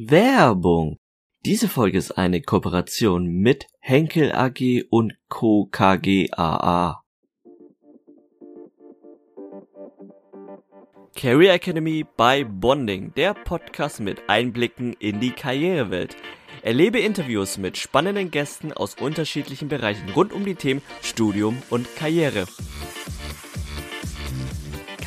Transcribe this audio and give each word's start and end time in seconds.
Werbung. 0.00 1.00
Diese 1.44 1.66
Folge 1.66 1.98
ist 1.98 2.12
eine 2.12 2.40
Kooperation 2.40 3.26
mit 3.26 3.66
Henkel 3.80 4.30
AG 4.30 4.84
und 4.90 5.14
Co. 5.28 5.68
KGaA. 5.72 7.02
Career 11.16 11.52
Academy 11.52 12.06
by 12.16 12.44
Bonding, 12.48 13.12
der 13.16 13.34
Podcast 13.34 13.98
mit 13.98 14.22
Einblicken 14.28 14.92
in 15.00 15.18
die 15.18 15.32
Karrierewelt. 15.32 16.16
Erlebe 16.62 17.00
Interviews 17.00 17.58
mit 17.58 17.76
spannenden 17.76 18.30
Gästen 18.30 18.72
aus 18.72 18.94
unterschiedlichen 18.94 19.66
Bereichen 19.66 20.10
rund 20.10 20.32
um 20.32 20.44
die 20.44 20.54
Themen 20.54 20.80
Studium 21.02 21.60
und 21.70 21.92
Karriere. 21.96 22.46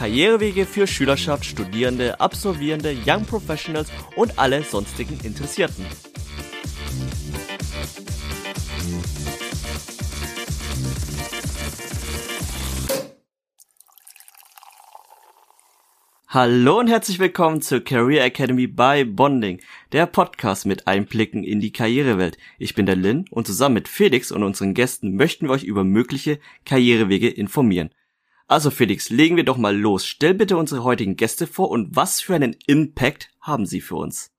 Karrierewege 0.02 0.66
für 0.66 0.88
Schülerschaft, 0.88 1.46
Studierende, 1.46 2.20
Absolvierende, 2.20 2.98
Young 3.06 3.24
Professionals 3.24 3.92
und 4.16 4.40
alle 4.40 4.64
sonstigen 4.64 5.20
Interessierten. 5.24 5.86
Hallo 16.28 16.80
und 16.80 16.88
herzlich 16.88 17.20
willkommen 17.20 17.62
zur 17.62 17.84
Career 17.84 18.26
Academy 18.26 18.66
by 18.66 19.06
Bonding, 19.06 19.62
der 19.92 20.08
Podcast 20.08 20.66
mit 20.66 20.88
Einblicken 20.88 21.44
in 21.44 21.60
die 21.60 21.72
Karrierewelt. 21.72 22.40
Ich 22.58 22.74
bin 22.74 22.88
der 22.88 22.96
Lin 22.96 23.26
und 23.30 23.46
zusammen 23.46 23.76
mit 23.76 23.88
Felix 23.88 24.32
und 24.32 24.42
unseren 24.42 24.74
Gästen 24.74 25.16
möchten 25.16 25.46
wir 25.46 25.54
euch 25.54 25.64
über 25.64 25.84
mögliche 25.84 26.40
Karrierewege 26.66 27.30
informieren. 27.30 27.92
Also 28.52 28.70
Felix, 28.70 29.10
legen 29.10 29.38
wir 29.38 29.46
doch 29.46 29.56
mal 29.56 29.74
los. 29.74 30.06
Stell 30.06 30.34
bitte 30.34 30.58
unsere 30.58 30.84
heutigen 30.84 31.16
Gäste 31.16 31.48
vor 31.48 31.72
und 31.72 31.96
was 31.96 32.20
für 32.20 32.36
einen 32.36 32.54
Impact 32.68 33.30
haben 33.40 33.66
sie 33.66 33.80
für 33.80 33.96
uns? 33.96 34.30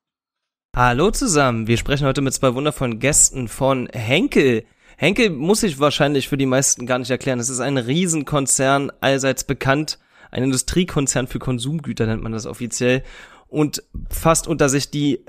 Hallo 0.77 1.11
zusammen, 1.11 1.67
wir 1.67 1.79
sprechen 1.79 2.07
heute 2.07 2.21
mit 2.21 2.35
zwei 2.35 2.55
wundervollen 2.55 2.99
Gästen 2.99 3.49
von 3.49 3.89
Henkel. 3.91 4.67
Henkel 4.99 5.31
muss 5.31 5.63
ich 5.63 5.81
wahrscheinlich 5.81 6.29
für 6.29 6.37
die 6.37 6.45
meisten 6.45 6.85
gar 6.85 6.99
nicht 6.99 7.11
erklären. 7.11 7.41
Es 7.41 7.49
ist 7.49 7.61
ein 7.61 7.79
Riesenkonzern, 7.79 8.93
allseits 9.01 9.45
bekannt, 9.45 9.99
ein 10.31 10.43
Industriekonzern 10.43 11.27
für 11.27 11.39
Konsumgüter 11.39 12.05
nennt 12.05 12.23
man 12.23 12.33
das 12.33 12.45
offiziell 12.45 13.05
und 13.49 13.83
fasst 14.11 14.47
unter 14.47 14.69
sich 14.69 14.91
die 14.91 15.25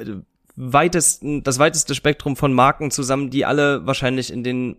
weitesten, 0.56 1.44
das 1.44 1.60
weiteste 1.60 1.96
Spektrum 1.96 2.36
von 2.36 2.54
Marken 2.54 2.92
zusammen, 2.92 3.30
die 3.30 3.46
alle 3.46 3.86
wahrscheinlich 3.86 4.32
in 4.32 4.44
den, 4.44 4.78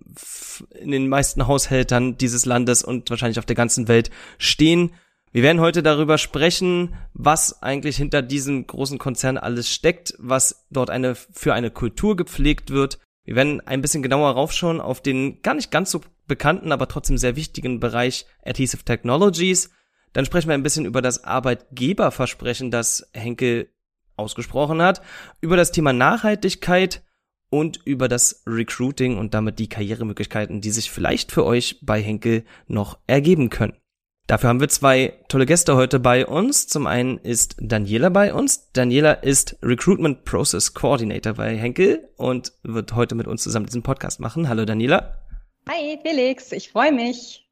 in 0.78 0.90
den 0.90 1.08
meisten 1.08 1.46
Haushältern 1.46 2.16
dieses 2.16 2.46
Landes 2.46 2.84
und 2.84 3.10
wahrscheinlich 3.10 3.38
auf 3.38 3.46
der 3.46 3.56
ganzen 3.56 3.88
Welt 3.88 4.10
stehen. 4.38 4.92
Wir 5.32 5.42
werden 5.42 5.60
heute 5.60 5.82
darüber 5.82 6.16
sprechen, 6.16 6.94
was 7.12 7.60
eigentlich 7.60 7.96
hinter 7.96 8.22
diesem 8.22 8.68
großen 8.68 8.98
Konzern 8.98 9.36
alles 9.36 9.68
steckt, 9.68 10.14
was 10.18 10.64
dort 10.70 10.90
eine, 10.90 11.16
für 11.16 11.54
eine 11.54 11.72
Kultur 11.72 12.14
gepflegt 12.14 12.70
wird. 12.70 13.00
Wir 13.24 13.34
werden 13.34 13.60
ein 13.66 13.82
bisschen 13.82 14.02
genauer 14.02 14.30
raufschauen 14.30 14.80
auf 14.80 15.00
den 15.00 15.42
gar 15.42 15.54
nicht 15.54 15.72
ganz 15.72 15.90
so 15.90 16.02
bekannten, 16.28 16.70
aber 16.70 16.86
trotzdem 16.86 17.18
sehr 17.18 17.34
wichtigen 17.34 17.80
Bereich 17.80 18.26
Adhesive 18.44 18.84
Technologies. 18.84 19.70
Dann 20.12 20.24
sprechen 20.24 20.48
wir 20.48 20.54
ein 20.54 20.62
bisschen 20.62 20.84
über 20.84 21.02
das 21.02 21.24
Arbeitgeberversprechen, 21.24 22.70
das 22.70 23.10
Henkel 23.12 23.73
ausgesprochen 24.16 24.82
hat, 24.82 25.02
über 25.40 25.56
das 25.56 25.72
Thema 25.72 25.92
Nachhaltigkeit 25.92 27.02
und 27.50 27.80
über 27.84 28.08
das 28.08 28.42
Recruiting 28.46 29.16
und 29.18 29.34
damit 29.34 29.58
die 29.58 29.68
Karrieremöglichkeiten, 29.68 30.60
die 30.60 30.70
sich 30.70 30.90
vielleicht 30.90 31.30
für 31.30 31.44
euch 31.44 31.78
bei 31.82 32.02
Henkel 32.02 32.44
noch 32.66 32.98
ergeben 33.06 33.50
können. 33.50 33.76
Dafür 34.26 34.48
haben 34.48 34.60
wir 34.60 34.68
zwei 34.70 35.12
tolle 35.28 35.44
Gäste 35.44 35.76
heute 35.76 36.00
bei 36.00 36.26
uns. 36.26 36.66
Zum 36.66 36.86
einen 36.86 37.18
ist 37.18 37.56
Daniela 37.60 38.08
bei 38.08 38.32
uns. 38.32 38.72
Daniela 38.72 39.12
ist 39.12 39.58
Recruitment 39.62 40.24
Process 40.24 40.72
Coordinator 40.72 41.34
bei 41.34 41.54
Henkel 41.56 42.08
und 42.16 42.52
wird 42.62 42.94
heute 42.94 43.14
mit 43.16 43.26
uns 43.26 43.42
zusammen 43.42 43.66
diesen 43.66 43.82
Podcast 43.82 44.20
machen. 44.20 44.48
Hallo 44.48 44.64
Daniela. 44.64 45.18
Hi 45.68 45.98
Felix, 46.02 46.52
ich 46.52 46.70
freue 46.70 46.92
mich. 46.92 47.46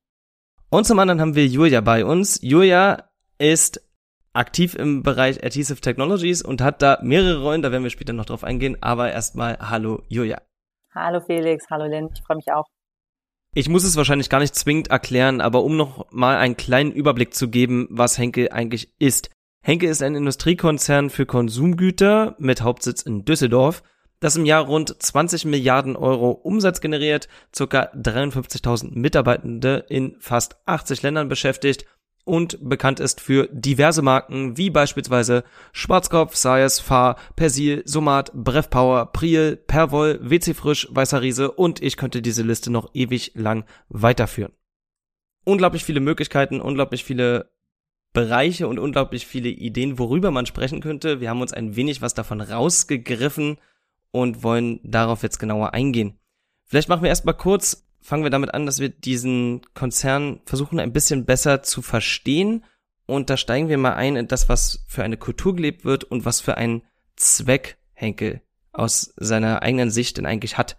Und 0.70 0.86
zum 0.86 0.98
anderen 0.98 1.20
haben 1.20 1.34
wir 1.34 1.46
Julia 1.46 1.82
bei 1.82 2.06
uns. 2.06 2.40
Julia 2.40 3.10
ist 3.36 3.82
aktiv 4.32 4.74
im 4.74 5.02
Bereich 5.02 5.44
Adhesive 5.44 5.80
Technologies 5.80 6.42
und 6.42 6.60
hat 6.60 6.82
da 6.82 6.98
mehrere 7.02 7.42
Rollen, 7.42 7.62
da 7.62 7.70
werden 7.72 7.82
wir 7.82 7.90
später 7.90 8.12
noch 8.12 8.24
drauf 8.24 8.44
eingehen, 8.44 8.76
aber 8.80 9.12
erstmal 9.12 9.58
hallo 9.58 10.02
Julia. 10.08 10.40
Hallo 10.94 11.20
Felix, 11.20 11.66
hallo 11.70 11.86
Lynn, 11.86 12.10
ich 12.14 12.22
freue 12.22 12.36
mich 12.36 12.52
auch. 12.52 12.66
Ich 13.54 13.68
muss 13.68 13.84
es 13.84 13.96
wahrscheinlich 13.96 14.30
gar 14.30 14.40
nicht 14.40 14.54
zwingend 14.54 14.88
erklären, 14.88 15.42
aber 15.42 15.62
um 15.62 15.76
noch 15.76 16.10
mal 16.10 16.38
einen 16.38 16.56
kleinen 16.56 16.92
Überblick 16.92 17.34
zu 17.34 17.48
geben, 17.48 17.86
was 17.90 18.16
Henkel 18.16 18.48
eigentlich 18.50 18.94
ist. 18.98 19.30
Henkel 19.62 19.90
ist 19.90 20.02
ein 20.02 20.14
Industriekonzern 20.14 21.10
für 21.10 21.26
Konsumgüter 21.26 22.34
mit 22.38 22.62
Hauptsitz 22.62 23.02
in 23.02 23.24
Düsseldorf, 23.24 23.82
das 24.20 24.36
im 24.36 24.46
Jahr 24.46 24.64
rund 24.64 25.02
20 25.02 25.44
Milliarden 25.44 25.96
Euro 25.96 26.30
Umsatz 26.30 26.80
generiert, 26.80 27.28
ca. 27.56 27.90
53.000 27.94 28.98
Mitarbeitende 28.98 29.84
in 29.88 30.16
fast 30.18 30.56
80 30.66 31.02
Ländern 31.02 31.28
beschäftigt 31.28 31.84
und 32.24 32.58
bekannt 32.60 33.00
ist 33.00 33.20
für 33.20 33.48
diverse 33.50 34.02
Marken 34.02 34.56
wie 34.56 34.70
beispielsweise 34.70 35.44
Schwarzkopf, 35.72 36.36
Sayers, 36.36 36.80
Fahr, 36.80 37.16
Persil, 37.36 37.82
Somat, 37.84 38.32
Brevpower, 38.32 39.06
Priel, 39.12 39.56
Perwoll, 39.56 40.18
WC 40.22 40.54
Frisch, 40.54 40.88
Weißer 40.90 41.22
Riese 41.22 41.50
und 41.50 41.82
ich 41.82 41.96
könnte 41.96 42.22
diese 42.22 42.42
Liste 42.42 42.70
noch 42.70 42.90
ewig 42.94 43.32
lang 43.34 43.64
weiterführen. 43.88 44.52
Unglaublich 45.44 45.84
viele 45.84 46.00
Möglichkeiten, 46.00 46.60
unglaublich 46.60 47.04
viele 47.04 47.50
Bereiche 48.12 48.68
und 48.68 48.78
unglaublich 48.78 49.26
viele 49.26 49.48
Ideen, 49.48 49.98
worüber 49.98 50.30
man 50.30 50.46
sprechen 50.46 50.80
könnte. 50.80 51.20
Wir 51.20 51.30
haben 51.30 51.40
uns 51.40 51.52
ein 51.52 51.76
wenig 51.76 52.02
was 52.02 52.14
davon 52.14 52.40
rausgegriffen 52.40 53.56
und 54.10 54.42
wollen 54.42 54.80
darauf 54.84 55.22
jetzt 55.22 55.38
genauer 55.38 55.72
eingehen. 55.72 56.18
Vielleicht 56.66 56.88
machen 56.88 57.02
wir 57.02 57.08
erstmal 57.08 57.36
kurz 57.36 57.88
fangen 58.02 58.24
wir 58.24 58.30
damit 58.30 58.52
an, 58.52 58.66
dass 58.66 58.80
wir 58.80 58.88
diesen 58.88 59.62
Konzern 59.74 60.40
versuchen 60.44 60.80
ein 60.80 60.92
bisschen 60.92 61.24
besser 61.24 61.62
zu 61.62 61.82
verstehen. 61.82 62.64
Und 63.06 63.30
da 63.30 63.36
steigen 63.36 63.68
wir 63.68 63.78
mal 63.78 63.94
ein 63.94 64.16
in 64.16 64.28
das, 64.28 64.48
was 64.48 64.84
für 64.86 65.02
eine 65.02 65.16
Kultur 65.16 65.54
gelebt 65.54 65.84
wird 65.84 66.04
und 66.04 66.24
was 66.24 66.40
für 66.40 66.56
einen 66.56 66.82
Zweck 67.16 67.78
Henkel 67.94 68.42
aus 68.72 69.12
seiner 69.16 69.62
eigenen 69.62 69.90
Sicht 69.90 70.18
denn 70.18 70.26
eigentlich 70.26 70.58
hat. 70.58 70.76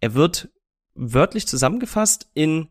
Er 0.00 0.14
wird 0.14 0.50
wörtlich 0.94 1.46
zusammengefasst 1.46 2.30
in 2.34 2.68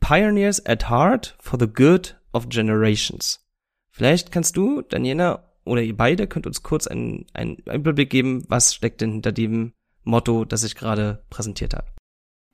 Pioneers 0.00 0.64
at 0.66 0.90
Heart 0.90 1.36
for 1.40 1.58
the 1.58 1.66
Good 1.66 2.20
of 2.32 2.48
Generations. 2.48 3.46
Vielleicht 3.90 4.32
kannst 4.32 4.56
du, 4.56 4.82
Daniela, 4.82 5.52
oder 5.64 5.82
ihr 5.82 5.96
beide 5.96 6.26
könnt 6.26 6.46
uns 6.46 6.62
kurz 6.62 6.86
einen, 6.86 7.26
einen 7.34 7.56
Überblick 7.56 8.10
geben, 8.10 8.44
was 8.48 8.74
steckt 8.74 9.00
denn 9.00 9.12
hinter 9.12 9.32
dem 9.32 9.74
Motto, 10.02 10.44
das 10.44 10.64
ich 10.64 10.74
gerade 10.74 11.24
präsentiert 11.30 11.74
habe. 11.74 11.86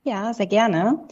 Ja, 0.03 0.33
sehr 0.33 0.47
gerne. 0.47 1.07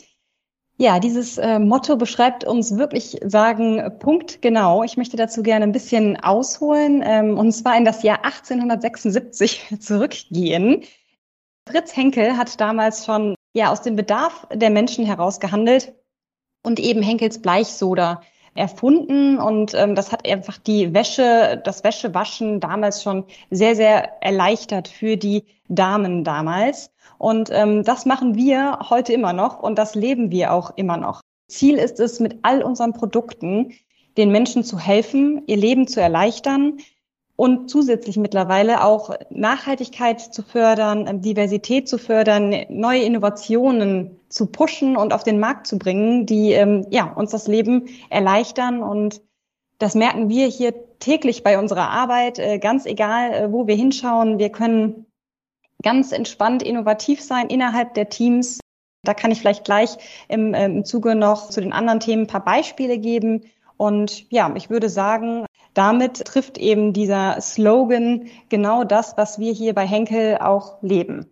Ja, 0.80 1.00
dieses 1.00 1.40
äh, 1.40 1.58
Motto 1.58 1.98
beschreibt 1.98 2.44
uns 2.44 2.78
wirklich 2.78 3.18
sagen 3.24 3.98
Punkt 4.00 4.42
genau. 4.44 4.84
Ich 4.84 4.96
möchte 4.96 5.18
dazu 5.18 5.42
gerne 5.42 5.64
ein 5.64 5.72
bisschen 5.72 6.18
ausholen 6.18 7.02
ähm, 7.04 7.38
und 7.38 7.52
zwar 7.52 7.76
in 7.78 7.86
das 7.86 8.04
Jahr 8.04 8.24
1876 8.24 9.76
zurückgehen. 9.80 10.84
Fritz 11.68 11.96
Henkel 11.96 12.38
hat 12.38 12.62
damals 12.62 13.06
schon 13.06 13.36
ja 13.54 13.72
aus 13.72 13.82
dem 13.82 13.96
Bedarf 13.96 14.48
der 14.54 14.70
Menschen 14.70 15.06
heraus 15.06 15.40
gehandelt 15.40 15.96
und 16.64 16.80
eben 16.80 17.02
Henkels 17.02 17.42
Bleichsoda 17.42 18.22
erfunden 18.58 19.38
und 19.38 19.74
ähm, 19.74 19.96
das 19.96 20.12
hat 20.12 20.28
einfach 20.28 20.58
die 20.58 20.94
Wäsche, 20.94 21.62
das 21.64 21.84
Wäschewaschen 21.84 22.60
damals 22.60 23.04
schon 23.04 23.26
sehr, 23.52 23.76
sehr 23.76 24.22
erleichtert 24.22 24.88
für 24.88 25.18
die 25.18 25.46
Damen 25.68 26.24
damals. 26.24 26.92
Und 27.18 27.50
ähm, 27.52 27.84
das 27.84 28.06
machen 28.06 28.36
wir 28.36 28.80
heute 28.90 29.14
immer 29.14 29.34
noch 29.34 29.60
und 29.60 29.78
das 29.78 29.96
leben 29.96 30.32
wir 30.32 30.54
auch 30.54 30.72
immer 30.76 30.98
noch. 30.98 31.22
Ziel 31.48 31.78
ist 31.78 32.00
es, 32.00 32.20
mit 32.20 32.40
all 32.42 32.62
unseren 32.64 32.94
Produkten 32.94 33.74
den 34.18 34.32
Menschen 34.32 34.64
zu 34.64 34.80
helfen, 34.80 35.44
ihr 35.48 35.58
Leben 35.58 35.88
zu 35.88 36.02
erleichtern 36.02 36.80
und 37.38 37.70
zusätzlich 37.70 38.18
mittlerweile 38.18 38.84
auch 38.84 39.12
Nachhaltigkeit 39.30 40.20
zu 40.20 40.42
fördern, 40.42 41.06
ähm, 41.08 41.22
Diversität 41.22 41.88
zu 41.88 42.00
fördern, 42.00 42.54
neue 42.68 43.04
Innovationen 43.04 44.20
zu 44.28 44.48
pushen 44.48 44.98
und 44.98 45.14
auf 45.14 45.24
den 45.24 45.40
Markt 45.40 45.68
zu 45.68 45.78
bringen, 45.78 46.26
die 46.26 46.52
ähm, 46.52 46.88
ja, 46.90 47.14
uns 47.14 47.32
das 47.32 47.48
Leben 47.48 47.90
erleichtern. 48.10 48.82
Und 48.82 49.22
das 49.78 49.94
merken 49.94 50.30
wir 50.30 50.48
hier 50.48 50.74
täglich 50.98 51.44
bei 51.44 51.60
unserer 51.60 51.92
Arbeit, 51.92 52.40
äh, 52.40 52.58
ganz 52.58 52.88
egal, 52.88 53.32
äh, 53.32 53.52
wo 53.52 53.68
wir 53.68 53.76
hinschauen. 53.76 54.40
Wir 54.40 54.50
können 54.50 55.06
ganz 55.84 56.12
entspannt 56.12 56.64
innovativ 56.64 57.22
sein 57.22 57.50
innerhalb 57.50 57.94
der 57.94 58.10
Teams. 58.10 58.60
Da 59.04 59.14
kann 59.14 59.30
ich 59.30 59.40
vielleicht 59.40 59.64
gleich 59.64 59.98
im, 60.28 60.56
äh, 60.56 60.66
im 60.66 60.86
Zuge 60.86 61.14
noch 61.14 61.52
zu 61.52 61.62
den 61.62 61.72
anderen 61.72 62.00
Themen 62.00 62.24
ein 62.24 62.28
paar 62.28 62.44
Beispiele 62.44 62.98
geben. 62.98 63.44
Und 63.78 64.30
ja, 64.32 64.52
ich 64.56 64.72
würde 64.72 64.90
sagen, 64.90 65.46
damit 65.78 66.26
trifft 66.26 66.58
eben 66.58 66.94
dieser 66.94 67.40
Slogan 67.40 68.26
genau 68.50 68.84
das, 68.84 69.16
was 69.16 69.40
wir 69.40 69.54
hier 69.54 69.74
bei 69.74 69.86
Henkel 69.86 70.38
auch 70.40 70.82
leben. 70.82 71.28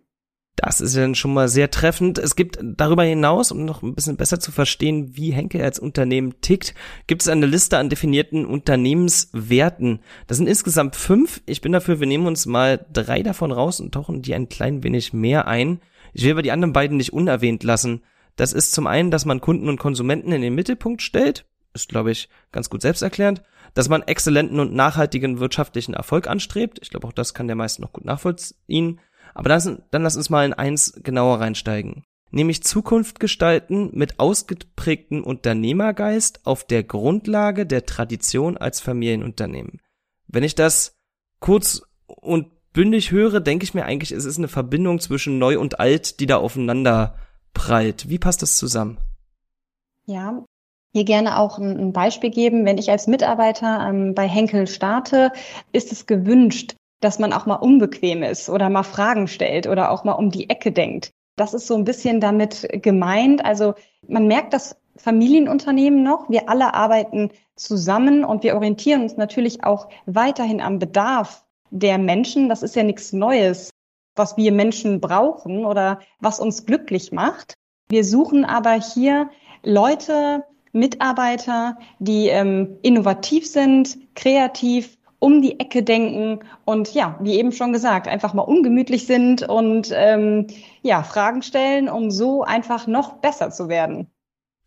Das 0.56 0.80
ist 0.80 0.96
ja 0.96 1.14
schon 1.14 1.34
mal 1.34 1.48
sehr 1.48 1.70
treffend. 1.70 2.18
Es 2.18 2.34
gibt 2.34 2.58
darüber 2.62 3.02
hinaus, 3.02 3.52
um 3.52 3.66
noch 3.66 3.82
ein 3.82 3.94
bisschen 3.94 4.16
besser 4.16 4.40
zu 4.40 4.52
verstehen, 4.52 5.14
wie 5.14 5.32
Henkel 5.32 5.60
als 5.60 5.78
Unternehmen 5.78 6.40
tickt, 6.40 6.74
gibt 7.06 7.22
es 7.22 7.28
eine 7.28 7.44
Liste 7.44 7.76
an 7.76 7.90
definierten 7.90 8.46
Unternehmenswerten. 8.46 10.00
Das 10.28 10.38
sind 10.38 10.46
insgesamt 10.46 10.96
fünf. 10.96 11.42
Ich 11.44 11.60
bin 11.60 11.72
dafür, 11.72 12.00
wir 12.00 12.06
nehmen 12.06 12.26
uns 12.26 12.46
mal 12.46 12.86
drei 12.90 13.22
davon 13.22 13.52
raus 13.52 13.80
und 13.80 13.92
tauchen 13.92 14.22
die 14.22 14.34
ein 14.34 14.48
klein 14.48 14.82
wenig 14.82 15.12
mehr 15.12 15.46
ein. 15.46 15.80
Ich 16.14 16.24
will 16.24 16.32
aber 16.32 16.42
die 16.42 16.52
anderen 16.52 16.72
beiden 16.72 16.96
nicht 16.96 17.12
unerwähnt 17.12 17.62
lassen. 17.62 18.02
Das 18.36 18.54
ist 18.54 18.72
zum 18.72 18.86
einen, 18.86 19.10
dass 19.10 19.26
man 19.26 19.42
Kunden 19.42 19.68
und 19.68 19.78
Konsumenten 19.78 20.32
in 20.32 20.40
den 20.40 20.54
Mittelpunkt 20.54 21.02
stellt. 21.02 21.44
Ist, 21.76 21.88
glaube 21.88 22.10
ich, 22.10 22.28
ganz 22.50 22.68
gut 22.70 22.82
selbsterklärend. 22.82 23.42
Dass 23.74 23.88
man 23.88 24.02
exzellenten 24.02 24.58
und 24.58 24.74
nachhaltigen 24.74 25.38
wirtschaftlichen 25.38 25.94
Erfolg 25.94 26.26
anstrebt. 26.26 26.78
Ich 26.82 26.90
glaube, 26.90 27.06
auch 27.06 27.12
das 27.12 27.34
kann 27.34 27.46
der 27.46 27.56
meisten 27.56 27.82
noch 27.82 27.92
gut 27.92 28.04
nachvollziehen 28.04 29.00
aber 29.36 29.50
dann, 29.50 29.82
dann 29.90 30.02
lass 30.02 30.16
uns 30.16 30.30
mal 30.30 30.46
in 30.46 30.54
eins 30.54 30.98
genauer 31.02 31.40
reinsteigen. 31.40 32.04
Nämlich 32.30 32.64
Zukunft 32.64 33.20
gestalten 33.20 33.90
mit 33.92 34.18
ausgeprägtem 34.18 35.22
Unternehmergeist 35.22 36.46
auf 36.46 36.66
der 36.66 36.82
Grundlage 36.82 37.66
der 37.66 37.84
Tradition 37.84 38.56
als 38.56 38.80
Familienunternehmen. 38.80 39.82
Wenn 40.26 40.42
ich 40.42 40.54
das 40.54 40.96
kurz 41.38 41.82
und 42.06 42.46
bündig 42.72 43.10
höre, 43.10 43.40
denke 43.40 43.64
ich 43.64 43.74
mir 43.74 43.84
eigentlich, 43.84 44.12
es 44.12 44.24
ist 44.24 44.38
eine 44.38 44.48
Verbindung 44.48 45.00
zwischen 45.00 45.38
neu 45.38 45.58
und 45.58 45.80
alt, 45.80 46.18
die 46.20 46.26
da 46.26 46.38
aufeinander 46.38 47.18
prallt. 47.52 48.08
Wie 48.08 48.18
passt 48.18 48.40
das 48.40 48.56
zusammen? 48.56 48.96
Ja, 50.06 50.46
hier 50.96 51.04
gerne 51.04 51.38
auch 51.38 51.58
ein 51.58 51.92
Beispiel 51.92 52.30
geben. 52.30 52.64
Wenn 52.64 52.78
ich 52.78 52.90
als 52.90 53.06
Mitarbeiter 53.06 53.86
ähm, 53.86 54.14
bei 54.14 54.26
Henkel 54.26 54.66
starte, 54.66 55.30
ist 55.70 55.92
es 55.92 56.06
gewünscht, 56.06 56.74
dass 57.00 57.18
man 57.18 57.34
auch 57.34 57.44
mal 57.44 57.56
unbequem 57.56 58.22
ist 58.22 58.48
oder 58.48 58.70
mal 58.70 58.82
Fragen 58.82 59.28
stellt 59.28 59.66
oder 59.66 59.90
auch 59.90 60.04
mal 60.04 60.12
um 60.12 60.30
die 60.30 60.48
Ecke 60.48 60.72
denkt. 60.72 61.10
Das 61.36 61.52
ist 61.52 61.66
so 61.66 61.76
ein 61.76 61.84
bisschen 61.84 62.22
damit 62.22 62.66
gemeint. 62.82 63.44
Also 63.44 63.74
man 64.08 64.26
merkt 64.26 64.54
das 64.54 64.74
Familienunternehmen 64.96 66.02
noch. 66.02 66.30
Wir 66.30 66.48
alle 66.48 66.72
arbeiten 66.72 67.30
zusammen 67.56 68.24
und 68.24 68.42
wir 68.42 68.54
orientieren 68.54 69.02
uns 69.02 69.18
natürlich 69.18 69.64
auch 69.64 69.90
weiterhin 70.06 70.62
am 70.62 70.78
Bedarf 70.78 71.44
der 71.68 71.98
Menschen. 71.98 72.48
Das 72.48 72.62
ist 72.62 72.74
ja 72.74 72.84
nichts 72.84 73.12
Neues, 73.12 73.68
was 74.14 74.38
wir 74.38 74.50
Menschen 74.50 75.02
brauchen 75.02 75.66
oder 75.66 76.00
was 76.20 76.40
uns 76.40 76.64
glücklich 76.64 77.12
macht. 77.12 77.52
Wir 77.90 78.02
suchen 78.02 78.46
aber 78.46 78.72
hier 78.72 79.28
Leute, 79.62 80.44
Mitarbeiter, 80.76 81.78
die 81.98 82.28
ähm, 82.28 82.78
innovativ 82.82 83.46
sind, 83.46 83.98
kreativ, 84.14 84.96
um 85.18 85.40
die 85.40 85.58
Ecke 85.58 85.82
denken 85.82 86.40
und 86.64 86.92
ja, 86.94 87.18
wie 87.20 87.38
eben 87.38 87.52
schon 87.52 87.72
gesagt, 87.72 88.06
einfach 88.06 88.34
mal 88.34 88.42
ungemütlich 88.42 89.06
sind 89.06 89.42
und 89.42 89.90
ähm, 89.94 90.46
ja, 90.82 91.02
Fragen 91.02 91.42
stellen, 91.42 91.88
um 91.88 92.10
so 92.10 92.42
einfach 92.42 92.86
noch 92.86 93.14
besser 93.14 93.50
zu 93.50 93.68
werden. 93.68 94.08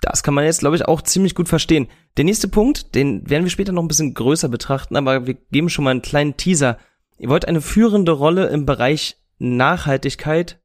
Das 0.02 0.24
kann 0.24 0.34
man 0.34 0.46
jetzt, 0.46 0.60
glaube 0.60 0.76
ich, 0.76 0.86
auch 0.86 1.02
ziemlich 1.02 1.36
gut 1.36 1.50
verstehen. 1.50 1.88
Der 2.18 2.26
nächste 2.26 2.48
Punkt, 2.48 2.96
den 2.96 3.30
werden 3.30 3.44
wir 3.44 3.52
später 3.52 3.74
noch 3.74 3.84
ein 3.84 3.88
bisschen 3.88 4.14
größer 4.14 4.50
betrachten, 4.50 4.96
aber 4.96 5.28
wir 5.28 5.36
geben 5.52 5.70
schon 5.70 5.84
mal 5.84 5.92
einen 5.92 6.02
kleinen 6.02 6.38
Teaser. 6.38 6.78
Ihr 7.18 7.30
wollt 7.30 7.48
eine 7.48 7.62
führende 7.62 8.14
Rolle 8.14 8.48
im 8.48 8.66
Bereich 8.66 9.18
Nachhaltigkeit 9.38 10.60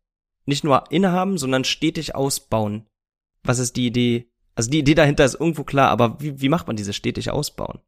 nicht 0.47 0.65
nur 0.65 0.85
innehaben, 0.91 1.39
sondern 1.39 1.65
stetig 1.65 2.15
ausbauen. 2.15 2.87
Was 3.43 3.59
ist 3.59 3.77
die 3.77 3.87
Idee? 3.87 4.31
Also 4.55 4.71
die 4.71 4.79
Idee 4.79 4.95
dahinter 4.95 5.25
ist 5.25 5.35
irgendwo 5.35 5.65
klar, 5.65 5.91
aber 5.91 6.17
wie, 6.21 6.41
wie 6.41 6.49
macht 6.49 6.67
man 6.67 6.77
diese 6.77 6.93
stetig 6.93 7.31
ausbauen? 7.31 7.81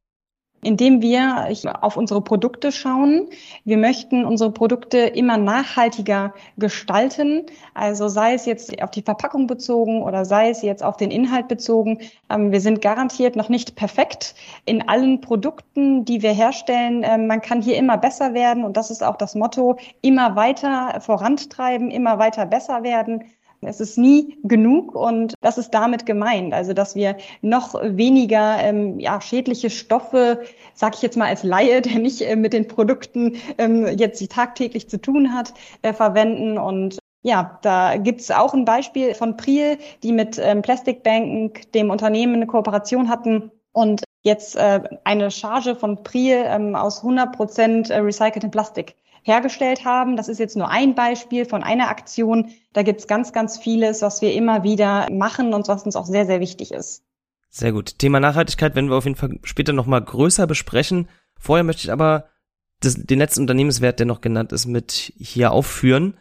indem 0.62 1.00
wir 1.00 1.48
auf 1.80 1.96
unsere 1.96 2.20
Produkte 2.20 2.72
schauen. 2.72 3.28
Wir 3.64 3.76
möchten 3.76 4.24
unsere 4.24 4.50
Produkte 4.50 4.98
immer 4.98 5.36
nachhaltiger 5.36 6.34
gestalten. 6.56 7.46
Also 7.74 8.08
sei 8.08 8.34
es 8.34 8.46
jetzt 8.46 8.82
auf 8.82 8.90
die 8.90 9.02
Verpackung 9.02 9.46
bezogen 9.46 10.02
oder 10.02 10.24
sei 10.24 10.50
es 10.50 10.62
jetzt 10.62 10.82
auf 10.82 10.96
den 10.96 11.12
Inhalt 11.12 11.46
bezogen. 11.46 12.00
Ähm, 12.30 12.50
wir 12.50 12.60
sind 12.60 12.82
garantiert 12.82 13.36
noch 13.36 13.48
nicht 13.48 13.76
perfekt 13.76 14.34
in 14.64 14.88
allen 14.88 15.20
Produkten, 15.20 16.04
die 16.04 16.22
wir 16.22 16.32
herstellen. 16.32 17.02
Ähm, 17.04 17.28
man 17.28 17.42
kann 17.42 17.62
hier 17.62 17.76
immer 17.76 17.96
besser 17.96 18.34
werden 18.34 18.64
und 18.64 18.76
das 18.76 18.90
ist 18.90 19.04
auch 19.04 19.16
das 19.16 19.36
Motto, 19.36 19.76
immer 20.02 20.34
weiter 20.34 21.00
vorantreiben, 21.00 21.90
immer 21.90 22.18
weiter 22.18 22.44
besser 22.46 22.82
werden. 22.82 23.22
Es 23.66 23.80
ist 23.80 23.98
nie 23.98 24.38
genug 24.44 24.94
und 24.94 25.34
das 25.40 25.58
ist 25.58 25.70
damit 25.70 26.06
gemeint. 26.06 26.54
Also, 26.54 26.72
dass 26.72 26.94
wir 26.94 27.16
noch 27.42 27.74
weniger 27.82 28.58
ähm, 28.60 28.98
ja, 28.98 29.20
schädliche 29.20 29.70
Stoffe, 29.70 30.42
sag 30.74 30.94
ich 30.94 31.02
jetzt 31.02 31.16
mal 31.16 31.26
als 31.28 31.42
Laie, 31.42 31.80
der 31.82 31.98
nicht 31.98 32.22
äh, 32.22 32.36
mit 32.36 32.52
den 32.52 32.68
Produkten 32.68 33.36
ähm, 33.58 33.86
jetzt 33.98 34.26
tagtäglich 34.30 34.88
zu 34.88 35.00
tun 35.00 35.34
hat, 35.34 35.52
äh, 35.82 35.92
verwenden 35.92 36.58
und 36.58 36.98
ja, 37.22 37.58
da 37.62 37.96
gibt's 37.96 38.30
auch 38.30 38.54
ein 38.54 38.64
Beispiel 38.64 39.12
von 39.14 39.36
Priel, 39.36 39.78
die 40.04 40.12
mit 40.12 40.38
ähm, 40.38 40.62
Plastic 40.62 41.02
Bank, 41.02 41.72
dem 41.72 41.90
Unternehmen, 41.90 42.36
eine 42.36 42.46
Kooperation 42.46 43.08
hatten 43.08 43.50
und 43.72 44.04
jetzt 44.22 44.54
äh, 44.54 44.80
eine 45.02 45.32
Charge 45.32 45.74
von 45.74 46.04
Priel 46.04 46.44
ähm, 46.46 46.76
aus 46.76 46.98
100 46.98 47.34
Prozent 47.34 47.90
äh, 47.90 47.98
recyceltem 47.98 48.52
Plastik 48.52 48.94
hergestellt 49.26 49.84
haben. 49.84 50.16
Das 50.16 50.28
ist 50.28 50.38
jetzt 50.38 50.56
nur 50.56 50.68
ein 50.68 50.94
Beispiel 50.94 51.44
von 51.44 51.62
einer 51.62 51.88
Aktion. 51.88 52.50
Da 52.72 52.82
gibt's 52.82 53.08
ganz, 53.08 53.32
ganz 53.32 53.58
vieles, 53.58 54.02
was 54.02 54.22
wir 54.22 54.32
immer 54.32 54.62
wieder 54.62 55.10
machen 55.10 55.52
und 55.52 55.68
was 55.68 55.82
uns 55.82 55.96
auch 55.96 56.06
sehr, 56.06 56.26
sehr 56.26 56.40
wichtig 56.40 56.72
ist. 56.72 57.02
Sehr 57.50 57.72
gut. 57.72 57.98
Thema 57.98 58.20
Nachhaltigkeit 58.20 58.74
werden 58.74 58.88
wir 58.88 58.96
auf 58.96 59.04
jeden 59.04 59.16
Fall 59.16 59.38
später 59.42 59.72
nochmal 59.72 60.02
größer 60.02 60.46
besprechen. 60.46 61.08
Vorher 61.38 61.64
möchte 61.64 61.82
ich 61.82 61.92
aber 61.92 62.28
das, 62.80 62.94
den 62.94 63.18
letzten 63.18 63.40
Unternehmenswert, 63.40 63.98
der 63.98 64.06
noch 64.06 64.20
genannt 64.20 64.52
ist, 64.52 64.66
mit 64.66 65.12
hier 65.16 65.50
aufführen. 65.50 66.18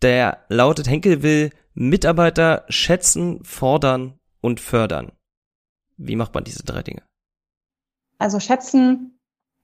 Der 0.00 0.38
lautet, 0.48 0.88
Henkel 0.88 1.22
will 1.22 1.50
Mitarbeiter 1.74 2.64
schätzen, 2.68 3.44
fordern 3.44 4.18
und 4.40 4.60
fördern. 4.60 5.12
Wie 5.96 6.16
macht 6.16 6.34
man 6.34 6.44
diese 6.44 6.64
drei 6.64 6.82
Dinge? 6.82 7.02
Also 8.18 8.40
schätzen 8.40 9.11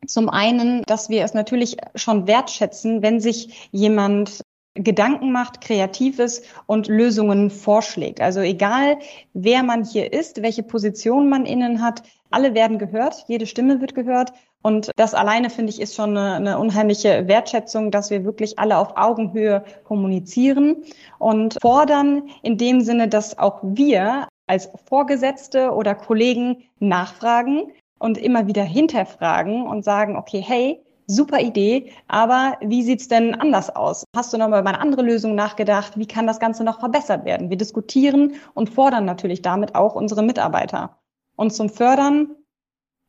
zum 0.06 0.28
einen, 0.28 0.82
dass 0.84 1.08
wir 1.08 1.24
es 1.24 1.34
natürlich 1.34 1.76
schon 1.94 2.26
wertschätzen, 2.26 3.02
wenn 3.02 3.20
sich 3.20 3.68
jemand 3.72 4.42
Gedanken 4.74 5.32
macht, 5.32 5.60
kreativ 5.60 6.18
ist 6.18 6.44
und 6.66 6.88
Lösungen 6.88 7.50
vorschlägt. 7.50 8.20
Also 8.20 8.40
egal, 8.40 8.98
wer 9.32 9.62
man 9.62 9.84
hier 9.84 10.12
ist, 10.12 10.42
welche 10.42 10.62
Position 10.62 11.28
man 11.28 11.46
innen 11.46 11.82
hat, 11.82 12.02
alle 12.30 12.54
werden 12.54 12.78
gehört, 12.78 13.24
jede 13.26 13.46
Stimme 13.46 13.80
wird 13.80 13.94
gehört. 13.94 14.32
Und 14.62 14.90
das 14.96 15.14
alleine, 15.14 15.50
finde 15.50 15.72
ich, 15.72 15.80
ist 15.80 15.94
schon 15.94 16.16
eine, 16.16 16.34
eine 16.34 16.58
unheimliche 16.58 17.26
Wertschätzung, 17.26 17.90
dass 17.90 18.10
wir 18.10 18.24
wirklich 18.24 18.58
alle 18.58 18.78
auf 18.78 18.96
Augenhöhe 18.96 19.64
kommunizieren 19.84 20.84
und 21.18 21.56
fordern 21.60 22.28
in 22.42 22.58
dem 22.58 22.80
Sinne, 22.80 23.08
dass 23.08 23.38
auch 23.38 23.60
wir 23.62 24.28
als 24.46 24.70
Vorgesetzte 24.86 25.70
oder 25.72 25.94
Kollegen 25.94 26.64
nachfragen, 26.80 27.72
und 27.98 28.18
immer 28.18 28.46
wieder 28.46 28.64
hinterfragen 28.64 29.66
und 29.66 29.84
sagen, 29.84 30.16
okay, 30.16 30.40
hey, 30.40 30.82
super 31.08 31.40
Idee, 31.40 31.90
aber 32.06 32.58
wie 32.60 32.82
sieht's 32.82 33.08
denn 33.08 33.34
anders 33.34 33.74
aus? 33.74 34.04
Hast 34.14 34.32
du 34.32 34.38
noch 34.38 34.48
mal 34.48 34.60
über 34.60 34.68
eine 34.68 34.80
andere 34.80 35.02
Lösung 35.02 35.34
nachgedacht? 35.34 35.98
Wie 35.98 36.06
kann 36.06 36.26
das 36.26 36.38
Ganze 36.38 36.64
noch 36.64 36.80
verbessert 36.80 37.24
werden? 37.24 37.50
Wir 37.50 37.56
diskutieren 37.56 38.34
und 38.54 38.70
fordern 38.70 39.06
natürlich 39.06 39.42
damit 39.42 39.74
auch 39.74 39.94
unsere 39.94 40.22
Mitarbeiter. 40.22 40.98
Und 41.34 41.52
zum 41.52 41.70
Fördern, 41.70 42.36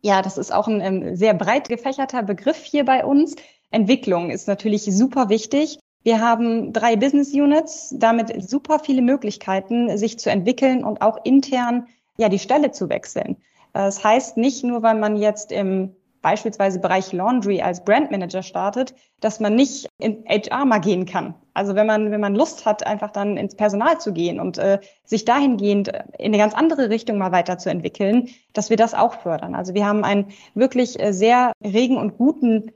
ja, 0.01 0.21
das 0.21 0.37
ist 0.37 0.53
auch 0.53 0.67
ein, 0.67 0.81
ein 0.81 1.01
ähm, 1.01 1.15
sehr 1.15 1.33
breit 1.33 1.67
gefächerter 1.67 2.23
Begriff 2.23 2.63
hier 2.63 2.85
bei 2.85 3.05
uns. 3.05 3.35
Entwicklung 3.69 4.29
ist 4.29 4.47
natürlich 4.47 4.83
super 4.85 5.29
wichtig. 5.29 5.77
Wir 6.03 6.21
haben 6.21 6.71
drei 6.71 6.95
Business 6.95 7.33
Units, 7.33 7.93
damit 7.97 8.49
super 8.49 8.79
viele 8.79 9.01
Möglichkeiten, 9.01 9.97
sich 9.97 10.17
zu 10.17 10.31
entwickeln 10.31 10.85
und 10.85 11.01
auch 11.01 11.17
intern 11.25 11.87
ja 12.17 12.29
die 12.29 12.39
Stelle 12.39 12.71
zu 12.71 12.87
wechseln. 12.89 13.37
Das 13.85 14.03
heißt 14.03 14.35
nicht 14.35 14.65
nur, 14.65 14.83
weil 14.83 14.95
man 14.95 15.15
jetzt 15.15 15.53
im 15.53 15.95
beispielsweise 16.21 16.79
Bereich 16.79 17.13
Laundry 17.13 17.61
als 17.61 17.85
Brandmanager 17.85 18.43
startet, 18.43 18.93
dass 19.21 19.39
man 19.39 19.55
nicht 19.55 19.87
in 19.99 20.25
HR 20.27 20.65
mal 20.65 20.79
gehen 20.79 21.05
kann. 21.05 21.33
Also 21.53 21.75
wenn 21.75 21.87
man, 21.87 22.11
wenn 22.11 22.19
man 22.19 22.35
Lust 22.35 22.65
hat, 22.65 22.85
einfach 22.85 23.09
dann 23.09 23.37
ins 23.37 23.55
Personal 23.55 23.97
zu 23.97 24.11
gehen 24.11 24.41
und 24.41 24.57
äh, 24.57 24.79
sich 25.05 25.23
dahingehend 25.23 25.93
in 26.17 26.25
eine 26.25 26.37
ganz 26.37 26.53
andere 26.53 26.89
Richtung 26.89 27.17
mal 27.17 27.31
weiterzuentwickeln, 27.31 28.27
dass 28.51 28.69
wir 28.69 28.75
das 28.75 28.93
auch 28.93 29.13
fördern. 29.21 29.55
Also 29.55 29.73
wir 29.73 29.85
haben 29.85 30.03
einen 30.03 30.27
wirklich 30.55 31.01
äh, 31.01 31.13
sehr 31.13 31.53
regen 31.63 31.95
und 31.95 32.17
guten 32.17 32.73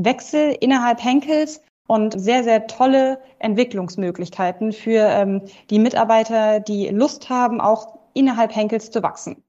Wechsel 0.00 0.56
innerhalb 0.58 1.04
Henkels 1.04 1.60
und 1.86 2.18
sehr, 2.18 2.44
sehr 2.44 2.66
tolle 2.66 3.20
Entwicklungsmöglichkeiten 3.40 4.72
für 4.72 5.02
ähm, 5.02 5.42
die 5.68 5.80
Mitarbeiter, 5.80 6.60
die 6.60 6.88
Lust 6.88 7.28
haben, 7.28 7.60
auch 7.60 7.98
innerhalb 8.14 8.56
Henkels 8.56 8.90
zu 8.90 9.02
wachsen. 9.02 9.42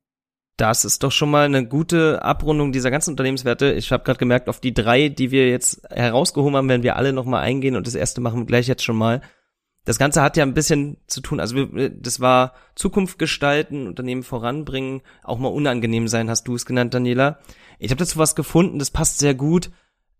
Das 0.57 0.85
ist 0.85 1.03
doch 1.03 1.11
schon 1.11 1.29
mal 1.29 1.45
eine 1.45 1.67
gute 1.67 2.23
Abrundung 2.23 2.71
dieser 2.71 2.89
ganzen 2.89 3.11
Unternehmenswerte. 3.11 3.73
Ich 3.73 3.91
habe 3.91 4.03
gerade 4.03 4.17
gemerkt, 4.17 4.49
auf 4.49 4.59
die 4.59 4.73
drei, 4.73 5.07
die 5.07 5.29
wir 5.29 5.47
jetzt 5.49 5.83
herausgehoben 5.91 6.55
haben, 6.55 6.67
werden 6.67 6.81
wir 6.81 6.95
alle 6.95 7.13
nochmal 7.13 7.43
eingehen 7.43 7.75
und 7.75 7.85
das 7.85 7.93
erste 7.93 8.21
machen 8.21 8.39
wir 8.39 8.45
gleich 8.45 8.67
jetzt 8.67 8.83
schon 8.83 8.97
mal. 8.97 9.21
Das 9.85 9.99
Ganze 9.99 10.21
hat 10.21 10.35
ja 10.35 10.43
ein 10.43 10.55
bisschen 10.55 10.97
zu 11.07 11.21
tun, 11.21 11.39
also 11.39 11.55
wir, 11.55 11.89
das 11.89 12.19
war 12.19 12.55
Zukunft 12.75 13.19
gestalten, 13.19 13.87
Unternehmen 13.87 14.23
voranbringen, 14.23 15.01
auch 15.23 15.37
mal 15.37 15.47
unangenehm 15.47 16.09
sein, 16.09 16.29
hast 16.29 16.45
du 16.45 16.55
es 16.55 16.65
genannt, 16.65 16.93
Daniela. 16.93 17.39
Ich 17.79 17.91
habe 17.91 17.99
dazu 17.99 18.17
was 18.17 18.35
gefunden, 18.35 18.79
das 18.79 18.91
passt 18.91 19.19
sehr 19.19 19.35
gut. 19.35 19.69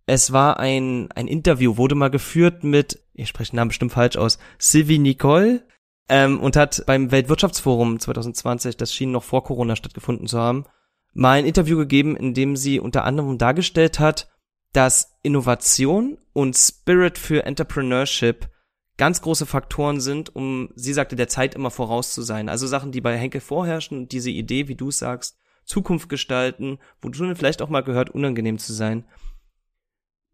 Es 0.06 0.32
war 0.32 0.58
ein, 0.60 1.12
ein 1.12 1.28
Interview, 1.28 1.76
wurde 1.76 1.96
mal 1.96 2.10
geführt 2.10 2.64
mit, 2.64 3.04
ich 3.14 3.28
spreche 3.28 3.52
den 3.52 3.58
Namen 3.58 3.70
bestimmt 3.70 3.92
falsch 3.92 4.16
aus, 4.16 4.38
Sylvie 4.58 5.00
Nicole, 5.00 5.66
ähm, 6.10 6.40
und 6.40 6.56
hat 6.56 6.84
beim 6.86 7.12
Weltwirtschaftsforum 7.12 8.00
2020, 8.00 8.78
das 8.78 8.94
schien 8.94 9.12
noch 9.12 9.24
vor 9.24 9.44
Corona 9.44 9.76
stattgefunden 9.76 10.28
zu 10.28 10.40
haben, 10.40 10.66
mal 11.14 11.40
ein 11.40 11.46
Interview 11.46 11.78
gegeben, 11.78 12.16
in 12.16 12.34
dem 12.34 12.56
sie 12.56 12.80
unter 12.80 13.04
anderem 13.04 13.38
dargestellt 13.38 14.00
hat, 14.00 14.30
dass 14.74 15.18
Innovation 15.24 16.18
und 16.34 16.56
Spirit 16.56 17.18
für 17.18 17.46
Entrepreneurship 17.46 18.50
ganz 18.98 19.22
große 19.22 19.46
Faktoren 19.46 20.02
sind, 20.02 20.36
um, 20.36 20.70
sie 20.76 20.94
sagte, 20.94 21.16
der 21.16 21.28
Zeit 21.28 21.56
immer 21.56 21.72
voraus 21.72 22.14
zu 22.14 22.22
sein. 22.24 22.50
Also 22.50 22.68
Sachen, 22.68 22.92
die 22.92 23.02
bei 23.02 23.18
Henkel 23.18 23.42
vorherrschen 23.42 23.98
und 23.98 24.12
diese 24.12 24.32
Idee, 24.32 24.68
wie 24.68 24.76
du 24.76 24.92
sagst, 24.92 25.38
Zukunft 25.66 26.10
gestalten, 26.10 26.80
wo 27.02 27.10
du 27.10 27.36
vielleicht 27.36 27.62
auch 27.62 27.70
mal 27.70 27.82
gehört, 27.84 28.10
unangenehm 28.10 28.58
zu 28.58 28.74
sein. 28.74 29.06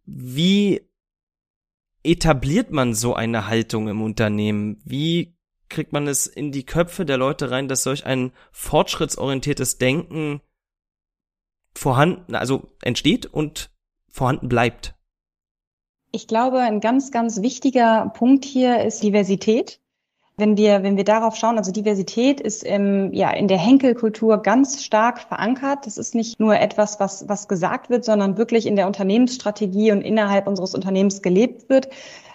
Wie 0.06 0.82
etabliert 2.04 2.72
man 2.72 2.94
so 2.94 3.16
eine 3.16 3.48
Haltung 3.48 3.88
im 3.88 4.02
Unternehmen? 4.02 4.82
Wie 4.86 5.33
kriegt 5.74 5.92
man 5.92 6.08
es 6.08 6.28
in 6.28 6.52
die 6.52 6.66
Köpfe 6.66 7.06
der 7.06 7.18
Leute 7.18 7.52
rein, 7.52 7.68
dass 7.68 7.84
solch 7.84 8.06
ein 8.06 8.32
fortschrittsorientiertes 8.52 9.78
Denken 9.78 10.42
vorhanden, 11.74 12.36
also 12.36 12.70
entsteht 12.82 13.26
und 13.26 13.72
vorhanden 14.10 14.48
bleibt? 14.48 14.96
Ich 16.12 16.28
glaube, 16.28 16.60
ein 16.60 16.80
ganz, 16.80 17.12
ganz 17.12 17.42
wichtiger 17.42 18.12
Punkt 18.14 18.46
hier 18.46 18.84
ist 18.84 19.02
Diversität. 19.02 19.80
Wenn 20.38 20.58
wir, 20.58 20.82
wenn 20.82 20.98
wir 20.98 21.04
darauf 21.04 21.36
schauen, 21.36 21.58
also 21.58 21.72
Diversität 21.72 22.40
ist 22.40 22.64
im, 22.64 23.14
ja, 23.14 23.32
in 23.32 23.48
der 23.48 23.58
Henkelkultur 23.58 24.42
ganz 24.42 24.84
stark 24.84 25.22
verankert. 25.22 25.86
Das 25.86 25.98
ist 25.98 26.16
nicht 26.16 26.40
nur 26.40 26.60
etwas, 26.60 27.00
was, 27.00 27.28
was 27.28 27.48
gesagt 27.48 27.90
wird, 27.90 28.06
sondern 28.06 28.38
wirklich 28.38 28.66
in 28.66 28.76
der 28.76 28.88
Unternehmensstrategie 28.88 29.92
und 29.92 30.02
innerhalb 30.02 30.48
unseres 30.48 30.74
Unternehmens 30.74 31.22
gelebt 31.22 31.70
wird. 31.70 31.90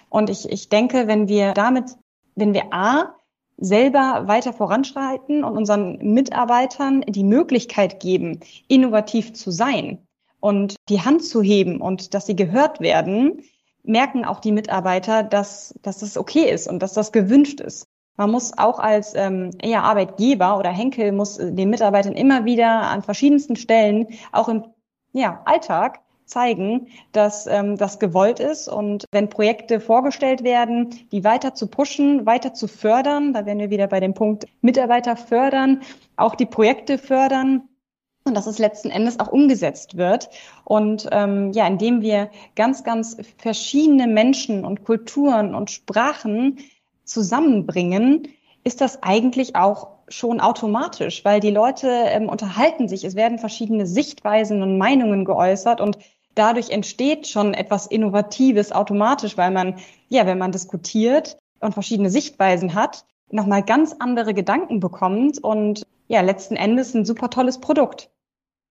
Und 0.09 0.29
ich, 0.29 0.49
ich 0.49 0.69
denke, 0.69 1.07
wenn 1.07 1.27
wir 1.27 1.53
damit, 1.53 1.97
wenn 2.35 2.53
wir 2.53 2.73
A, 2.73 3.15
selber 3.59 4.23
weiter 4.27 4.53
voranschreiten 4.53 5.43
und 5.43 5.57
unseren 5.57 5.97
Mitarbeitern 6.13 7.01
die 7.07 7.23
Möglichkeit 7.23 7.99
geben, 7.99 8.39
innovativ 8.67 9.33
zu 9.33 9.51
sein 9.51 9.99
und 10.39 10.75
die 10.87 11.01
Hand 11.01 11.23
zu 11.23 11.41
heben 11.41 11.81
und 11.81 12.13
dass 12.13 12.25
sie 12.25 12.35
gehört 12.35 12.79
werden, 12.79 13.43
merken 13.83 14.25
auch 14.25 14.39
die 14.39 14.51
Mitarbeiter, 14.51 15.23
dass, 15.23 15.73
dass 15.81 15.99
das 15.99 16.17
okay 16.17 16.49
ist 16.49 16.67
und 16.67 16.81
dass 16.81 16.93
das 16.93 17.11
gewünscht 17.11 17.59
ist. 17.59 17.87
Man 18.17 18.31
muss 18.31 18.57
auch 18.57 18.79
als 18.79 19.13
ähm, 19.15 19.51
eher 19.61 19.83
Arbeitgeber 19.83 20.57
oder 20.57 20.69
Henkel 20.69 21.13
muss 21.13 21.37
den 21.37 21.69
Mitarbeitern 21.69 22.13
immer 22.13 22.43
wieder 22.43 22.81
an 22.81 23.01
verschiedensten 23.01 23.55
Stellen, 23.55 24.07
auch 24.33 24.49
im 24.49 24.65
ja, 25.13 25.41
Alltag, 25.45 26.01
zeigen, 26.29 26.87
dass 27.11 27.47
ähm, 27.47 27.75
das 27.77 27.99
gewollt 27.99 28.39
ist. 28.39 28.67
Und 28.67 29.05
wenn 29.11 29.29
Projekte 29.29 29.79
vorgestellt 29.79 30.43
werden, 30.43 30.89
die 31.11 31.23
weiter 31.23 31.53
zu 31.53 31.67
pushen, 31.67 32.25
weiter 32.25 32.53
zu 32.53 32.67
fördern, 32.67 33.33
da 33.33 33.45
wären 33.45 33.59
wir 33.59 33.69
wieder 33.69 33.87
bei 33.87 33.99
dem 33.99 34.13
Punkt 34.13 34.45
Mitarbeiter 34.61 35.15
fördern, 35.15 35.81
auch 36.15 36.35
die 36.35 36.45
Projekte 36.45 36.97
fördern, 36.97 37.63
und 38.25 38.35
dass 38.35 38.47
es 38.47 38.59
letzten 38.59 38.91
Endes 38.91 39.19
auch 39.19 39.29
umgesetzt 39.29 39.97
wird. 39.97 40.29
Und 40.63 41.07
ähm, 41.11 41.51
ja, 41.51 41.65
indem 41.65 42.01
wir 42.01 42.29
ganz, 42.55 42.83
ganz 42.83 43.17
verschiedene 43.37 44.07
Menschen 44.07 44.65
und 44.65 44.83
Kulturen 44.83 45.55
und 45.55 45.71
Sprachen 45.71 46.59
zusammenbringen, 47.05 48.27
ist 48.63 48.81
das 48.81 49.01
eigentlich 49.01 49.55
auch 49.55 49.87
schon 50.09 50.39
automatisch, 50.39 51.23
weil 51.23 51.39
die 51.39 51.51
Leute 51.51 51.87
ähm, 51.87 52.29
unterhalten 52.29 52.87
sich, 52.87 53.03
es 53.03 53.15
werden 53.15 53.39
verschiedene 53.39 53.85
Sichtweisen 53.85 54.61
und 54.61 54.77
Meinungen 54.77 55.25
geäußert 55.25 55.81
und 55.81 55.97
dadurch 56.35 56.69
entsteht 56.69 57.27
schon 57.27 57.53
etwas 57.53 57.87
Innovatives 57.87 58.71
automatisch, 58.71 59.37
weil 59.37 59.51
man, 59.51 59.75
ja, 60.07 60.25
wenn 60.25 60.37
man 60.37 60.51
diskutiert 60.51 61.37
und 61.59 61.73
verschiedene 61.73 62.09
Sichtweisen 62.09 62.73
hat, 62.73 63.05
nochmal 63.31 63.63
ganz 63.63 63.95
andere 63.99 64.33
Gedanken 64.33 64.79
bekommt 64.79 65.43
und 65.43 65.85
ja, 66.07 66.21
letzten 66.21 66.55
Endes 66.55 66.93
ein 66.93 67.05
super 67.05 67.29
tolles 67.29 67.59
Produkt. 67.59 68.09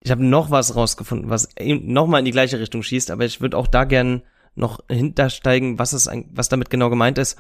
Ich 0.00 0.10
habe 0.10 0.24
noch 0.24 0.50
was 0.50 0.76
rausgefunden, 0.76 1.30
was 1.30 1.48
nochmal 1.60 2.20
in 2.20 2.24
die 2.24 2.30
gleiche 2.30 2.58
Richtung 2.58 2.82
schießt, 2.82 3.10
aber 3.10 3.24
ich 3.24 3.40
würde 3.40 3.56
auch 3.56 3.66
da 3.66 3.84
gern 3.84 4.22
noch 4.54 4.80
hintersteigen, 4.88 5.78
was 5.78 5.92
es, 5.92 6.08
was 6.32 6.48
damit 6.48 6.70
genau 6.70 6.90
gemeint 6.90 7.18
ist. 7.18 7.38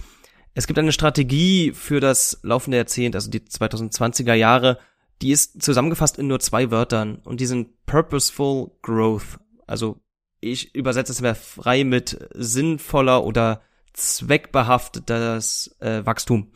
Es 0.54 0.66
gibt 0.66 0.78
eine 0.78 0.92
Strategie 0.92 1.72
für 1.72 2.00
das 2.00 2.40
laufende 2.42 2.78
Jahrzehnt, 2.78 3.14
also 3.14 3.30
die 3.30 3.40
2020er 3.40 4.34
Jahre, 4.34 4.78
die 5.22 5.30
ist 5.30 5.62
zusammengefasst 5.62 6.18
in 6.18 6.26
nur 6.26 6.40
zwei 6.40 6.70
Wörtern 6.70 7.20
und 7.24 7.40
die 7.40 7.46
sind 7.46 7.84
Purposeful 7.86 8.70
Growth, 8.82 9.38
also 9.66 10.00
ich 10.40 10.74
übersetze 10.74 11.12
es 11.12 11.20
mehr 11.20 11.34
frei 11.34 11.84
mit 11.84 12.28
sinnvoller 12.34 13.24
oder 13.24 13.62
zweckbehaftetes 13.92 15.76
äh, 15.80 16.04
Wachstum. 16.04 16.52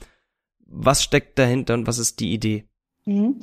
Was 0.66 1.02
steckt 1.02 1.38
dahinter 1.38 1.74
und 1.74 1.86
was 1.86 1.98
ist 1.98 2.20
die 2.20 2.32
Idee? 2.32 2.64
Mhm. 3.04 3.40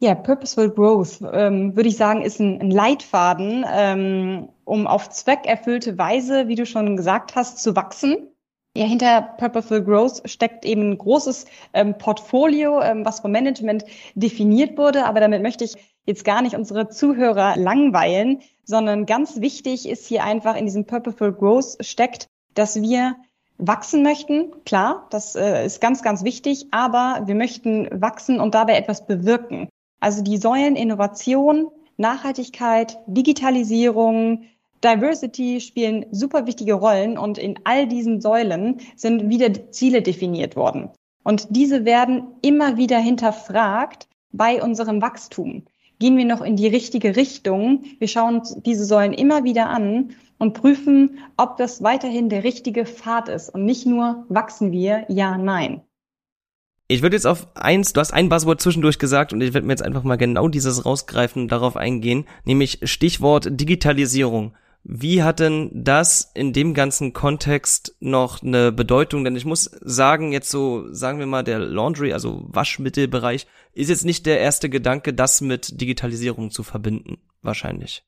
Ja, 0.00 0.14
Purposeful 0.14 0.70
Growth, 0.70 1.20
ähm, 1.32 1.76
würde 1.76 1.88
ich 1.88 1.96
sagen, 1.96 2.22
ist 2.22 2.40
ein, 2.40 2.60
ein 2.60 2.70
Leitfaden, 2.70 3.64
ähm, 3.72 4.48
um 4.64 4.86
auf 4.86 5.08
zweckerfüllte 5.08 5.96
Weise, 5.96 6.48
wie 6.48 6.56
du 6.56 6.66
schon 6.66 6.96
gesagt 6.96 7.36
hast, 7.36 7.62
zu 7.62 7.76
wachsen. 7.76 8.28
Ja, 8.76 8.86
hinter 8.86 9.22
Purposeful 9.38 9.84
Growth 9.84 10.28
steckt 10.28 10.64
eben 10.64 10.90
ein 10.90 10.98
großes 10.98 11.46
ähm, 11.74 11.96
Portfolio, 11.96 12.82
ähm, 12.82 13.04
was 13.04 13.20
vom 13.20 13.30
Management 13.30 13.84
definiert 14.16 14.76
wurde. 14.76 15.06
Aber 15.06 15.20
damit 15.20 15.42
möchte 15.42 15.62
ich 15.64 15.74
jetzt 16.06 16.24
gar 16.24 16.42
nicht 16.42 16.56
unsere 16.56 16.88
Zuhörer 16.88 17.56
langweilen, 17.56 18.40
sondern 18.64 19.06
ganz 19.06 19.40
wichtig 19.40 19.88
ist 19.88 20.06
hier 20.06 20.24
einfach 20.24 20.56
in 20.56 20.66
diesem 20.66 20.86
Purposeful 20.86 21.32
Growth 21.32 21.76
steckt, 21.80 22.28
dass 22.54 22.80
wir 22.80 23.16
wachsen 23.58 24.02
möchten. 24.02 24.52
Klar, 24.64 25.06
das 25.10 25.36
äh, 25.36 25.64
ist 25.64 25.80
ganz, 25.80 26.02
ganz 26.02 26.24
wichtig, 26.24 26.66
aber 26.70 27.22
wir 27.26 27.34
möchten 27.34 27.88
wachsen 28.00 28.40
und 28.40 28.54
dabei 28.54 28.76
etwas 28.76 29.06
bewirken. 29.06 29.68
Also 30.00 30.22
die 30.22 30.38
Säulen 30.38 30.76
Innovation, 30.76 31.68
Nachhaltigkeit, 31.96 32.98
Digitalisierung, 33.06 34.44
Diversity 34.82 35.60
spielen 35.60 36.04
super 36.10 36.46
wichtige 36.46 36.74
Rollen 36.74 37.16
und 37.16 37.38
in 37.38 37.58
all 37.64 37.86
diesen 37.86 38.20
Säulen 38.20 38.80
sind 38.96 39.30
wieder 39.30 39.70
Ziele 39.70 40.02
definiert 40.02 40.56
worden. 40.56 40.90
Und 41.22 41.46
diese 41.50 41.86
werden 41.86 42.26
immer 42.42 42.76
wieder 42.76 42.98
hinterfragt 42.98 44.08
bei 44.32 44.62
unserem 44.62 45.00
Wachstum 45.00 45.64
gehen 45.98 46.16
wir 46.16 46.24
noch 46.24 46.42
in 46.42 46.56
die 46.56 46.66
richtige 46.66 47.16
Richtung. 47.16 47.84
Wir 47.98 48.08
schauen 48.08 48.42
diese 48.64 48.84
Säulen 48.84 49.12
immer 49.12 49.44
wieder 49.44 49.68
an 49.68 50.14
und 50.38 50.54
prüfen, 50.54 51.18
ob 51.36 51.56
das 51.56 51.82
weiterhin 51.82 52.28
der 52.28 52.44
richtige 52.44 52.86
Pfad 52.86 53.28
ist 53.28 53.48
und 53.50 53.64
nicht 53.64 53.86
nur 53.86 54.24
wachsen 54.28 54.72
wir, 54.72 55.04
ja, 55.08 55.38
nein. 55.38 55.82
Ich 56.86 57.00
würde 57.00 57.16
jetzt 57.16 57.26
auf 57.26 57.46
eins, 57.54 57.94
du 57.94 58.00
hast 58.00 58.12
ein 58.12 58.28
Buzzword 58.28 58.60
zwischendurch 58.60 58.98
gesagt 58.98 59.32
und 59.32 59.40
ich 59.40 59.54
werde 59.54 59.66
mir 59.66 59.72
jetzt 59.72 59.82
einfach 59.82 60.02
mal 60.02 60.16
genau 60.16 60.48
dieses 60.48 60.84
rausgreifen 60.84 61.42
und 61.42 61.52
darauf 61.52 61.76
eingehen, 61.76 62.26
nämlich 62.44 62.80
Stichwort 62.82 63.48
Digitalisierung. 63.50 64.54
Wie 64.86 65.22
hat 65.22 65.40
denn 65.40 65.70
das 65.72 66.30
in 66.34 66.52
dem 66.52 66.74
ganzen 66.74 67.14
Kontext 67.14 67.96
noch 68.00 68.42
eine 68.42 68.70
Bedeutung? 68.70 69.24
Denn 69.24 69.34
ich 69.34 69.46
muss 69.46 69.64
sagen, 69.80 70.30
jetzt 70.30 70.50
so, 70.50 70.92
sagen 70.92 71.18
wir 71.18 71.26
mal, 71.26 71.42
der 71.42 71.58
Laundry, 71.58 72.12
also 72.12 72.42
Waschmittelbereich, 72.48 73.46
ist 73.72 73.88
jetzt 73.88 74.04
nicht 74.04 74.26
der 74.26 74.40
erste 74.40 74.68
Gedanke, 74.68 75.14
das 75.14 75.40
mit 75.40 75.80
Digitalisierung 75.80 76.50
zu 76.50 76.62
verbinden, 76.62 77.16
wahrscheinlich. 77.40 78.04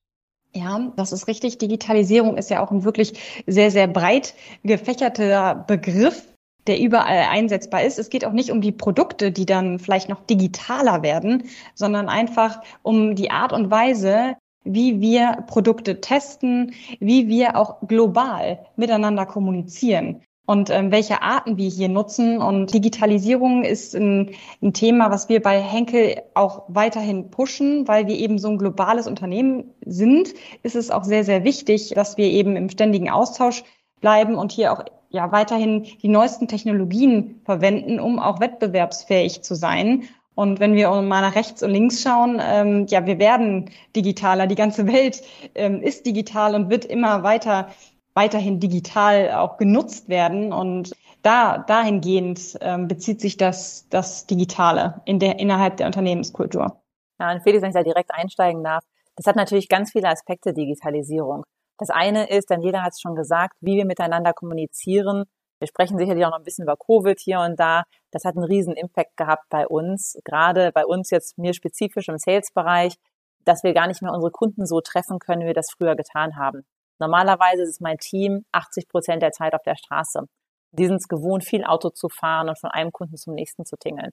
Ja, 0.54 0.92
das 0.96 1.12
ist 1.12 1.28
richtig. 1.28 1.56
Digitalisierung 1.56 2.36
ist 2.36 2.50
ja 2.50 2.62
auch 2.62 2.70
ein 2.70 2.84
wirklich 2.84 3.14
sehr, 3.46 3.70
sehr 3.70 3.88
breit 3.88 4.34
gefächerter 4.62 5.54
Begriff, 5.54 6.28
der 6.66 6.78
überall 6.78 7.26
einsetzbar 7.30 7.84
ist. 7.84 7.98
Es 7.98 8.10
geht 8.10 8.26
auch 8.26 8.32
nicht 8.32 8.50
um 8.50 8.60
die 8.60 8.72
Produkte, 8.72 9.32
die 9.32 9.46
dann 9.46 9.78
vielleicht 9.78 10.10
noch 10.10 10.26
digitaler 10.26 11.02
werden, 11.02 11.44
sondern 11.74 12.10
einfach 12.10 12.60
um 12.82 13.16
die 13.16 13.30
Art 13.30 13.54
und 13.54 13.70
Weise, 13.70 14.36
wie 14.66 15.00
wir 15.00 15.44
Produkte 15.46 16.00
testen, 16.00 16.72
wie 17.00 17.28
wir 17.28 17.56
auch 17.56 17.80
global 17.86 18.58
miteinander 18.76 19.26
kommunizieren 19.26 20.22
und 20.46 20.70
ähm, 20.70 20.92
welche 20.92 21.22
Arten 21.22 21.56
wir 21.56 21.68
hier 21.68 21.88
nutzen. 21.88 22.38
Und 22.38 22.72
Digitalisierung 22.72 23.64
ist 23.64 23.94
ein, 23.94 24.30
ein, 24.62 24.72
Thema, 24.72 25.10
was 25.10 25.28
wir 25.28 25.42
bei 25.42 25.60
Henkel 25.60 26.22
auch 26.34 26.62
weiterhin 26.68 27.30
pushen, 27.30 27.86
weil 27.88 28.06
wir 28.06 28.16
eben 28.16 28.38
so 28.38 28.48
ein 28.48 28.58
globales 28.58 29.06
Unternehmen 29.06 29.74
sind. 29.84 30.34
Ist 30.62 30.76
es 30.76 30.90
auch 30.90 31.04
sehr, 31.04 31.24
sehr 31.24 31.44
wichtig, 31.44 31.92
dass 31.94 32.16
wir 32.16 32.26
eben 32.26 32.56
im 32.56 32.70
ständigen 32.70 33.10
Austausch 33.10 33.64
bleiben 34.00 34.36
und 34.36 34.52
hier 34.52 34.72
auch 34.72 34.84
ja 35.10 35.32
weiterhin 35.32 35.84
die 36.02 36.08
neuesten 36.08 36.48
Technologien 36.48 37.40
verwenden, 37.44 38.00
um 38.00 38.18
auch 38.18 38.40
wettbewerbsfähig 38.40 39.42
zu 39.42 39.54
sein. 39.54 40.04
Und 40.36 40.60
wenn 40.60 40.74
wir 40.74 40.90
mal 40.90 41.22
nach 41.22 41.34
rechts 41.34 41.62
und 41.62 41.70
links 41.70 42.02
schauen, 42.02 42.40
ähm, 42.42 42.86
ja, 42.88 43.06
wir 43.06 43.18
werden 43.18 43.70
digitaler. 43.96 44.46
Die 44.46 44.54
ganze 44.54 44.86
Welt 44.86 45.22
ähm, 45.54 45.80
ist 45.82 46.04
digital 46.04 46.54
und 46.54 46.68
wird 46.68 46.84
immer 46.84 47.22
weiter, 47.22 47.68
weiterhin 48.12 48.60
digital 48.60 49.32
auch 49.32 49.56
genutzt 49.56 50.10
werden. 50.10 50.52
Und 50.52 50.92
da, 51.22 51.56
dahingehend 51.56 52.58
ähm, 52.60 52.86
bezieht 52.86 53.22
sich 53.22 53.38
das, 53.38 53.88
das 53.88 54.26
Digitale 54.26 55.00
in 55.06 55.18
der, 55.18 55.38
innerhalb 55.38 55.78
der 55.78 55.86
Unternehmenskultur. 55.86 56.82
Ja, 57.18 57.32
und 57.32 57.42
Felix, 57.42 57.62
wenn 57.62 57.70
ich 57.70 57.74
da 57.74 57.82
direkt 57.82 58.12
einsteigen 58.12 58.62
darf, 58.62 58.84
das 59.16 59.26
hat 59.26 59.36
natürlich 59.36 59.70
ganz 59.70 59.92
viele 59.92 60.10
Aspekte 60.10 60.52
Digitalisierung. 60.52 61.44
Das 61.78 61.88
eine 61.88 62.28
ist, 62.28 62.50
Daniela 62.50 62.82
hat 62.82 62.92
es 62.92 63.00
schon 63.00 63.14
gesagt, 63.14 63.54
wie 63.62 63.76
wir 63.76 63.86
miteinander 63.86 64.34
kommunizieren. 64.34 65.24
Wir 65.58 65.68
sprechen 65.68 65.98
sicherlich 65.98 66.24
auch 66.24 66.30
noch 66.30 66.38
ein 66.38 66.44
bisschen 66.44 66.64
über 66.64 66.76
Covid 66.76 67.18
hier 67.18 67.40
und 67.40 67.58
da. 67.58 67.84
Das 68.10 68.24
hat 68.24 68.36
einen 68.36 68.44
riesen 68.44 68.74
Impact 68.74 69.16
gehabt 69.16 69.44
bei 69.48 69.66
uns, 69.66 70.18
gerade 70.24 70.70
bei 70.72 70.84
uns 70.84 71.10
jetzt 71.10 71.38
mir 71.38 71.54
spezifisch 71.54 72.08
im 72.08 72.18
Sales-Bereich, 72.18 72.96
dass 73.44 73.62
wir 73.62 73.72
gar 73.72 73.86
nicht 73.86 74.02
mehr 74.02 74.12
unsere 74.12 74.30
Kunden 74.30 74.66
so 74.66 74.80
treffen 74.80 75.18
können, 75.18 75.42
wie 75.42 75.46
wir 75.46 75.54
das 75.54 75.70
früher 75.70 75.96
getan 75.96 76.36
haben. 76.36 76.66
Normalerweise 76.98 77.62
ist 77.62 77.80
mein 77.80 77.98
Team 77.98 78.44
80 78.52 78.88
Prozent 78.88 79.22
der 79.22 79.32
Zeit 79.32 79.54
auf 79.54 79.62
der 79.62 79.76
Straße. 79.76 80.26
Die 80.72 80.86
sind 80.86 80.96
es 80.96 81.08
gewohnt, 81.08 81.44
viel 81.44 81.64
Auto 81.64 81.90
zu 81.90 82.08
fahren 82.08 82.48
und 82.48 82.58
von 82.58 82.70
einem 82.70 82.92
Kunden 82.92 83.16
zum 83.16 83.34
nächsten 83.34 83.64
zu 83.64 83.76
tingeln. 83.76 84.10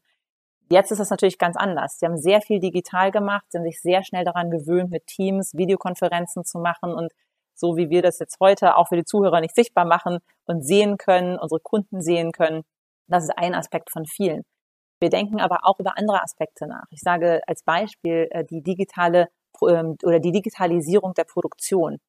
Jetzt 0.69 0.91
ist 0.91 0.99
das 0.99 1.09
natürlich 1.09 1.37
ganz 1.37 1.57
anders. 1.57 1.97
Sie 1.99 2.05
haben 2.05 2.17
sehr 2.17 2.41
viel 2.41 2.59
digital 2.59 3.11
gemacht, 3.11 3.45
sind 3.49 3.63
sich 3.63 3.81
sehr 3.81 4.03
schnell 4.03 4.23
daran 4.23 4.49
gewöhnt, 4.49 4.91
mit 4.91 5.07
Teams 5.07 5.53
Videokonferenzen 5.53 6.45
zu 6.45 6.59
machen 6.59 6.93
und 6.93 7.11
so 7.63 7.77
wie 7.77 7.89
wir 7.89 8.01
das 8.01 8.19
jetzt 8.19 8.41
heute 8.41 8.75
auch 8.75 8.89
für 8.89 8.97
die 8.97 9.05
Zuhörer 9.05 9.39
nicht 9.39 9.55
sichtbar 9.55 9.85
machen 9.85 10.19
und 10.45 10.65
sehen 10.65 10.97
können, 10.97 11.39
unsere 11.39 11.61
Kunden 11.61 12.01
sehen 12.01 12.33
können. 12.33 12.63
Das 13.07 13.23
ist 13.23 13.37
ein 13.37 13.55
Aspekt 13.55 13.89
von 13.89 14.05
vielen. 14.05 14.43
Wir 14.99 15.09
denken 15.09 15.39
aber 15.39 15.59
auch 15.63 15.79
über 15.79 15.97
andere 15.97 16.21
Aspekte 16.21 16.67
nach. 16.67 16.83
Ich 16.89 16.99
sage 16.99 17.41
als 17.47 17.63
Beispiel 17.63 18.27
äh, 18.31 18.43
die 18.43 18.61
digitale 18.61 19.29
ähm, 19.61 19.95
oder 20.03 20.19
die 20.19 20.33
Digitalisierung 20.33 21.13
der 21.13 21.23
Produktion. 21.23 21.99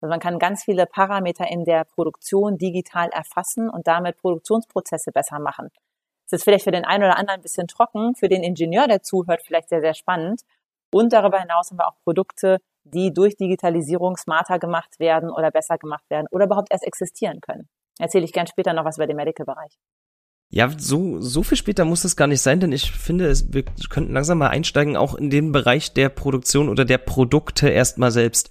Also 0.00 0.10
man 0.10 0.18
kann 0.18 0.40
ganz 0.40 0.64
viele 0.64 0.84
Parameter 0.86 1.48
in 1.48 1.64
der 1.64 1.84
Produktion 1.84 2.58
digital 2.58 3.08
erfassen 3.10 3.70
und 3.70 3.86
damit 3.86 4.16
Produktionsprozesse 4.16 5.12
besser 5.12 5.38
machen. 5.38 5.68
Das 6.28 6.40
ist 6.40 6.44
vielleicht 6.44 6.64
für 6.64 6.72
den 6.72 6.84
einen 6.84 7.04
oder 7.04 7.18
anderen 7.18 7.38
ein 7.38 7.42
bisschen 7.42 7.68
trocken, 7.68 8.16
für 8.16 8.28
den 8.28 8.42
Ingenieur, 8.42 8.88
der 8.88 9.02
zuhört, 9.02 9.42
vielleicht 9.46 9.68
sehr, 9.68 9.80
sehr 9.80 9.94
spannend. 9.94 10.42
Und 10.92 11.12
darüber 11.12 11.38
hinaus 11.38 11.70
haben 11.70 11.78
wir 11.78 11.86
auch 11.86 11.98
Produkte, 12.02 12.58
die 12.84 13.12
durch 13.12 13.36
Digitalisierung 13.36 14.16
smarter 14.16 14.58
gemacht 14.58 14.98
werden 14.98 15.30
oder 15.30 15.50
besser 15.50 15.78
gemacht 15.78 16.04
werden 16.08 16.26
oder 16.30 16.46
überhaupt 16.46 16.68
erst 16.70 16.86
existieren 16.86 17.40
können. 17.40 17.68
Erzähle 17.98 18.24
ich 18.24 18.32
gern 18.32 18.46
später 18.46 18.72
noch 18.72 18.84
was 18.84 18.96
über 18.96 19.06
den 19.06 19.16
Medical-Bereich. 19.16 19.78
Ja, 20.50 20.70
so, 20.78 21.20
so 21.20 21.42
viel 21.42 21.56
später 21.56 21.84
muss 21.84 22.04
es 22.04 22.16
gar 22.16 22.28
nicht 22.28 22.40
sein, 22.40 22.60
denn 22.60 22.72
ich 22.72 22.92
finde, 22.92 23.26
es, 23.26 23.52
wir 23.52 23.64
könnten 23.88 24.12
langsam 24.12 24.38
mal 24.38 24.48
einsteigen, 24.48 24.96
auch 24.96 25.14
in 25.14 25.30
den 25.30 25.52
Bereich 25.52 25.94
der 25.94 26.10
Produktion 26.10 26.68
oder 26.68 26.84
der 26.84 26.98
Produkte 26.98 27.68
erstmal 27.68 28.12
selbst. 28.12 28.50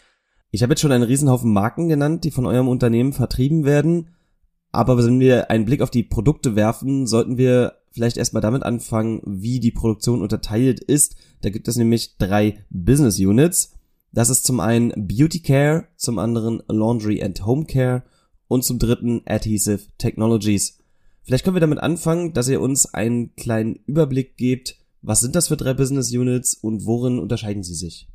Ich 0.51 0.63
habe 0.63 0.73
jetzt 0.73 0.81
schon 0.81 0.91
einen 0.91 1.03
Riesenhaufen 1.03 1.53
Marken 1.53 1.87
genannt, 1.87 2.23
die 2.23 2.31
von 2.31 2.45
eurem 2.45 2.67
Unternehmen 2.67 3.13
vertrieben 3.13 3.63
werden. 3.63 4.09
Aber 4.71 4.97
wenn 4.97 5.19
wir 5.19 5.49
einen 5.49 5.65
Blick 5.65 5.81
auf 5.81 5.91
die 5.91 6.03
Produkte 6.03 6.55
werfen, 6.55 7.07
sollten 7.07 7.37
wir 7.37 7.77
vielleicht 7.91 8.17
erstmal 8.17 8.41
damit 8.41 8.63
anfangen, 8.63 9.21
wie 9.25 9.59
die 9.59 9.71
Produktion 9.71 10.21
unterteilt 10.21 10.79
ist. 10.79 11.15
Da 11.41 11.49
gibt 11.49 11.67
es 11.67 11.75
nämlich 11.75 12.17
drei 12.17 12.65
Business 12.69 13.19
Units. 13.19 13.72
Das 14.15 14.29
ist 14.29 14.45
zum 14.45 14.59
einen 14.59 14.93
Beauty 14.95 15.41
Care, 15.41 15.87
zum 15.95 16.19
anderen 16.19 16.61
Laundry 16.67 17.23
and 17.23 17.43
Home 17.47 17.65
Care 17.65 18.03
und 18.47 18.63
zum 18.63 18.77
dritten 18.77 19.23
Adhesive 19.25 19.87
Technologies. 19.97 20.77
Vielleicht 21.23 21.43
können 21.43 21.55
wir 21.55 21.61
damit 21.61 21.79
anfangen, 21.79 22.31
dass 22.31 22.47
ihr 22.47 22.61
uns 22.61 22.93
einen 22.93 23.35
kleinen 23.35 23.79
Überblick 23.87 24.37
gebt, 24.37 24.77
was 25.01 25.19
sind 25.19 25.35
das 25.35 25.47
für 25.47 25.57
drei 25.57 25.73
Business 25.73 26.13
Units 26.13 26.53
und 26.53 26.85
worin 26.85 27.17
unterscheiden 27.17 27.63
sie 27.63 27.73
sich? 27.73 28.07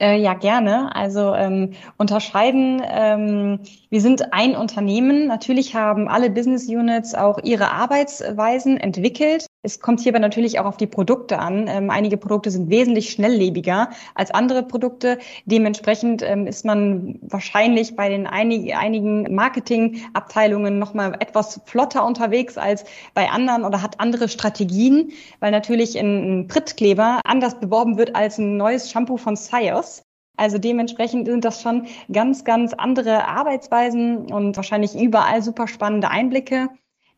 Äh, 0.00 0.20
ja, 0.20 0.34
gerne. 0.34 0.94
Also 0.96 1.34
ähm, 1.34 1.74
unterscheiden, 1.96 2.82
ähm, 2.84 3.60
wir 3.88 4.00
sind 4.00 4.32
ein 4.32 4.56
Unternehmen. 4.56 5.28
Natürlich 5.28 5.76
haben 5.76 6.08
alle 6.08 6.30
Business 6.30 6.66
Units 6.66 7.14
auch 7.14 7.38
ihre 7.44 7.70
Arbeitsweisen 7.70 8.78
entwickelt. 8.78 9.46
Es 9.62 9.78
kommt 9.80 10.00
hierbei 10.00 10.20
natürlich 10.20 10.58
auch 10.58 10.64
auf 10.64 10.78
die 10.78 10.86
Produkte 10.86 11.38
an. 11.38 11.68
Ähm, 11.68 11.90
einige 11.90 12.16
Produkte 12.16 12.50
sind 12.50 12.70
wesentlich 12.70 13.10
schnelllebiger 13.10 13.90
als 14.14 14.30
andere 14.30 14.62
Produkte. 14.62 15.18
Dementsprechend 15.44 16.22
ähm, 16.22 16.46
ist 16.46 16.64
man 16.64 17.18
wahrscheinlich 17.20 17.94
bei 17.94 18.08
den 18.08 18.26
einig, 18.26 18.74
einigen 18.74 19.34
Marketingabteilungen 19.34 20.78
nochmal 20.78 21.14
etwas 21.20 21.60
flotter 21.66 22.06
unterwegs 22.06 22.56
als 22.56 22.84
bei 23.12 23.28
anderen 23.28 23.64
oder 23.64 23.82
hat 23.82 24.00
andere 24.00 24.28
Strategien, 24.30 25.12
weil 25.40 25.50
natürlich 25.50 25.98
ein, 25.98 26.46
Prittkleber 26.48 27.20
anders 27.24 27.60
beworben 27.60 27.98
wird 27.98 28.16
als 28.16 28.38
ein 28.38 28.56
neues 28.56 28.90
Shampoo 28.90 29.18
von 29.18 29.36
Sios. 29.36 30.02
Also 30.38 30.56
dementsprechend 30.56 31.26
sind 31.28 31.44
das 31.44 31.60
schon 31.60 31.86
ganz, 32.10 32.44
ganz 32.44 32.72
andere 32.72 33.28
Arbeitsweisen 33.28 34.32
und 34.32 34.56
wahrscheinlich 34.56 34.94
überall 34.98 35.42
super 35.42 35.68
spannende 35.68 36.08
Einblicke. 36.08 36.70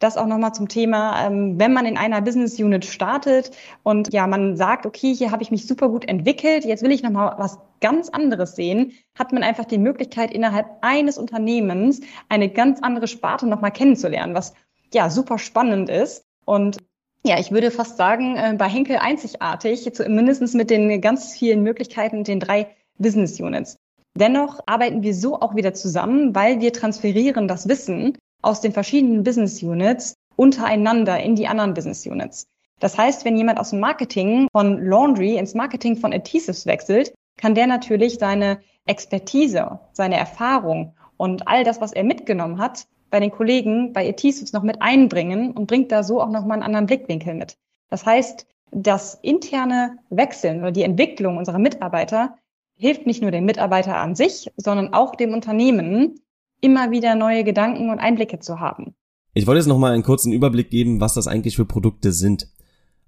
Das 0.03 0.17
auch 0.17 0.27
nochmal 0.27 0.53
zum 0.53 0.67
Thema, 0.67 1.25
ähm, 1.25 1.61
wenn 1.61 1.73
man 1.73 1.87
in 1.87 1.97
einer 1.97 2.21
Business 2.21 2.59
Unit 2.59 2.85
startet 2.85 3.53
und 3.85 4.13
ja, 4.13 4.27
man 4.27 4.57
sagt, 4.57 4.85
okay, 4.85 5.15
hier 5.15 5.31
habe 5.31 5.45
ich 5.45 5.53
mich 5.53 5.69
super 5.69 5.89
gut 5.89 6.09
entwickelt, 6.09 6.65
jetzt 6.65 6.83
will 6.83 6.91
ich 6.91 7.05
nochmal 7.05 7.37
was 7.39 7.61
ganz 7.81 8.09
anderes 8.09 8.57
sehen, 8.57 8.95
hat 9.17 9.33
man 9.33 9.45
einfach 9.45 9.65
die 9.65 9.79
Möglichkeit, 9.79 10.33
innerhalb 10.33 10.67
eines 10.81 11.19
Unternehmens 11.19 12.01
eine 12.29 12.49
ganz 12.49 12.81
andere 12.83 13.07
Sparte 13.07 13.47
nochmal 13.47 13.71
kennenzulernen, 13.71 14.35
was 14.35 14.55
ja 14.93 15.09
super 15.09 15.39
spannend 15.39 15.89
ist. 15.89 16.25
Und 16.45 16.79
ja, 17.25 17.39
ich 17.39 17.53
würde 17.53 17.71
fast 17.71 17.97
sagen, 17.97 18.37
äh, 18.37 18.57
bei 18.59 18.69
Henkel 18.69 18.97
einzigartig, 18.97 19.89
mindestens 20.09 20.55
mit 20.55 20.71
den 20.71 21.01
ganz 21.01 21.33
vielen 21.33 21.63
Möglichkeiten, 21.63 22.25
den 22.25 22.41
drei 22.41 22.67
Business 22.99 23.39
Units. 23.39 23.77
Dennoch 24.19 24.59
arbeiten 24.67 25.05
wir 25.05 25.15
so 25.15 25.41
auch 25.41 25.55
wieder 25.55 25.75
zusammen, 25.75 26.35
weil 26.35 26.61
wir 26.61 26.73
transferieren 26.73 27.47
das 27.47 27.69
Wissen 27.69 28.19
aus 28.43 28.61
den 28.61 28.73
verschiedenen 28.73 29.23
Business 29.23 29.63
Units 29.63 30.15
untereinander 30.37 31.21
in 31.21 31.37
die 31.37 31.47
anderen 31.47 31.75
Business 31.75 32.07
Units. 32.07 32.47
Das 32.81 32.99
heißt, 32.99 33.25
wenn 33.25 33.37
jemand 33.37 33.61
aus 33.61 33.71
dem 33.71 33.81
Marketing 33.81 34.49
von 34.53 34.85
Laundry 34.85 35.37
ins 35.37 35.55
Marketing 35.55 35.97
von 35.97 36.13
Adhesives 36.13 36.67
wechselt, 36.67 37.15
kann 37.37 37.55
der 37.55 37.67
natürlich 37.67 38.19
seine 38.19 38.61
Expertise, 38.87 39.79
seine 39.93 40.17
Erfahrung 40.17 40.95
und 41.17 41.47
all 41.47 41.63
das, 41.63 41.81
was 41.81 41.93
er 41.93 42.03
mitgenommen 42.03 42.59
hat, 42.59 42.87
bei 43.11 43.21
den 43.21 43.31
Kollegen 43.31 43.93
bei 43.93 44.09
Adhesives 44.09 44.53
noch 44.53 44.63
mit 44.63 44.83
einbringen 44.83 45.53
und 45.53 45.67
bringt 45.67 45.93
da 45.93 46.03
so 46.03 46.21
auch 46.21 46.31
nochmal 46.31 46.57
einen 46.57 46.65
anderen 46.65 46.87
Blickwinkel 46.87 47.35
mit. 47.35 47.57
Das 47.91 48.05
heißt, 48.05 48.47
das 48.73 49.19
interne 49.23 49.99
Wechseln 50.09 50.61
oder 50.61 50.73
die 50.73 50.83
Entwicklung 50.83 51.37
unserer 51.37 51.59
Mitarbeiter 51.59 52.37
hilft 52.77 53.07
nicht 53.07 53.23
nur 53.23 53.31
dem 53.31 53.45
Mitarbeiter 53.45 53.97
an 53.97 54.17
sich, 54.17 54.51
sondern 54.57 54.95
auch 54.95 55.15
dem 55.15 55.35
Unternehmen, 55.35 56.21
immer 56.63 56.91
wieder 56.91 57.15
neue 57.15 57.45
Gedanken 57.45 57.91
und 57.91 57.99
Einblicke 57.99 58.39
zu 58.39 58.59
haben. 58.59 58.95
Ich 59.35 59.47
wollte 59.47 59.59
jetzt 59.59 59.67
nochmal 59.67 59.93
einen 59.93 60.03
kurzen 60.03 60.33
Überblick 60.33 60.71
geben, 60.71 61.01
was 61.01 61.15
das 61.15 61.27
eigentlich 61.27 61.57
für 61.57 61.67
Produkte 61.67 62.13
sind. 62.13 62.49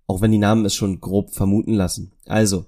Auch 0.07 0.21
wenn 0.21 0.33
die 0.33 0.39
Namen 0.39 0.67
es 0.67 0.75
schon 0.75 1.01
grob 1.01 1.31
vermuten 1.31 1.73
lassen. 1.73 2.13
Also, 2.27 2.67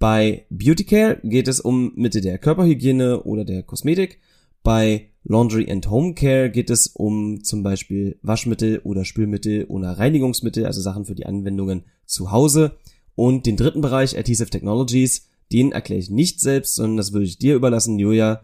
bei 0.00 0.46
Beauty 0.50 0.84
Care 0.84 1.20
geht 1.22 1.46
es 1.46 1.60
um 1.60 1.92
Mittel 1.94 2.22
der 2.22 2.38
Körperhygiene 2.38 3.22
oder 3.22 3.44
der 3.44 3.62
Kosmetik. 3.62 4.18
Bei 4.64 5.10
Laundry 5.24 5.70
and 5.70 5.88
Home 5.88 6.14
Care 6.14 6.50
geht 6.50 6.70
es 6.70 6.88
um 6.88 7.44
zum 7.44 7.62
Beispiel 7.62 8.18
Waschmittel 8.22 8.80
oder 8.82 9.04
Spülmittel 9.04 9.64
oder 9.66 9.92
Reinigungsmittel, 9.98 10.66
also 10.66 10.80
Sachen 10.80 11.04
für 11.04 11.14
die 11.14 11.26
Anwendungen 11.26 11.84
zu 12.04 12.32
Hause. 12.32 12.78
Und 13.14 13.46
den 13.46 13.56
dritten 13.56 13.80
Bereich, 13.80 14.18
Adhesive 14.18 14.50
Technologies, 14.50 15.28
den 15.52 15.70
erkläre 15.72 16.00
ich 16.00 16.10
nicht 16.10 16.40
selbst, 16.40 16.74
sondern 16.74 16.96
das 16.96 17.12
würde 17.12 17.26
ich 17.26 17.38
dir 17.38 17.54
überlassen, 17.54 17.98
Julia. 17.98 18.42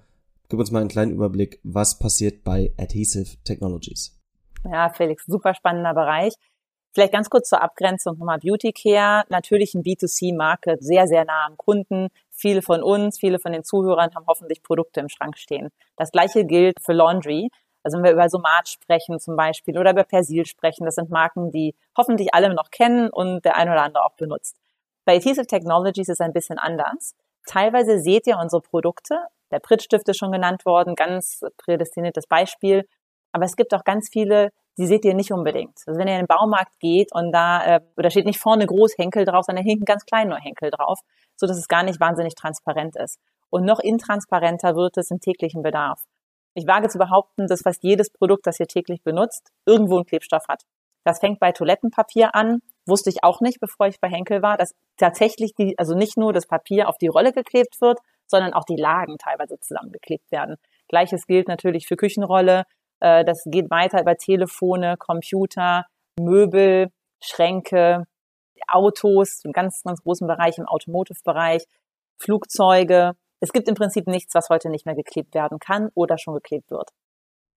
Gib 0.50 0.58
uns 0.58 0.70
mal 0.70 0.80
einen 0.80 0.88
kleinen 0.88 1.12
Überblick, 1.12 1.60
was 1.62 1.98
passiert 1.98 2.42
bei 2.42 2.72
Adhesive 2.78 3.36
Technologies. 3.44 4.18
Ja, 4.64 4.88
Felix, 4.88 5.26
super 5.26 5.54
spannender 5.54 5.92
Bereich. 5.92 6.34
Vielleicht 6.94 7.12
ganz 7.12 7.28
kurz 7.28 7.50
zur 7.50 7.60
Abgrenzung 7.60 8.16
nochmal 8.16 8.38
Beauty 8.38 8.72
Care. 8.72 9.24
Natürlich 9.28 9.74
ein 9.74 9.82
B2C-Market, 9.82 10.82
sehr, 10.82 11.06
sehr 11.06 11.26
nah 11.26 11.44
am 11.46 11.58
Kunden. 11.58 12.08
Viele 12.30 12.62
von 12.62 12.82
uns, 12.82 13.18
viele 13.18 13.38
von 13.38 13.52
den 13.52 13.62
Zuhörern 13.62 14.14
haben 14.14 14.24
hoffentlich 14.26 14.62
Produkte 14.62 15.00
im 15.00 15.10
Schrank 15.10 15.36
stehen. 15.36 15.68
Das 15.96 16.12
gleiche 16.12 16.46
gilt 16.46 16.80
für 16.80 16.94
Laundry. 16.94 17.50
Also 17.82 17.98
wenn 17.98 18.04
wir 18.04 18.12
über 18.12 18.30
Somat 18.30 18.68
sprechen 18.68 19.20
zum 19.20 19.36
Beispiel 19.36 19.78
oder 19.78 19.90
über 19.90 20.04
Persil 20.04 20.46
sprechen, 20.46 20.86
das 20.86 20.94
sind 20.94 21.10
Marken, 21.10 21.50
die 21.50 21.74
hoffentlich 21.96 22.32
alle 22.32 22.52
noch 22.54 22.70
kennen 22.70 23.10
und 23.10 23.44
der 23.44 23.56
ein 23.56 23.68
oder 23.68 23.82
andere 23.82 24.04
auch 24.04 24.14
benutzt. 24.14 24.56
Bei 25.04 25.16
Adhesive 25.16 25.46
Technologies 25.46 26.08
ist 26.08 26.14
es 26.14 26.20
ein 26.20 26.32
bisschen 26.32 26.58
anders. 26.58 27.14
Teilweise 27.46 28.00
seht 28.00 28.26
ihr 28.26 28.38
unsere 28.38 28.62
Produkte 28.62 29.18
der 29.50 29.60
Prittstift 29.60 30.08
ist 30.08 30.18
schon 30.18 30.32
genannt 30.32 30.64
worden, 30.64 30.94
ganz 30.94 31.40
prädestiniertes 31.56 32.26
Beispiel. 32.26 32.86
Aber 33.32 33.44
es 33.44 33.56
gibt 33.56 33.74
auch 33.74 33.84
ganz 33.84 34.08
viele, 34.10 34.50
die 34.78 34.86
seht 34.86 35.04
ihr 35.04 35.14
nicht 35.14 35.32
unbedingt. 35.32 35.76
Also 35.86 35.98
wenn 35.98 36.08
ihr 36.08 36.14
in 36.14 36.20
den 36.20 36.26
Baumarkt 36.26 36.78
geht 36.80 37.12
und 37.12 37.32
da, 37.32 37.64
äh, 37.64 37.80
oder 37.96 38.10
steht 38.10 38.26
nicht 38.26 38.38
vorne 38.38 38.66
groß 38.66 38.96
Henkel 38.96 39.24
drauf, 39.24 39.44
sondern 39.44 39.64
hinten 39.64 39.84
ganz 39.84 40.04
klein 40.04 40.28
nur 40.28 40.38
Henkel 40.38 40.70
drauf, 40.70 41.00
so 41.36 41.46
dass 41.46 41.58
es 41.58 41.68
gar 41.68 41.82
nicht 41.82 42.00
wahnsinnig 42.00 42.34
transparent 42.34 42.96
ist. 42.96 43.18
Und 43.50 43.64
noch 43.64 43.80
intransparenter 43.80 44.76
wird 44.76 44.96
es 44.96 45.10
im 45.10 45.20
täglichen 45.20 45.62
Bedarf. 45.62 46.02
Ich 46.54 46.66
wage 46.66 46.88
zu 46.88 46.98
behaupten, 46.98 47.46
dass 47.46 47.62
fast 47.62 47.82
jedes 47.82 48.10
Produkt, 48.10 48.46
das 48.46 48.60
ihr 48.60 48.66
täglich 48.66 49.02
benutzt, 49.02 49.50
irgendwo 49.66 49.96
einen 49.96 50.06
Klebstoff 50.06 50.48
hat. 50.48 50.62
Das 51.04 51.20
fängt 51.20 51.40
bei 51.40 51.52
Toilettenpapier 51.52 52.34
an, 52.34 52.60
wusste 52.86 53.10
ich 53.10 53.22
auch 53.22 53.40
nicht, 53.40 53.60
bevor 53.60 53.86
ich 53.86 54.00
bei 54.00 54.08
Henkel 54.08 54.42
war, 54.42 54.56
dass 54.56 54.74
tatsächlich 54.96 55.54
die, 55.54 55.78
also 55.78 55.94
nicht 55.94 56.16
nur 56.18 56.32
das 56.32 56.46
Papier 56.46 56.88
auf 56.88 56.98
die 56.98 57.06
Rolle 57.06 57.32
geklebt 57.32 57.80
wird, 57.80 57.98
sondern 58.28 58.52
auch 58.52 58.64
die 58.64 58.76
Lagen 58.76 59.18
teilweise 59.18 59.58
zusammengeklebt 59.60 60.30
werden. 60.30 60.56
Gleiches 60.88 61.26
gilt 61.26 61.48
natürlich 61.48 61.86
für 61.86 61.96
Küchenrolle. 61.96 62.64
Äh, 63.00 63.24
das 63.24 63.42
geht 63.46 63.70
weiter 63.70 64.00
über 64.00 64.16
Telefone, 64.16 64.96
Computer, 64.98 65.86
Möbel, 66.20 66.90
Schränke, 67.20 68.04
Autos, 68.66 69.40
einen 69.44 69.52
ganz, 69.52 69.82
ganz 69.82 70.02
großen 70.02 70.26
Bereich 70.26 70.58
im 70.58 70.66
Automotive-Bereich, 70.66 71.64
Flugzeuge, 72.18 73.14
es 73.40 73.52
gibt 73.52 73.68
im 73.68 73.74
Prinzip 73.74 74.06
nichts, 74.06 74.34
was 74.34 74.48
heute 74.48 74.68
nicht 74.68 74.86
mehr 74.86 74.94
geklebt 74.94 75.34
werden 75.34 75.58
kann 75.58 75.90
oder 75.94 76.18
schon 76.18 76.34
geklebt 76.34 76.70
wird. 76.70 76.90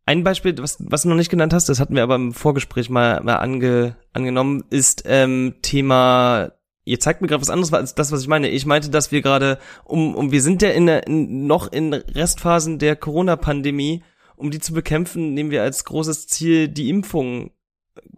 Ein 0.05 0.23
Beispiel, 0.23 0.57
was, 0.57 0.77
was 0.79 1.03
du 1.03 1.09
noch 1.09 1.15
nicht 1.15 1.29
genannt 1.29 1.53
hast, 1.53 1.69
das 1.69 1.79
hatten 1.79 1.95
wir 1.95 2.03
aber 2.03 2.15
im 2.15 2.33
Vorgespräch 2.33 2.89
mal, 2.89 3.21
mal 3.21 3.37
ange, 3.37 3.95
angenommen, 4.13 4.63
ist 4.69 5.03
ähm, 5.05 5.55
Thema 5.61 6.51
Ihr 6.83 6.99
zeigt 6.99 7.21
mir 7.21 7.27
gerade 7.27 7.41
was 7.41 7.49
anderes 7.49 7.73
als 7.73 7.95
das, 7.95 8.11
was 8.11 8.21
ich 8.21 8.27
meine. 8.27 8.49
Ich 8.49 8.65
meinte, 8.65 8.89
dass 8.89 9.11
wir 9.11 9.21
gerade 9.21 9.59
um, 9.83 10.15
um 10.15 10.31
wir 10.31 10.41
sind 10.41 10.61
ja 10.61 10.69
in, 10.69 10.87
in 10.87 11.45
noch 11.45 11.71
in 11.71 11.93
Restphasen 11.93 12.79
der 12.79 12.95
Corona-Pandemie, 12.95 14.03
um 14.35 14.49
die 14.49 14.59
zu 14.59 14.73
bekämpfen, 14.73 15.33
nehmen 15.33 15.51
wir 15.51 15.61
als 15.61 15.85
großes 15.85 16.27
Ziel 16.27 16.67
die 16.67 16.89
Impfung 16.89 17.51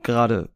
gerade. 0.02 0.50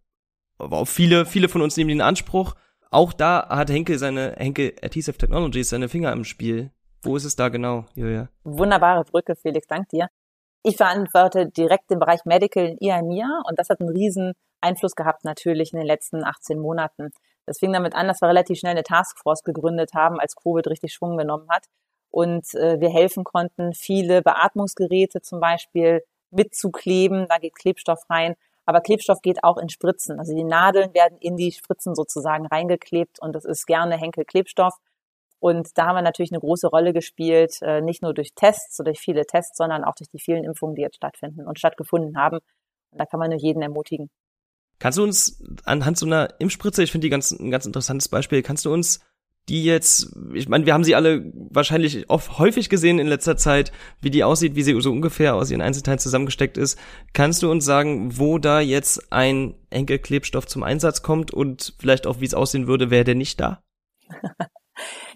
Aber 0.58 0.78
auch 0.78 0.88
viele, 0.88 1.26
viele 1.26 1.50
von 1.50 1.62
uns 1.62 1.76
nehmen 1.76 1.90
den 1.90 2.02
Anspruch. 2.02 2.56
Auch 2.90 3.12
da 3.12 3.48
hat 3.50 3.70
Henke 3.70 3.98
seine 4.00 4.36
Henke 4.38 4.76
Adhesive 4.82 5.18
Technologies 5.18 5.70
seine 5.70 5.90
Finger 5.90 6.14
im 6.14 6.24
Spiel. 6.24 6.72
Wo 7.02 7.16
ist 7.18 7.26
es 7.26 7.36
da 7.36 7.50
genau, 7.50 7.86
Julia? 7.94 8.30
Wunderbare 8.44 9.04
Brücke, 9.04 9.36
Felix, 9.36 9.68
dank 9.68 9.90
dir. 9.90 10.08
Ich 10.64 10.78
verantworte 10.78 11.50
direkt 11.50 11.92
den 11.92 12.00
Bereich 12.00 12.26
Medical 12.26 12.66
in 12.66 12.78
IAMIA 12.80 13.44
und 13.48 13.60
das 13.60 13.70
hat 13.70 13.80
einen 13.82 13.90
riesen 13.90 14.34
Einfluss 14.62 14.96
gehabt 14.96 15.24
natürlich 15.24 15.74
in 15.74 15.80
den 15.80 15.88
letzten 15.88 16.24
18 16.24 16.60
Monaten. 16.60 17.12
Das 17.48 17.60
fing 17.60 17.74
damit 17.74 17.96
an, 17.96 18.08
dass 18.08 18.22
wir 18.22 18.28
relativ 18.28 18.60
schnell 18.60 18.74
eine 18.74 18.84
Taskforce 18.84 19.44
gegründet 19.44 19.94
haben, 19.96 20.20
als 20.20 20.36
Covid 20.36 20.68
richtig 20.68 20.94
Schwung 20.94 21.18
genommen 21.18 21.48
hat 21.50 21.66
und 22.10 22.54
äh, 22.56 22.80
wir 22.80 22.90
helfen 22.90 23.24
konnten, 23.24 23.74
viele 23.74 24.22
Beatmungsgeräte 24.22 25.22
zum 25.22 25.40
Beispiel 25.40 26.04
mitzukleben. 26.32 27.28
Da 27.30 27.38
geht 27.38 27.56
Klebstoff 27.56 28.10
rein. 28.10 28.36
Aber 28.66 28.82
Klebstoff 28.82 29.22
geht 29.22 29.44
auch 29.44 29.58
in 29.58 29.70
Spritzen. 29.70 30.20
Also 30.20 30.36
die 30.36 30.44
Nadeln 30.44 30.94
werden 30.94 31.18
in 31.20 31.38
die 31.38 31.52
Spritzen 31.52 31.96
sozusagen 31.96 32.46
reingeklebt 32.48 33.22
und 33.22 33.34
das 33.34 33.46
ist 33.46 33.66
gerne 33.66 33.98
Henkel 33.98 34.26
Klebstoff. 34.26 34.74
Und 35.40 35.78
da 35.78 35.88
haben 35.88 35.96
wir 35.96 36.02
natürlich 36.02 36.32
eine 36.32 36.40
große 36.40 36.68
Rolle 36.68 36.94
gespielt, 36.94 37.62
äh, 37.62 37.82
nicht 37.82 38.02
nur 38.02 38.14
durch 38.14 38.34
Tests 38.34 38.80
oder 38.80 38.92
durch 38.92 39.00
viele 39.00 39.26
Tests, 39.26 39.58
sondern 39.58 39.84
auch 39.84 39.96
durch 39.96 40.10
die 40.10 40.20
vielen 40.20 40.44
Impfungen, 40.44 40.76
die 40.76 40.82
jetzt 40.82 40.98
stattfinden 40.98 41.46
und 41.48 41.60
stattgefunden 41.60 42.18
haben. 42.18 42.40
Und 42.92 43.00
da 43.00 43.06
kann 43.06 43.20
man 43.20 43.30
nur 43.30 43.40
jeden 43.40 43.62
ermutigen. 43.62 44.10
Kannst 44.80 44.98
du 44.98 45.04
uns 45.04 45.44
anhand 45.66 45.98
so 45.98 46.06
einer 46.06 46.40
Impfspritze, 46.40 46.84
ich 46.84 46.92
finde 46.92 47.06
die 47.06 47.10
ganz, 47.10 47.32
ein 47.32 47.52
ganz 47.52 47.66
interessantes 47.66 48.10
Beispiel, 48.10 48.42
kannst 48.44 48.66
du 48.66 48.74
uns 48.74 49.00
die 49.50 49.64
jetzt, 49.64 50.14
ich 50.34 50.50
meine, 50.50 50.66
wir 50.66 50.74
haben 50.74 50.84
sie 50.84 50.96
alle 50.96 51.32
wahrscheinlich 51.34 52.10
oft 52.10 52.38
häufig 52.38 52.70
gesehen 52.70 53.00
in 53.00 53.08
letzter 53.08 53.38
Zeit, 53.38 53.72
wie 54.02 54.10
die 54.10 54.26
aussieht, 54.26 54.56
wie 54.56 54.64
sie 54.64 54.80
so 54.82 54.92
ungefähr 54.92 55.36
aus 55.36 55.50
ihren 55.50 55.62
Einzelteilen 55.62 56.00
zusammengesteckt 56.00 56.58
ist. 56.58 56.78
Kannst 57.14 57.42
du 57.44 57.50
uns 57.50 57.64
sagen, 57.64 58.18
wo 58.18 58.40
da 58.40 58.60
jetzt 58.60 59.12
ein 59.12 59.56
Enkelklebstoff 59.70 60.48
zum 60.48 60.64
Einsatz 60.64 61.02
kommt 61.02 61.32
und 61.32 61.76
vielleicht 61.80 62.08
auch, 62.08 62.20
wie 62.20 62.26
es 62.26 62.34
aussehen 62.34 62.68
würde, 62.68 62.90
wäre 62.90 63.06
der 63.06 63.16
nicht 63.16 63.40
da? 63.40 63.64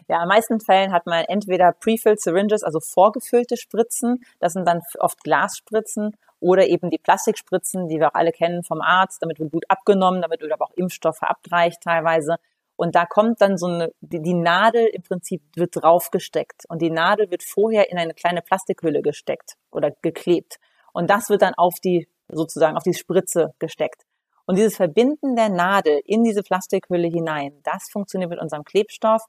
Ja, 0.08 0.24
in 0.24 0.28
meisten 0.28 0.60
Fällen 0.60 0.91
hat 0.91 1.06
man 1.06 1.24
entweder 1.26 1.71
Prefilled 1.71 2.19
Syringes, 2.19 2.63
also 2.63 2.80
vorgefüllte 2.82 3.56
Spritzen, 3.56 4.24
das 4.39 4.54
sind 4.54 4.67
dann 4.67 4.82
oft 5.00 5.24
Glasspritzen 5.24 6.17
oder 6.41 6.67
eben 6.67 6.89
die 6.89 6.97
Plastikspritzen, 6.97 7.88
die 7.88 7.99
wir 7.99 8.10
auch 8.10 8.15
alle 8.15 8.32
kennen 8.32 8.63
vom 8.63 8.82
Arzt, 8.82 9.21
damit 9.21 9.39
wird 9.39 9.51
Blut 9.51 9.65
abgenommen, 9.69 10.21
damit 10.21 10.41
wird 10.41 10.51
aber 10.51 10.65
auch 10.65 10.73
Impfstoff 10.75 11.17
verabreicht 11.17 11.82
teilweise. 11.82 12.36
Und 12.75 12.95
da 12.95 13.06
kommt 13.06 13.41
dann 13.41 13.58
so 13.58 13.67
eine, 13.67 13.93
die, 14.01 14.21
die 14.21 14.34
Nadel 14.34 14.88
im 14.88 15.04
Prinzip 15.04 15.43
wird 15.56 15.75
draufgesteckt 15.75 16.65
und 16.67 16.82
die 16.82 16.89
Nadel 16.89 17.30
wird 17.30 17.43
vorher 17.43 17.91
in 17.91 17.97
eine 17.97 18.15
kleine 18.15 18.41
Plastikhülle 18.41 19.04
gesteckt 19.04 19.56
oder 19.71 19.91
geklebt. 20.01 20.60
Und 20.91 21.10
das 21.10 21.30
wird 21.30 21.43
dann 21.43 21.54
auf 21.54 21.75
die, 21.80 22.08
sozusagen 22.27 22.75
auf 22.75 22.84
die 22.84 22.95
Spritze 22.95 23.54
gesteckt. 23.60 24.04
Und 24.45 24.58
dieses 24.58 24.77
Verbinden 24.77 25.36
der 25.36 25.49
Nadel 25.49 26.01
in 26.06 26.23
diese 26.23 26.41
Plastikhülle 26.41 27.08
hinein, 27.08 27.54
das 27.63 27.88
funktioniert 27.89 28.32
mit 28.32 28.41
unserem 28.41 28.63
Klebstoff. 28.63 29.25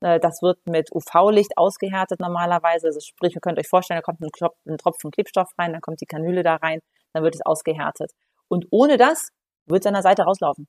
Äh, 0.00 0.20
das 0.20 0.42
wird 0.42 0.58
mit 0.66 0.90
UV-Licht 0.92 1.56
ausgehärtet 1.56 2.20
normalerweise. 2.20 2.88
Also 2.88 3.00
sprich, 3.00 3.34
ihr 3.34 3.40
könnt 3.40 3.58
euch 3.58 3.68
vorstellen, 3.68 3.98
da 3.98 4.02
kommt 4.02 4.20
ein 4.20 4.78
Tropfen 4.78 5.10
Klebstoff 5.10 5.50
rein, 5.58 5.72
dann 5.72 5.80
kommt 5.80 6.00
die 6.00 6.06
Kanüle 6.06 6.42
da 6.42 6.56
rein, 6.56 6.80
dann 7.12 7.22
wird 7.22 7.34
es 7.34 7.44
ausgehärtet. 7.44 8.12
Und 8.48 8.66
ohne 8.70 8.96
das 8.96 9.28
wird 9.66 9.82
es 9.84 9.86
an 9.86 9.94
der 9.94 10.02
Seite 10.02 10.22
rauslaufen. 10.22 10.68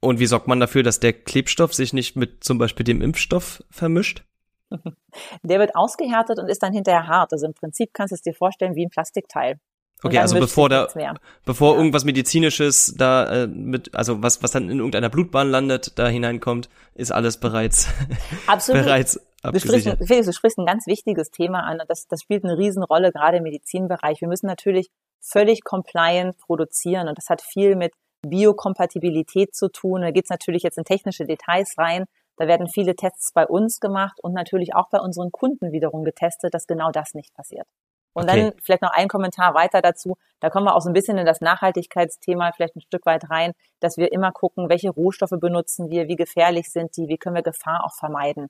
Und 0.00 0.18
wie 0.18 0.26
sorgt 0.26 0.48
man 0.48 0.60
dafür, 0.60 0.82
dass 0.82 0.98
der 0.98 1.12
Klebstoff 1.12 1.74
sich 1.74 1.92
nicht 1.92 2.16
mit 2.16 2.42
zum 2.42 2.58
Beispiel 2.58 2.84
dem 2.84 3.02
Impfstoff 3.02 3.62
vermischt? 3.70 4.24
Der 5.42 5.58
wird 5.58 5.74
ausgehärtet 5.74 6.38
und 6.38 6.48
ist 6.48 6.62
dann 6.62 6.72
hinterher 6.72 7.06
hart. 7.06 7.32
Also 7.32 7.46
im 7.46 7.54
Prinzip 7.54 7.92
kannst 7.92 8.12
du 8.12 8.14
es 8.14 8.22
dir 8.22 8.34
vorstellen 8.34 8.76
wie 8.76 8.86
ein 8.86 8.90
Plastikteil. 8.90 9.58
Okay, 10.02 10.18
also 10.18 10.38
bevor 10.38 10.68
da, 10.68 10.88
bevor 11.44 11.72
ja. 11.72 11.78
irgendwas 11.78 12.04
medizinisches 12.04 12.94
da 12.96 13.44
äh, 13.44 13.46
mit, 13.46 13.94
also 13.94 14.22
was 14.22 14.42
was 14.42 14.50
dann 14.52 14.70
in 14.70 14.78
irgendeiner 14.78 15.10
Blutbahn 15.10 15.50
landet, 15.50 15.98
da 15.98 16.08
hineinkommt, 16.08 16.68
ist 16.94 17.12
alles 17.12 17.38
bereits 17.38 17.88
Absolut. 18.46 18.84
bereits 18.84 19.20
abgesichert. 19.42 20.00
Du 20.00 20.04
sprichst, 20.06 20.28
du 20.28 20.32
sprichst 20.32 20.58
ein 20.58 20.66
ganz 20.66 20.86
wichtiges 20.86 21.30
Thema 21.30 21.64
an 21.64 21.80
und 21.80 21.90
das 21.90 22.06
das 22.08 22.22
spielt 22.22 22.44
eine 22.44 22.56
Riesenrolle 22.56 23.12
gerade 23.12 23.38
im 23.38 23.42
Medizinbereich. 23.42 24.20
Wir 24.20 24.28
müssen 24.28 24.46
natürlich 24.46 24.88
völlig 25.20 25.64
compliant 25.64 26.38
produzieren 26.38 27.08
und 27.08 27.18
das 27.18 27.28
hat 27.28 27.42
viel 27.42 27.76
mit 27.76 27.92
Biokompatibilität 28.22 29.54
zu 29.54 29.68
tun. 29.68 30.02
Da 30.02 30.10
geht 30.10 30.24
es 30.24 30.30
natürlich 30.30 30.62
jetzt 30.62 30.78
in 30.78 30.84
technische 30.84 31.24
Details 31.24 31.74
rein. 31.78 32.04
Da 32.36 32.46
werden 32.46 32.68
viele 32.68 32.96
Tests 32.96 33.32
bei 33.34 33.46
uns 33.46 33.80
gemacht 33.80 34.18
und 34.22 34.32
natürlich 34.32 34.74
auch 34.74 34.88
bei 34.88 34.98
unseren 34.98 35.30
Kunden 35.30 35.72
wiederum 35.72 36.04
getestet, 36.04 36.54
dass 36.54 36.66
genau 36.66 36.90
das 36.90 37.12
nicht 37.12 37.34
passiert. 37.34 37.66
Und 38.12 38.24
okay. 38.28 38.50
dann 38.50 38.52
vielleicht 38.62 38.82
noch 38.82 38.92
ein 38.92 39.08
Kommentar 39.08 39.54
weiter 39.54 39.80
dazu. 39.82 40.16
Da 40.40 40.50
kommen 40.50 40.66
wir 40.66 40.74
auch 40.74 40.80
so 40.80 40.90
ein 40.90 40.94
bisschen 40.94 41.18
in 41.18 41.26
das 41.26 41.40
Nachhaltigkeitsthema 41.40 42.52
vielleicht 42.52 42.76
ein 42.76 42.80
Stück 42.80 43.06
weit 43.06 43.30
rein, 43.30 43.52
dass 43.78 43.98
wir 43.98 44.12
immer 44.12 44.32
gucken, 44.32 44.68
welche 44.68 44.90
Rohstoffe 44.90 45.38
benutzen 45.40 45.90
wir, 45.90 46.08
wie 46.08 46.16
gefährlich 46.16 46.70
sind 46.70 46.96
die, 46.96 47.08
wie 47.08 47.18
können 47.18 47.36
wir 47.36 47.42
Gefahr 47.42 47.84
auch 47.84 47.94
vermeiden. 47.94 48.48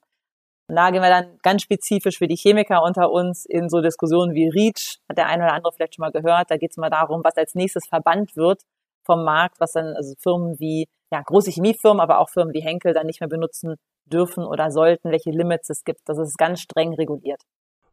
Und 0.68 0.76
da 0.76 0.90
gehen 0.90 1.02
wir 1.02 1.10
dann 1.10 1.36
ganz 1.42 1.62
spezifisch 1.62 2.18
für 2.18 2.28
die 2.28 2.36
Chemiker 2.36 2.84
unter 2.84 3.10
uns 3.10 3.44
in 3.44 3.68
so 3.68 3.80
Diskussionen 3.80 4.34
wie 4.34 4.48
REACH, 4.48 5.00
hat 5.08 5.18
der 5.18 5.26
eine 5.26 5.42
oder 5.42 5.52
andere 5.52 5.72
vielleicht 5.72 5.96
schon 5.96 6.04
mal 6.04 6.12
gehört. 6.12 6.48
Da 6.48 6.58
geht 6.58 6.70
es 6.70 6.76
mal 6.76 6.90
darum, 6.90 7.24
was 7.24 7.36
als 7.36 7.56
nächstes 7.56 7.88
verbannt 7.88 8.36
wird 8.36 8.62
vom 9.04 9.24
Markt, 9.24 9.58
was 9.58 9.72
dann 9.72 9.96
also 9.96 10.14
Firmen 10.20 10.60
wie, 10.60 10.88
ja, 11.10 11.22
große 11.22 11.50
Chemiefirmen, 11.50 12.00
aber 12.00 12.20
auch 12.20 12.28
Firmen 12.28 12.54
wie 12.54 12.62
Henkel 12.62 12.94
dann 12.94 13.06
nicht 13.06 13.20
mehr 13.20 13.28
benutzen 13.28 13.74
dürfen 14.04 14.44
oder 14.44 14.70
sollten, 14.70 15.10
welche 15.10 15.30
Limits 15.30 15.70
es 15.70 15.82
gibt. 15.82 16.02
Das 16.04 16.18
ist 16.18 16.38
ganz 16.38 16.60
streng 16.60 16.94
reguliert. 16.94 17.42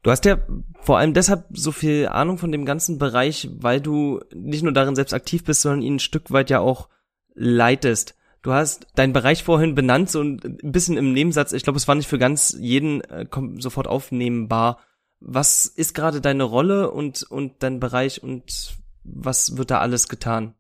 Du 0.04 0.12
hast 0.12 0.26
ja 0.26 0.38
vor 0.82 0.98
allem 0.98 1.14
deshalb 1.14 1.46
so 1.52 1.72
viel 1.72 2.08
Ahnung 2.08 2.38
von 2.38 2.52
dem 2.52 2.66
ganzen 2.66 2.98
Bereich, 2.98 3.50
weil 3.54 3.82
du 3.82 4.22
nicht 4.34 4.64
nur 4.64 4.72
darin 4.72 4.96
selbst 4.96 5.14
aktiv 5.14 5.44
bist, 5.44 5.62
sondern 5.62 5.82
ihn 5.82 5.96
ein 5.96 6.00
Stück 6.00 6.32
weit 6.32 6.50
ja 6.50 6.60
auch 6.60 6.90
leitest. 7.34 8.16
Du 8.42 8.54
hast 8.54 8.88
deinen 8.96 9.14
Bereich 9.14 9.44
vorhin 9.44 9.76
benannt, 9.76 10.10
so 10.10 10.22
ein 10.22 10.40
bisschen 10.64 10.98
im 10.98 11.12
Nebensatz. 11.12 11.52
Ich 11.52 11.64
glaube, 11.64 11.78
es 11.78 11.88
war 11.88 11.96
nicht 11.96 12.08
für 12.08 12.20
ganz 12.20 12.56
jeden 12.58 13.02
äh, 13.02 13.26
sofort 13.58 13.88
aufnehmbar. 13.88 14.80
Was 15.20 15.66
ist 15.66 15.94
gerade 15.94 16.22
deine 16.22 16.44
Rolle 16.44 16.92
und, 16.92 17.24
und 17.24 17.56
dein 17.60 17.80
Bereich 17.80 18.22
und 18.24 18.78
was 19.04 19.58
wird 19.58 19.72
da 19.72 19.80
alles 19.80 20.08
getan? 20.08 20.54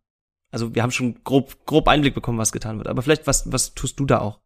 Also 0.51 0.73
wir 0.73 0.83
haben 0.83 0.91
schon 0.91 1.23
grob, 1.23 1.65
grob 1.65 1.87
Einblick 1.87 2.15
bekommen, 2.15 2.39
was 2.39 2.51
getan 2.51 2.77
wird. 2.77 2.87
Aber 2.87 3.01
vielleicht, 3.01 3.27
was, 3.27 3.51
was 3.51 3.73
tust 3.73 3.99
du 3.99 4.05
da 4.05 4.19
auch? 4.19 4.39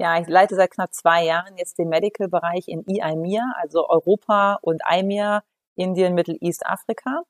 Ja, 0.00 0.18
ich 0.18 0.28
leite 0.28 0.54
seit 0.54 0.70
knapp 0.70 0.94
zwei 0.94 1.26
Jahren 1.26 1.58
jetzt 1.58 1.78
den 1.78 1.90
Medical-Bereich 1.90 2.68
in 2.68 2.86
EIMIR, 2.88 3.52
also 3.58 3.86
Europa 3.86 4.58
und 4.62 4.80
IMIR, 4.90 5.42
Indien, 5.76 6.14
Middle 6.14 6.38
East, 6.40 6.64
Afrika. 6.64 7.24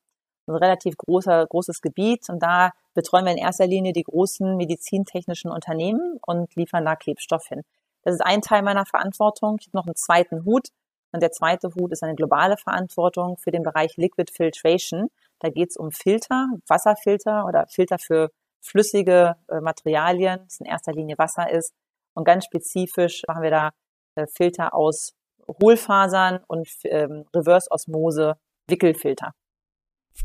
Ein 0.47 0.55
relativ 0.55 0.95
großer, 0.95 1.47
großes 1.47 1.81
Gebiet 1.81 2.29
und 2.29 2.41
da 2.41 2.71
betreuen 2.93 3.25
wir 3.25 3.33
in 3.33 3.39
erster 3.39 3.67
Linie 3.67 3.91
die 3.91 4.03
großen 4.03 4.55
medizintechnischen 4.55 5.51
Unternehmen 5.51 6.17
und 6.25 6.55
liefern 6.55 6.85
da 6.85 6.95
Klebstoff 6.95 7.45
hin. 7.45 7.63
Das 8.03 8.13
ist 8.13 8.21
ein 8.21 8.41
Teil 8.41 8.61
meiner 8.61 8.85
Verantwortung. 8.85 9.57
Ich 9.59 9.67
habe 9.67 9.77
noch 9.77 9.85
einen 9.85 9.97
zweiten 9.97 10.45
Hut 10.45 10.69
und 11.11 11.21
der 11.21 11.33
zweite 11.33 11.75
Hut 11.75 11.91
ist 11.91 12.03
eine 12.03 12.15
globale 12.15 12.55
Verantwortung 12.55 13.35
für 13.37 13.51
den 13.51 13.63
Bereich 13.63 13.97
Liquid 13.97 14.31
Filtration. 14.31 15.09
Da 15.39 15.49
geht 15.49 15.71
es 15.71 15.75
um 15.75 15.91
Filter, 15.91 16.47
Wasserfilter 16.67 17.45
oder 17.45 17.67
Filter 17.67 17.99
für 17.99 18.31
flüssige 18.61 19.35
äh, 19.49 19.59
Materialien, 19.59 20.39
das 20.45 20.61
in 20.61 20.67
erster 20.67 20.93
Linie 20.93 21.17
Wasser 21.17 21.51
ist. 21.51 21.73
Und 22.13 22.25
ganz 22.25 22.45
spezifisch 22.45 23.23
machen 23.27 23.43
wir 23.43 23.51
da 23.51 23.69
äh, 24.15 24.25
Filter 24.27 24.73
aus 24.73 25.13
Hohlfasern 25.47 26.39
und 26.47 26.67
ähm, 26.83 27.25
Reverse-Osmose 27.35 28.35
Wickelfilter. 28.67 29.33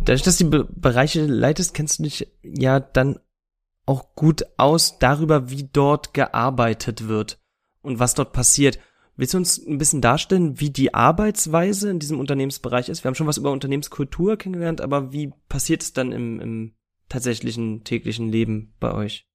Dadurch, 0.01 0.22
dass 0.22 0.38
du 0.38 0.44
die 0.44 0.51
Be 0.51 0.68
Bereiche 0.70 1.25
leitest, 1.25 1.75
kennst 1.75 1.99
du 1.99 2.05
dich 2.05 2.29
ja 2.42 2.81
dann 2.81 3.18
auch 3.87 4.14
gut 4.16 4.44
aus 4.57 4.99
darüber, 4.99 5.49
wie 5.51 5.68
dort 5.72 6.12
gearbeitet 6.12 7.09
wird 7.09 7.38
und 7.83 7.99
was 7.99 8.14
dort 8.14 8.33
passiert. 8.33 8.79
Willst 9.16 9.33
du 9.33 9.38
uns 9.38 9.64
ein 9.64 9.79
bisschen 9.79 10.03
darstellen, 10.03 10.61
wie 10.61 10.70
die 10.70 10.92
Arbeitsweise 10.92 11.88
in 11.88 11.99
diesem 11.99 12.20
Unternehmensbereich 12.20 12.88
ist? 12.88 13.03
Wir 13.03 13.09
haben 13.09 13.14
schon 13.14 13.29
was 13.29 13.38
über 13.38 13.53
Unternehmenskultur 13.53 14.37
kennengelernt, 14.37 14.81
aber 14.81 15.12
wie 15.12 15.33
passiert 15.49 15.83
es 15.83 15.92
dann 15.92 16.12
im, 16.12 16.40
im 16.40 16.75
tatsächlichen 17.09 17.85
täglichen 17.85 18.29
Leben 18.29 18.75
bei 18.79 18.92
euch? 18.92 19.27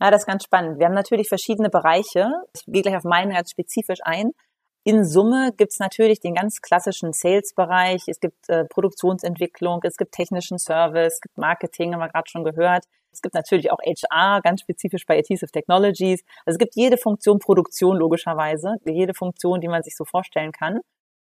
Ja, 0.00 0.10
das 0.10 0.22
ist 0.22 0.26
ganz 0.26 0.44
spannend. 0.44 0.78
Wir 0.78 0.86
haben 0.86 0.94
natürlich 0.94 1.28
verschiedene 1.28 1.68
Bereiche. 1.68 2.30
Ich 2.54 2.62
gehe 2.66 2.82
gleich 2.82 2.96
auf 2.96 3.04
meinen 3.04 3.32
ganz 3.32 3.50
spezifisch 3.50 3.98
ein. 4.02 4.32
In 4.82 5.04
Summe 5.04 5.52
gibt's 5.58 5.78
natürlich 5.78 6.20
den 6.20 6.34
ganz 6.34 6.62
klassischen 6.62 7.12
Sales-Bereich, 7.12 8.04
es 8.06 8.18
gibt 8.18 8.48
äh, 8.48 8.64
Produktionsentwicklung, 8.64 9.80
es 9.82 9.98
gibt 9.98 10.12
technischen 10.12 10.58
Service, 10.58 11.14
es 11.14 11.20
gibt 11.20 11.36
Marketing, 11.36 11.92
haben 11.92 12.00
wir 12.00 12.08
gerade 12.08 12.30
schon 12.30 12.44
gehört. 12.44 12.86
Es 13.12 13.20
gibt 13.20 13.34
natürlich 13.34 13.70
auch 13.70 13.78
HR, 13.84 14.40
ganz 14.40 14.62
spezifisch 14.62 15.04
bei 15.04 15.18
Adhesive 15.18 15.50
Technologies. 15.50 16.22
Also 16.46 16.54
es 16.54 16.58
gibt 16.58 16.76
jede 16.76 16.96
Funktion 16.96 17.38
Produktion 17.38 17.96
logischerweise, 17.98 18.76
jede 18.86 19.12
Funktion, 19.12 19.60
die 19.60 19.68
man 19.68 19.82
sich 19.82 19.96
so 19.96 20.06
vorstellen 20.06 20.52
kann. 20.52 20.80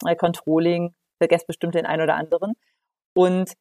Äh, 0.06 0.16
Controlling, 0.16 0.94
vergesst 1.18 1.46
bestimmt 1.46 1.76
den 1.76 1.86
einen 1.86 2.04
oder 2.04 2.16
anderen. 2.16 2.54
Und 3.14 3.52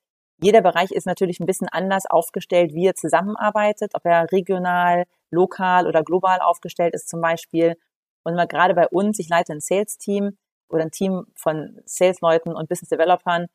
jeder 0.42 0.62
Bereich 0.62 0.90
ist 0.90 1.06
natürlich 1.06 1.40
ein 1.40 1.46
bisschen 1.46 1.68
anders 1.68 2.06
aufgestellt, 2.06 2.72
wie 2.74 2.86
er 2.86 2.94
zusammenarbeitet, 2.94 3.92
ob 3.94 4.04
er 4.04 4.30
regional, 4.32 5.04
lokal 5.30 5.86
oder 5.86 6.02
global 6.02 6.40
aufgestellt 6.40 6.94
ist 6.94 7.08
zum 7.08 7.20
Beispiel. 7.20 7.76
Und 8.22 8.34
mal 8.34 8.46
gerade 8.46 8.74
bei 8.74 8.88
uns, 8.88 9.18
ich 9.18 9.28
leite 9.28 9.52
ein 9.52 9.60
Sales-Team 9.60 10.36
oder 10.68 10.84
ein 10.84 10.90
Team 10.90 11.26
von 11.34 11.80
Sales-Leuten 11.84 12.54
und 12.54 12.68
Business 12.68 12.88
Developern, 12.88 13.46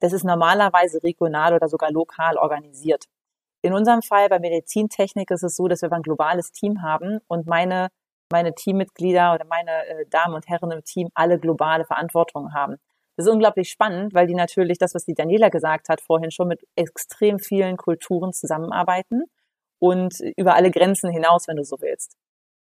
das 0.00 0.12
ist 0.12 0.24
normalerweise 0.24 1.02
regional 1.02 1.54
oder 1.54 1.68
sogar 1.68 1.90
lokal 1.90 2.36
organisiert. 2.38 3.04
In 3.62 3.74
unserem 3.74 4.02
Fall 4.02 4.28
bei 4.28 4.38
Medizintechnik 4.38 5.30
ist 5.30 5.42
es 5.42 5.56
so, 5.56 5.68
dass 5.68 5.82
wir 5.82 5.92
ein 5.92 6.02
globales 6.02 6.50
Team 6.52 6.82
haben 6.82 7.20
und 7.28 7.46
meine, 7.46 7.88
meine 8.32 8.54
Teammitglieder 8.54 9.34
oder 9.34 9.44
meine 9.44 9.86
äh, 9.86 10.06
Damen 10.08 10.34
und 10.34 10.48
Herren 10.48 10.70
im 10.70 10.82
Team 10.84 11.10
alle 11.14 11.38
globale 11.38 11.84
Verantwortung 11.84 12.54
haben. 12.54 12.76
Das 13.20 13.26
ist 13.26 13.34
unglaublich 13.34 13.68
spannend, 13.68 14.14
weil 14.14 14.26
die 14.26 14.34
natürlich 14.34 14.78
das, 14.78 14.94
was 14.94 15.04
die 15.04 15.12
Daniela 15.12 15.50
gesagt 15.50 15.90
hat, 15.90 16.00
vorhin 16.00 16.30
schon 16.30 16.48
mit 16.48 16.66
extrem 16.74 17.38
vielen 17.38 17.76
Kulturen 17.76 18.32
zusammenarbeiten 18.32 19.24
und 19.78 20.20
über 20.38 20.54
alle 20.54 20.70
Grenzen 20.70 21.10
hinaus, 21.10 21.46
wenn 21.46 21.56
du 21.56 21.62
so 21.62 21.76
willst. 21.82 22.16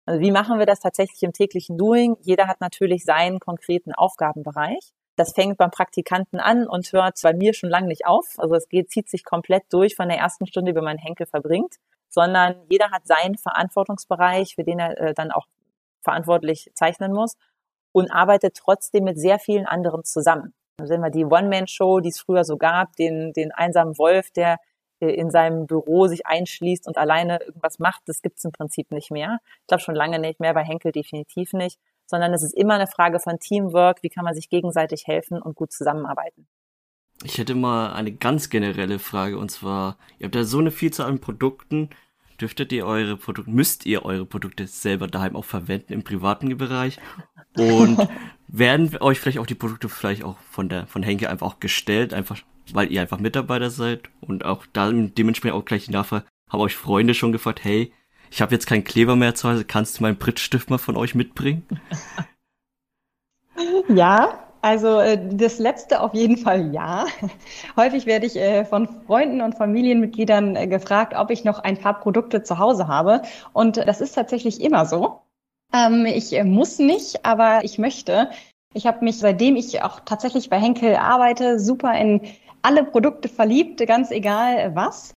Also 0.04 0.20
wie 0.20 0.30
machen 0.30 0.58
wir 0.58 0.66
das 0.66 0.80
tatsächlich 0.80 1.22
im 1.22 1.32
täglichen 1.32 1.78
Doing? 1.78 2.18
Jeder 2.20 2.48
hat 2.48 2.60
natürlich 2.60 3.06
seinen 3.06 3.40
konkreten 3.40 3.94
Aufgabenbereich. 3.94 4.92
Das 5.16 5.32
fängt 5.32 5.56
beim 5.56 5.70
Praktikanten 5.70 6.38
an 6.38 6.68
und 6.68 6.92
hört 6.92 7.18
bei 7.22 7.32
mir 7.32 7.54
schon 7.54 7.70
lange 7.70 7.86
nicht 7.86 8.04
auf. 8.04 8.26
Also 8.36 8.54
es 8.54 8.68
geht, 8.68 8.90
zieht 8.90 9.08
sich 9.08 9.24
komplett 9.24 9.62
durch 9.70 9.94
von 9.94 10.10
der 10.10 10.18
ersten 10.18 10.46
Stunde, 10.46 10.74
wie 10.74 10.82
man 10.82 10.98
Henkel 10.98 11.24
verbringt, 11.24 11.76
sondern 12.10 12.56
jeder 12.68 12.90
hat 12.90 13.06
seinen 13.06 13.38
Verantwortungsbereich, 13.38 14.54
für 14.56 14.64
den 14.64 14.80
er 14.80 15.00
äh, 15.00 15.14
dann 15.14 15.30
auch 15.30 15.46
verantwortlich 16.02 16.70
zeichnen 16.74 17.14
muss 17.14 17.38
und 17.92 18.10
arbeitet 18.10 18.56
trotzdem 18.56 19.04
mit 19.04 19.18
sehr 19.18 19.38
vielen 19.38 19.66
anderen 19.66 20.04
zusammen. 20.04 20.54
Da 20.78 20.86
sehen 20.86 21.02
wir 21.02 21.10
die 21.10 21.24
One-Man-Show, 21.24 22.00
die 22.00 22.08
es 22.08 22.20
früher 22.20 22.44
so 22.44 22.56
gab, 22.56 22.96
den, 22.96 23.32
den 23.32 23.52
einsamen 23.52 23.98
Wolf, 23.98 24.30
der 24.30 24.58
äh, 25.00 25.14
in 25.14 25.30
seinem 25.30 25.66
Büro 25.66 26.06
sich 26.06 26.26
einschließt 26.26 26.86
und 26.86 26.96
alleine 26.96 27.40
irgendwas 27.42 27.78
macht, 27.78 28.02
das 28.06 28.22
gibt's 28.22 28.44
im 28.44 28.52
Prinzip 28.52 28.90
nicht 28.90 29.10
mehr. 29.10 29.38
Ich 29.60 29.66
glaube 29.66 29.82
schon 29.82 29.94
lange 29.94 30.18
nicht 30.18 30.40
mehr, 30.40 30.54
bei 30.54 30.64
Henkel 30.64 30.92
definitiv 30.92 31.52
nicht, 31.52 31.78
sondern 32.06 32.32
es 32.32 32.42
ist 32.42 32.54
immer 32.54 32.74
eine 32.74 32.86
Frage 32.86 33.18
von 33.20 33.38
Teamwork, 33.38 34.02
wie 34.02 34.08
kann 34.08 34.24
man 34.24 34.34
sich 34.34 34.48
gegenseitig 34.48 35.06
helfen 35.06 35.42
und 35.42 35.56
gut 35.56 35.72
zusammenarbeiten. 35.72 36.46
Ich 37.24 37.38
hätte 37.38 37.54
mal 37.54 37.92
eine 37.92 38.12
ganz 38.12 38.50
generelle 38.50 38.98
Frage 38.98 39.38
und 39.38 39.50
zwar, 39.50 39.96
ihr 40.18 40.26
habt 40.26 40.34
ja 40.34 40.44
so 40.44 40.58
eine 40.58 40.70
Vielzahl 40.70 41.08
an 41.08 41.20
Produkten, 41.20 41.90
dürftet 42.40 42.72
ihr 42.72 42.86
eure 42.86 43.16
Produkte, 43.16 43.50
müsst 43.50 43.86
ihr 43.86 44.04
eure 44.04 44.26
Produkte 44.26 44.66
selber 44.66 45.06
daheim 45.06 45.36
auch 45.36 45.44
verwenden 45.44 45.92
im 45.92 46.02
privaten 46.02 46.56
Bereich? 46.56 46.98
Und 47.56 48.08
werden 48.48 48.96
euch 49.00 49.20
vielleicht 49.20 49.38
auch 49.38 49.46
die 49.46 49.54
Produkte 49.54 49.88
vielleicht 49.88 50.24
auch 50.24 50.38
von 50.50 50.68
der, 50.68 50.86
von 50.86 51.02
Henke 51.02 51.28
einfach 51.28 51.46
auch 51.46 51.60
gestellt, 51.60 52.12
einfach, 52.14 52.38
weil 52.72 52.92
ihr 52.92 53.00
einfach 53.00 53.18
Mitarbeiter 53.18 53.70
seid 53.70 54.10
und 54.20 54.44
auch 54.44 54.66
da 54.72 54.90
dementsprechend 54.92 55.58
auch 55.58 55.64
gleich 55.64 55.86
die 55.86 55.92
Nachfrage, 55.92 56.26
haben 56.48 56.60
euch 56.60 56.76
Freunde 56.76 57.14
schon 57.14 57.32
gefragt, 57.32 57.64
hey, 57.64 57.92
ich 58.30 58.42
habe 58.42 58.54
jetzt 58.54 58.66
keinen 58.66 58.84
Kleber 58.84 59.16
mehr 59.16 59.34
zu 59.34 59.48
Hause, 59.50 59.64
kannst 59.64 59.98
du 59.98 60.02
meinen 60.02 60.18
Prittstift 60.18 60.70
mal 60.70 60.78
von 60.78 60.96
euch 60.96 61.14
mitbringen? 61.14 61.66
Ja, 63.88 64.38
also 64.62 65.00
äh, 65.00 65.18
das 65.34 65.58
letzte 65.58 66.00
auf 66.00 66.14
jeden 66.14 66.36
Fall 66.36 66.72
ja. 66.72 67.06
Häufig 67.76 68.06
werde 68.06 68.26
ich 68.26 68.36
äh, 68.36 68.64
von 68.64 68.88
Freunden 69.06 69.40
und 69.40 69.56
Familienmitgliedern 69.56 70.56
äh, 70.56 70.66
gefragt, 70.68 71.14
ob 71.16 71.30
ich 71.30 71.44
noch 71.44 71.58
ein 71.58 71.76
paar 71.76 72.00
Produkte 72.00 72.42
zu 72.42 72.58
Hause 72.58 72.88
habe. 72.88 73.22
Und 73.52 73.76
das 73.76 74.00
ist 74.00 74.14
tatsächlich 74.14 74.60
immer 74.62 74.86
so. 74.86 75.20
Ähm, 75.72 76.06
ich 76.06 76.32
muss 76.44 76.78
nicht, 76.78 77.24
aber 77.24 77.64
ich 77.64 77.78
möchte. 77.78 78.30
Ich 78.74 78.86
habe 78.86 79.04
mich, 79.04 79.18
seitdem 79.18 79.56
ich 79.56 79.82
auch 79.82 80.00
tatsächlich 80.00 80.48
bei 80.48 80.58
Henkel 80.58 80.96
arbeite, 80.96 81.58
super 81.58 81.98
in 81.98 82.20
alle 82.62 82.84
Produkte 82.84 83.28
verliebt, 83.28 83.86
ganz 83.86 84.10
egal 84.10 84.74
was. 84.74 85.12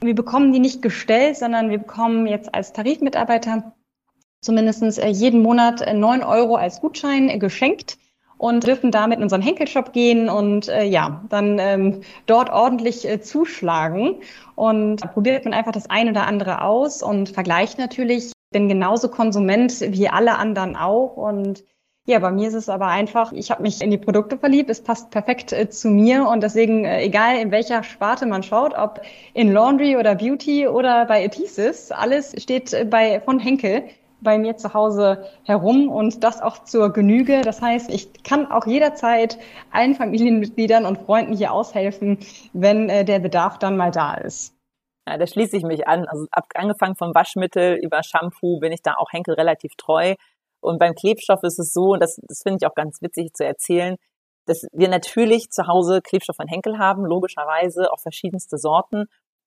Wir 0.00 0.14
bekommen 0.14 0.52
die 0.52 0.58
nicht 0.58 0.82
gestellt, 0.82 1.36
sondern 1.36 1.70
wir 1.70 1.78
bekommen 1.78 2.26
jetzt 2.26 2.54
als 2.54 2.72
Tarifmitarbeiter 2.72 3.72
zumindest 4.40 4.98
jeden 4.98 5.42
Monat 5.42 5.84
neun 5.94 6.22
Euro 6.22 6.56
als 6.56 6.80
Gutschein 6.80 7.40
geschenkt 7.40 7.98
und 8.36 8.64
dürfen 8.66 8.92
damit 8.92 9.18
in 9.18 9.24
unseren 9.24 9.42
Henkelshop 9.42 9.92
gehen 9.92 10.28
und 10.28 10.68
äh, 10.68 10.84
ja, 10.84 11.24
dann 11.28 11.58
ähm, 11.58 12.02
dort 12.26 12.50
ordentlich 12.50 13.06
äh, 13.08 13.20
zuschlagen. 13.20 14.20
Und 14.54 15.00
probiert 15.12 15.44
man 15.44 15.54
einfach 15.54 15.72
das 15.72 15.90
ein 15.90 16.08
oder 16.08 16.26
andere 16.26 16.62
aus 16.62 17.02
und 17.02 17.30
vergleicht 17.30 17.78
natürlich. 17.78 18.30
Bin 18.50 18.68
genauso 18.68 19.08
Konsument 19.08 19.80
wie 19.80 20.08
alle 20.08 20.36
anderen 20.36 20.76
auch 20.76 21.16
und 21.16 21.64
ja, 22.08 22.18
bei 22.20 22.30
mir 22.30 22.48
ist 22.48 22.54
es 22.54 22.70
aber 22.70 22.86
einfach, 22.86 23.32
ich 23.32 23.50
habe 23.50 23.60
mich 23.60 23.82
in 23.82 23.90
die 23.90 23.98
Produkte 23.98 24.38
verliebt, 24.38 24.70
es 24.70 24.82
passt 24.82 25.10
perfekt 25.10 25.52
äh, 25.52 25.68
zu 25.68 25.90
mir 25.90 26.26
und 26.26 26.42
deswegen, 26.42 26.86
äh, 26.86 27.02
egal 27.02 27.36
in 27.36 27.50
welcher 27.50 27.82
Sparte 27.82 28.24
man 28.24 28.42
schaut, 28.42 28.72
ob 28.74 29.02
in 29.34 29.52
Laundry 29.52 29.94
oder 29.94 30.14
Beauty 30.14 30.66
oder 30.66 31.04
bei 31.04 31.22
Adhesives, 31.22 31.92
alles 31.92 32.34
steht 32.42 32.72
äh, 32.72 32.86
bei 32.86 33.20
von 33.20 33.38
Henkel 33.38 33.84
bei 34.20 34.38
mir 34.38 34.56
zu 34.56 34.72
Hause 34.74 35.26
herum 35.44 35.90
und 35.90 36.24
das 36.24 36.40
auch 36.40 36.64
zur 36.64 36.92
Genüge. 36.94 37.42
Das 37.42 37.60
heißt, 37.60 37.90
ich 37.90 38.22
kann 38.22 38.50
auch 38.50 38.66
jederzeit 38.66 39.38
allen 39.70 39.94
Familienmitgliedern 39.94 40.86
und 40.86 40.98
Freunden 40.98 41.36
hier 41.36 41.52
aushelfen, 41.52 42.18
wenn 42.54 42.88
äh, 42.88 43.04
der 43.04 43.18
Bedarf 43.18 43.58
dann 43.58 43.76
mal 43.76 43.90
da 43.90 44.14
ist. 44.14 44.57
Ja, 45.08 45.16
da 45.16 45.26
schließe 45.26 45.56
ich 45.56 45.62
mich 45.62 45.88
an. 45.88 46.06
Also 46.06 46.26
ab, 46.30 46.44
angefangen 46.54 46.94
vom 46.94 47.14
Waschmittel 47.14 47.78
über 47.82 48.02
Shampoo 48.02 48.58
bin 48.60 48.72
ich 48.72 48.82
da 48.82 48.96
auch 48.96 49.10
Henkel 49.10 49.34
relativ 49.34 49.72
treu. 49.76 50.14
Und 50.60 50.78
beim 50.78 50.94
Klebstoff 50.94 51.42
ist 51.44 51.58
es 51.58 51.72
so, 51.72 51.92
und 51.92 52.02
das, 52.02 52.20
das 52.28 52.42
finde 52.42 52.58
ich 52.60 52.66
auch 52.70 52.74
ganz 52.74 53.00
witzig 53.00 53.32
zu 53.32 53.44
erzählen, 53.44 53.96
dass 54.44 54.66
wir 54.72 54.88
natürlich 54.88 55.50
zu 55.50 55.66
Hause 55.66 56.02
Klebstoff 56.02 56.36
von 56.36 56.48
Henkel 56.48 56.78
haben, 56.78 57.06
logischerweise 57.06 57.90
auch 57.90 58.00
verschiedenste 58.00 58.58
Sorten. 58.58 59.06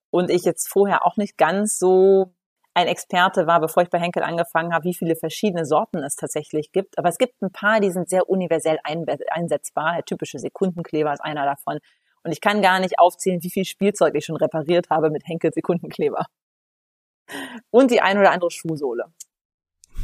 Und 0.09 0.31
ich 0.31 0.45
jetzt 0.45 0.67
vorher 0.67 1.05
auch 1.05 1.17
nicht 1.17 1.37
ganz 1.37 1.77
so 1.77 2.33
ein 2.73 2.87
Experte 2.87 3.45
war, 3.45 3.59
bevor 3.59 3.83
ich 3.83 3.89
bei 3.89 3.99
Henkel 3.99 4.23
angefangen 4.23 4.73
habe, 4.73 4.85
wie 4.85 4.95
viele 4.95 5.15
verschiedene 5.15 5.65
Sorten 5.65 5.99
es 5.99 6.15
tatsächlich 6.15 6.71
gibt. 6.71 6.97
Aber 6.97 7.09
es 7.09 7.19
gibt 7.19 7.39
ein 7.43 7.51
paar, 7.51 7.79
die 7.81 7.91
sind 7.91 8.09
sehr 8.09 8.29
universell 8.29 8.79
einsetzbar. 8.83 9.93
Der 9.93 10.05
typische 10.05 10.39
Sekundenkleber 10.39 11.13
ist 11.13 11.23
einer 11.23 11.45
davon. 11.45 11.79
Und 12.23 12.31
ich 12.31 12.41
kann 12.41 12.61
gar 12.61 12.79
nicht 12.79 12.99
aufzählen, 12.99 13.41
wie 13.43 13.49
viel 13.49 13.65
Spielzeug 13.65 14.15
ich 14.15 14.25
schon 14.25 14.35
repariert 14.35 14.89
habe 14.89 15.09
mit 15.09 15.27
Henkel 15.27 15.51
Sekundenkleber. 15.53 16.25
Und 17.69 17.91
die 17.91 18.01
ein 18.01 18.17
oder 18.17 18.31
andere 18.31 18.51
Schuhsohle. 18.51 19.05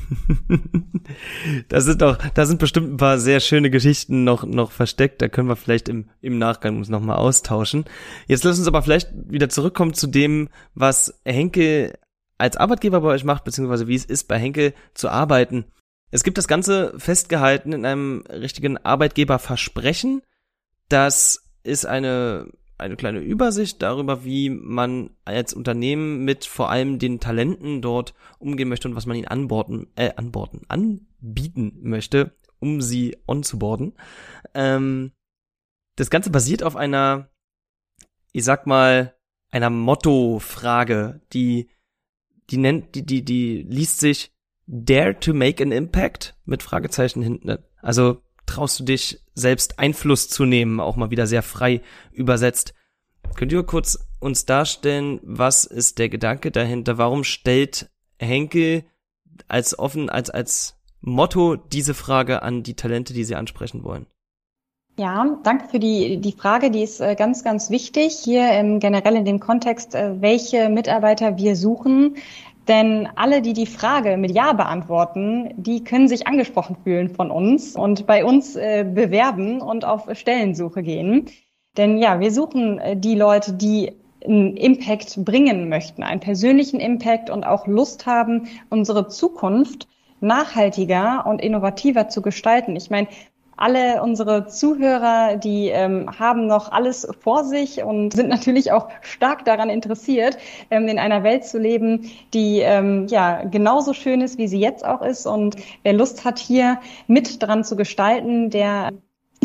das 1.69 1.85
sind 1.85 2.01
doch, 2.01 2.17
da 2.17 2.45
sind 2.45 2.59
bestimmt 2.59 2.93
ein 2.93 2.97
paar 2.97 3.19
sehr 3.19 3.39
schöne 3.39 3.69
Geschichten 3.69 4.23
noch, 4.23 4.43
noch 4.43 4.71
versteckt. 4.71 5.21
Da 5.21 5.27
können 5.27 5.49
wir 5.49 5.55
vielleicht 5.55 5.89
im, 5.89 6.09
im 6.21 6.37
Nachgang 6.37 6.77
uns 6.77 6.89
nochmal 6.89 7.17
austauschen. 7.17 7.85
Jetzt 8.27 8.43
lass 8.43 8.57
uns 8.57 8.67
aber 8.67 8.81
vielleicht 8.81 9.09
wieder 9.13 9.49
zurückkommen 9.49 9.93
zu 9.93 10.07
dem, 10.07 10.49
was 10.73 11.19
Henkel 11.25 11.97
als 12.37 12.57
Arbeitgeber 12.57 13.01
bei 13.01 13.09
euch 13.09 13.23
macht, 13.23 13.43
beziehungsweise 13.43 13.87
wie 13.87 13.95
es 13.95 14.05
ist, 14.05 14.27
bei 14.27 14.37
Henkel 14.37 14.73
zu 14.93 15.09
arbeiten. 15.09 15.65
Es 16.11 16.23
gibt 16.23 16.37
das 16.37 16.47
Ganze 16.47 16.93
festgehalten 16.97 17.73
in 17.73 17.85
einem 17.85 18.23
richtigen 18.29 18.77
Arbeitgeberversprechen. 18.77 20.21
Das 20.87 21.46
ist 21.67 21.85
eine, 21.85 22.51
eine 22.77 22.95
kleine 22.95 23.19
Übersicht 23.19 23.81
darüber, 23.81 24.23
wie 24.23 24.49
man 24.49 25.11
als 25.25 25.53
Unternehmen 25.53 26.23
mit 26.25 26.45
vor 26.45 26.69
allem 26.69 26.99
den 26.99 27.19
Talenten 27.19 27.81
dort 27.81 28.13
umgehen 28.39 28.69
möchte 28.69 28.87
und 28.87 28.95
was 28.95 29.05
man 29.05 29.17
ihnen 29.17 29.27
anborden, 29.27 29.87
äh, 29.95 30.13
anborden, 30.15 30.61
anbieten 30.67 31.77
möchte, 31.81 32.35
um 32.59 32.81
sie 32.81 33.17
onzuboarden. 33.27 33.93
Ähm, 34.53 35.11
das 35.95 36.09
Ganze 36.09 36.29
basiert 36.29 36.63
auf 36.63 36.75
einer, 36.75 37.29
ich 38.31 38.43
sag 38.43 38.67
mal, 38.67 39.15
einer 39.49 39.69
Motto-Frage, 39.69 41.21
die 41.33 41.69
die 42.49 42.57
nennt, 42.57 42.95
die, 42.95 43.05
die, 43.05 43.23
die 43.23 43.63
liest 43.63 43.99
sich 43.99 44.31
Dare 44.65 45.17
to 45.19 45.33
make 45.33 45.63
an 45.63 45.71
impact 45.71 46.35
mit 46.45 46.63
Fragezeichen 46.63 47.21
hinten. 47.21 47.57
Also 47.81 48.21
traust 48.45 48.79
du 48.79 48.83
dich 48.83 49.23
selbst 49.37 49.79
Einfluss 49.79 50.27
zu 50.27 50.45
nehmen, 50.45 50.79
auch 50.79 50.95
mal 50.95 51.11
wieder 51.11 51.27
sehr 51.27 51.43
frei 51.43 51.81
übersetzt. 52.11 52.73
Könnt 53.35 53.51
ihr 53.51 53.63
kurz 53.63 53.99
uns 54.19 54.45
darstellen, 54.45 55.19
was 55.23 55.65
ist 55.65 55.99
der 55.99 56.09
Gedanke 56.09 56.51
dahinter? 56.51 56.97
Warum 56.97 57.23
stellt 57.23 57.89
Henkel 58.19 58.83
als 59.47 59.77
offen, 59.77 60.09
als, 60.09 60.29
als 60.29 60.75
Motto 61.01 61.55
diese 61.55 61.93
Frage 61.93 62.41
an 62.41 62.63
die 62.63 62.75
Talente, 62.75 63.13
die 63.13 63.23
sie 63.23 63.35
ansprechen 63.35 63.83
wollen? 63.83 64.07
Ja, 64.99 65.37
danke 65.43 65.67
für 65.67 65.77
die, 65.77 66.17
die 66.17 66.31
Frage. 66.31 66.71
Die 66.71 66.81
ist 66.81 66.99
äh, 66.99 67.13
ganz, 67.13 67.43
ganz 67.43 67.69
wichtig 67.69 68.17
hier 68.23 68.51
im, 68.59 68.79
generell 68.79 69.15
in 69.15 69.25
dem 69.25 69.39
Kontext, 69.39 69.93
äh, 69.93 70.19
welche 70.19 70.69
Mitarbeiter 70.69 71.37
wir 71.37 71.55
suchen. 71.55 72.15
Denn 72.67 73.07
alle, 73.15 73.41
die 73.41 73.53
die 73.53 73.65
Frage 73.65 74.17
mit 74.17 74.31
Ja 74.31 74.53
beantworten, 74.53 75.53
die 75.55 75.83
können 75.83 76.07
sich 76.07 76.27
angesprochen 76.27 76.75
fühlen 76.83 77.09
von 77.09 77.31
uns 77.31 77.75
und 77.75 78.05
bei 78.05 78.25
uns 78.25 78.55
äh, 78.55 78.83
bewerben 78.83 79.61
und 79.61 79.85
auf 79.85 80.09
Stellensuche 80.13 80.83
gehen. 80.83 81.27
Denn 81.77 81.97
ja, 81.97 82.19
wir 82.19 82.31
suchen 82.31 82.79
äh, 82.79 82.97
die 82.97 83.15
Leute, 83.15 83.53
die 83.53 83.93
einen 84.25 84.57
Impact 84.57 85.23
bringen 85.23 85.69
möchten, 85.69 86.03
einen 86.03 86.19
persönlichen 86.19 86.79
Impact 86.79 87.29
und 87.29 87.45
auch 87.45 87.67
Lust 87.67 88.05
haben, 88.05 88.47
unsere 88.69 89.07
Zukunft 89.07 89.87
nachhaltiger 90.19 91.25
und 91.27 91.41
innovativer 91.41 92.09
zu 92.09 92.21
gestalten. 92.21 92.75
Ich 92.75 92.89
meine, 92.89 93.07
alle 93.57 94.01
unsere 94.01 94.47
Zuhörer, 94.47 95.37
die 95.37 95.69
ähm, 95.69 96.09
haben 96.17 96.47
noch 96.47 96.71
alles 96.71 97.07
vor 97.19 97.43
sich 97.43 97.83
und 97.83 98.13
sind 98.13 98.29
natürlich 98.37 98.71
auch 98.71 98.87
stark 99.01 99.45
daran 99.45 99.69
interessiert, 99.69 100.37
ähm, 100.69 100.87
in 100.87 100.99
einer 100.99 101.23
Welt 101.23 101.45
zu 101.45 101.57
leben, 101.57 102.09
die 102.33 102.59
ähm, 102.59 103.07
ja 103.07 103.43
genauso 103.43 103.93
schön 103.93 104.21
ist, 104.21 104.37
wie 104.37 104.47
sie 104.47 104.59
jetzt 104.59 104.85
auch 104.85 105.01
ist. 105.01 105.25
Und 105.25 105.57
wer 105.83 105.93
Lust 105.93 106.23
hat, 106.23 106.39
hier 106.39 106.79
mit 107.07 107.41
dran 107.41 107.63
zu 107.63 107.75
gestalten, 107.75 108.49
der 108.49 108.91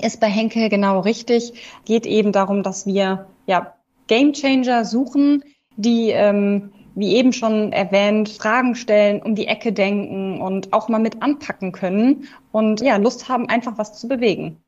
ist 0.00 0.20
bei 0.20 0.28
Henkel 0.28 0.68
genau 0.68 1.00
richtig. 1.00 1.54
Geht 1.84 2.06
eben 2.06 2.32
darum, 2.32 2.62
dass 2.62 2.86
wir 2.86 3.26
ja 3.46 3.74
Gamechanger 4.08 4.84
suchen, 4.84 5.42
die 5.76 6.10
ähm, 6.10 6.72
wie 6.94 7.16
eben 7.16 7.32
schon 7.32 7.72
erwähnt, 7.72 8.28
Fragen 8.28 8.74
stellen, 8.74 9.22
um 9.22 9.34
die 9.34 9.46
Ecke 9.46 9.72
denken 9.72 10.40
und 10.40 10.72
auch 10.72 10.88
mal 10.88 11.00
mit 11.00 11.22
anpacken 11.22 11.72
können 11.72 12.28
und 12.50 12.80
ja, 12.80 12.96
Lust 12.96 13.28
haben, 13.28 13.48
einfach 13.48 13.78
was 13.78 13.98
zu 13.98 14.08
bewegen. 14.08 14.58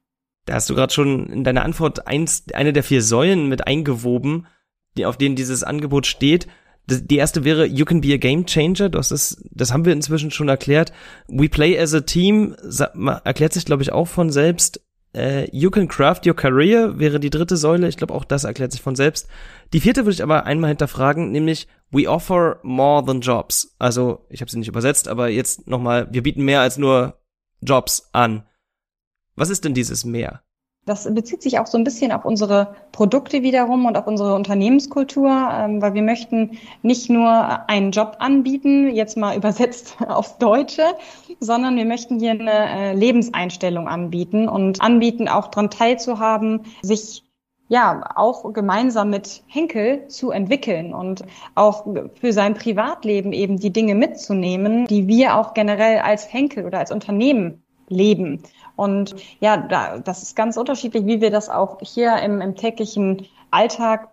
Da 0.47 0.55
hast 0.55 0.69
du 0.69 0.75
gerade 0.75 0.93
schon 0.93 1.27
in 1.27 1.45
deiner 1.45 1.65
Antwort 1.65 2.07
eins, 2.07 2.45
eine 2.53 2.73
der 2.73 2.83
vier 2.83 3.03
Säulen 3.03 3.49
mit 3.49 3.67
eingewoben, 3.67 4.47
die, 4.97 5.07
auf 5.07 5.17
denen 5.17 5.37
dieses 5.37 5.65
Angebot 5.65 6.07
steht. 6.07 6.47
Die 6.87 7.17
erste 7.17 7.45
wäre, 7.45 7.65
you 7.65 7.87
can 7.87 8.03
be 8.03 8.13
a 8.13 8.19
game 8.19 8.45
changer. 8.45 8.91
Das 8.91 9.11
ist, 9.11 9.43
das 9.51 9.73
haben 9.73 9.87
wir 9.87 9.95
inzwischen 9.95 10.31
schon 10.31 10.49
erklärt. 10.49 10.93
We 11.29 11.49
play 11.49 11.79
as 11.79 11.95
a 11.95 12.01
team 12.01 12.55
erklärt 13.25 13.55
sich, 13.55 13.65
glaube 13.65 13.83
ich, 13.83 13.93
auch 13.93 14.07
von 14.07 14.31
selbst. 14.31 14.83
Äh, 15.15 15.49
you 15.51 15.71
can 15.71 15.89
craft 15.89 16.27
your 16.27 16.37
career 16.37 16.99
wäre 16.99 17.21
die 17.21 17.31
dritte 17.31 17.57
Säule. 17.57 17.89
Ich 17.89 17.97
glaube, 17.97 18.13
auch 18.13 18.25
das 18.25 18.45
erklärt 18.45 18.73
sich 18.73 18.83
von 18.83 18.97
selbst. 18.97 19.29
Die 19.73 19.81
vierte 19.81 20.05
würde 20.05 20.15
ich 20.15 20.23
aber 20.23 20.45
einmal 20.45 20.69
hinterfragen, 20.69 21.31
nämlich 21.31 21.69
we 21.95 22.09
offer 22.09 22.59
more 22.63 23.05
than 23.05 23.21
jobs. 23.21 23.75
Also, 23.79 24.27
ich 24.29 24.41
habe 24.41 24.51
sie 24.51 24.59
nicht 24.59 24.69
übersetzt, 24.69 25.09
aber 25.09 25.29
jetzt 25.29 25.67
nochmal, 25.67 26.09
wir 26.13 26.23
bieten 26.23 26.45
mehr 26.45 26.61
als 26.61 26.77
nur 26.77 27.19
Jobs 27.63 28.09
an. 28.13 28.47
Was 29.37 29.49
ist 29.49 29.65
denn 29.65 29.75
dieses 29.75 30.05
mehr? 30.05 30.43
Das 30.87 31.13
bezieht 31.15 31.43
sich 31.43 31.59
auch 31.59 31.67
so 31.67 31.79
ein 31.79 31.85
bisschen 31.85 32.13
auf 32.13 32.27
unsere 32.27 32.75
Produkte 32.93 33.43
wiederum 33.43 33.87
und 33.87 33.97
auf 33.97 34.07
unsere 34.07 34.35
Unternehmenskultur, 34.35 35.31
ähm, 35.31 35.81
weil 35.81 35.95
wir 35.95 36.03
möchten 36.03 36.59
nicht 36.83 37.09
nur 37.09 37.69
einen 37.71 37.91
Job 37.91 38.17
anbieten, 38.19 38.95
jetzt 38.95 39.17
mal 39.17 39.35
übersetzt 39.37 39.97
aufs 40.07 40.37
Deutsche, 40.37 40.85
sondern 41.41 41.77
wir 41.77 41.87
möchten 41.87 42.21
hier 42.21 42.33
eine 42.33 42.51
äh, 42.51 42.95
Lebenseinstellung 42.95 43.89
anbieten 43.89 44.47
und 44.47 44.83
anbieten, 44.83 45.27
auch 45.27 45.49
daran 45.49 45.71
teilzuhaben, 45.71 46.61
sich 46.83 47.24
ja, 47.75 48.09
auch 48.15 48.53
gemeinsam 48.53 49.11
mit 49.11 49.43
Henkel 49.49 50.07
zu 50.07 50.31
entwickeln 50.31 50.95
und 50.95 51.25
auch 51.57 51.85
für 52.21 52.33
sein 52.33 52.55
Privatleben 52.55 53.33
eben 53.33 53.59
die 53.59 53.73
Dinge 53.73 53.97
mitzunehmen, 53.97 54.87
die 54.87 55.09
wir 55.09 55.35
auch 55.35 55.55
generell 55.55 55.99
als 55.99 56.33
Henkel 56.33 56.67
oder 56.67 56.79
als 56.79 56.93
Unternehmen 56.93 57.65
leben. 57.89 58.45
Und 58.77 59.17
ja, 59.41 59.57
da, 59.57 59.99
das 59.99 60.23
ist 60.23 60.37
ganz 60.37 60.57
unterschiedlich, 60.57 61.05
wie 61.07 61.21
wir 61.21 61.33
das 61.33 61.49
auch 61.49 61.81
hier 61.81 62.17
im, 62.19 62.41
im 62.41 62.55
täglichen 62.55 63.27
Alltag 63.51 64.09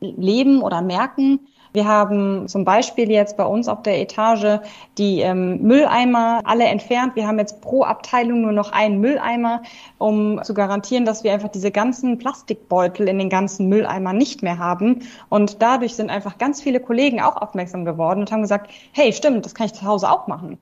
leben 0.00 0.62
oder 0.62 0.80
merken. 0.80 1.48
Wir 1.72 1.86
haben 1.86 2.48
zum 2.48 2.64
Beispiel 2.64 3.10
jetzt 3.10 3.36
bei 3.36 3.44
uns 3.44 3.68
auf 3.68 3.82
der 3.82 4.00
Etage 4.00 4.60
die 4.98 5.20
ähm, 5.20 5.62
Mülleimer 5.62 6.40
alle 6.44 6.64
entfernt. 6.64 7.14
Wir 7.14 7.26
haben 7.26 7.38
jetzt 7.38 7.60
pro 7.60 7.84
Abteilung 7.84 8.42
nur 8.42 8.52
noch 8.52 8.72
einen 8.72 9.00
Mülleimer, 9.00 9.62
um 9.98 10.42
zu 10.42 10.52
garantieren, 10.52 11.04
dass 11.04 11.22
wir 11.22 11.32
einfach 11.32 11.48
diese 11.48 11.70
ganzen 11.70 12.18
Plastikbeutel 12.18 13.08
in 13.08 13.18
den 13.18 13.30
ganzen 13.30 13.68
Mülleimer 13.68 14.12
nicht 14.12 14.42
mehr 14.42 14.58
haben. 14.58 15.02
Und 15.28 15.62
dadurch 15.62 15.94
sind 15.94 16.10
einfach 16.10 16.38
ganz 16.38 16.60
viele 16.60 16.80
Kollegen 16.80 17.20
auch 17.20 17.36
aufmerksam 17.36 17.84
geworden 17.84 18.20
und 18.20 18.32
haben 18.32 18.42
gesagt, 18.42 18.70
hey, 18.92 19.12
stimmt, 19.12 19.44
das 19.44 19.54
kann 19.54 19.66
ich 19.66 19.74
zu 19.74 19.84
Hause 19.84 20.10
auch 20.10 20.26
machen. 20.26 20.58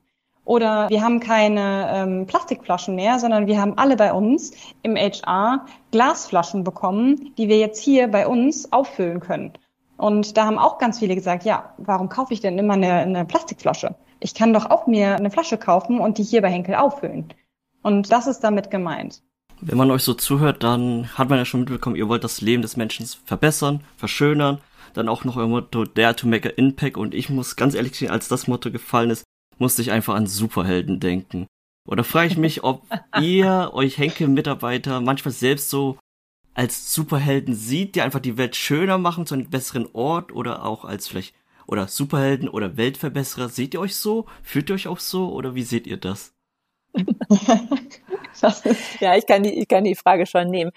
Oder 0.48 0.88
wir 0.88 1.02
haben 1.02 1.20
keine 1.20 1.90
ähm, 1.92 2.26
Plastikflaschen 2.26 2.94
mehr, 2.94 3.18
sondern 3.18 3.46
wir 3.46 3.60
haben 3.60 3.76
alle 3.76 3.96
bei 3.96 4.14
uns 4.14 4.52
im 4.82 4.96
HR 4.96 5.66
Glasflaschen 5.90 6.64
bekommen, 6.64 7.34
die 7.36 7.48
wir 7.48 7.58
jetzt 7.58 7.78
hier 7.82 8.08
bei 8.08 8.26
uns 8.26 8.72
auffüllen 8.72 9.20
können. 9.20 9.52
Und 9.98 10.36
da 10.36 10.46
haben 10.46 10.58
auch 10.58 10.78
ganz 10.78 11.00
viele 11.00 11.16
gesagt, 11.16 11.44
ja, 11.44 11.74
warum 11.76 12.08
kaufe 12.08 12.32
ich 12.32 12.40
denn 12.40 12.56
immer 12.56 12.74
eine, 12.74 12.92
eine 12.92 13.24
Plastikflasche? 13.24 13.96
Ich 14.20 14.32
kann 14.32 14.52
doch 14.52 14.70
auch 14.70 14.86
mir 14.86 15.16
eine 15.16 15.30
Flasche 15.30 15.58
kaufen 15.58 15.98
und 15.98 16.18
die 16.18 16.22
hier 16.22 16.40
bei 16.40 16.50
Henkel 16.50 16.76
auffüllen. 16.76 17.34
Und 17.82 18.10
das 18.12 18.28
ist 18.28 18.40
damit 18.40 18.70
gemeint. 18.70 19.22
Wenn 19.60 19.76
man 19.76 19.90
euch 19.90 20.04
so 20.04 20.14
zuhört, 20.14 20.62
dann 20.62 21.08
hat 21.18 21.28
man 21.28 21.38
ja 21.38 21.44
schon 21.44 21.60
mitbekommen, 21.60 21.96
ihr 21.96 22.08
wollt 22.08 22.22
das 22.22 22.40
Leben 22.40 22.62
des 22.62 22.76
Menschen 22.76 23.06
verbessern, 23.24 23.82
verschönern. 23.96 24.60
Dann 24.94 25.08
auch 25.08 25.24
noch 25.24 25.36
euer 25.36 25.48
Motto 25.48 25.84
Dare 25.84 26.14
to 26.14 26.28
make 26.28 26.48
an 26.48 26.54
impact. 26.56 26.96
Und 26.96 27.12
ich 27.12 27.28
muss 27.28 27.56
ganz 27.56 27.74
ehrlich 27.74 27.98
sagen, 27.98 28.12
als 28.12 28.28
das 28.28 28.46
Motto 28.46 28.70
gefallen 28.70 29.10
ist, 29.10 29.24
musste 29.58 29.82
ich 29.82 29.90
einfach 29.90 30.14
an 30.14 30.28
Superhelden 30.28 31.00
denken. 31.00 31.48
Oder 31.88 32.04
frage 32.04 32.28
ich 32.28 32.36
mich, 32.36 32.62
ob 32.62 32.82
ihr 33.20 33.70
euch 33.72 33.98
Henkel-Mitarbeiter 33.98 35.00
manchmal 35.00 35.32
selbst 35.32 35.70
so 35.70 35.98
als 36.58 36.92
Superhelden 36.92 37.54
sieht, 37.54 37.94
die 37.94 38.02
einfach 38.02 38.18
die 38.18 38.36
Welt 38.36 38.56
schöner 38.56 38.98
machen 38.98 39.26
zu 39.26 39.34
einem 39.34 39.48
besseren 39.48 39.88
Ort 39.92 40.32
oder 40.32 40.64
auch 40.64 40.84
als 40.84 41.06
vielleicht 41.06 41.36
oder 41.68 41.86
Superhelden 41.86 42.48
oder 42.48 42.76
Weltverbesserer. 42.76 43.48
Seht 43.48 43.74
ihr 43.74 43.80
euch 43.80 43.94
so? 43.94 44.26
Fühlt 44.42 44.68
ihr 44.68 44.74
euch 44.74 44.88
auch 44.88 44.98
so 44.98 45.32
oder 45.32 45.54
wie 45.54 45.62
seht 45.62 45.86
ihr 45.86 45.98
das? 45.98 46.34
ja, 49.00 49.16
ich 49.16 49.24
kann 49.26 49.44
die, 49.44 49.56
ich 49.56 49.68
kann 49.68 49.84
die 49.84 49.94
Frage 49.94 50.26
schon 50.26 50.50
nehmen. 50.50 50.72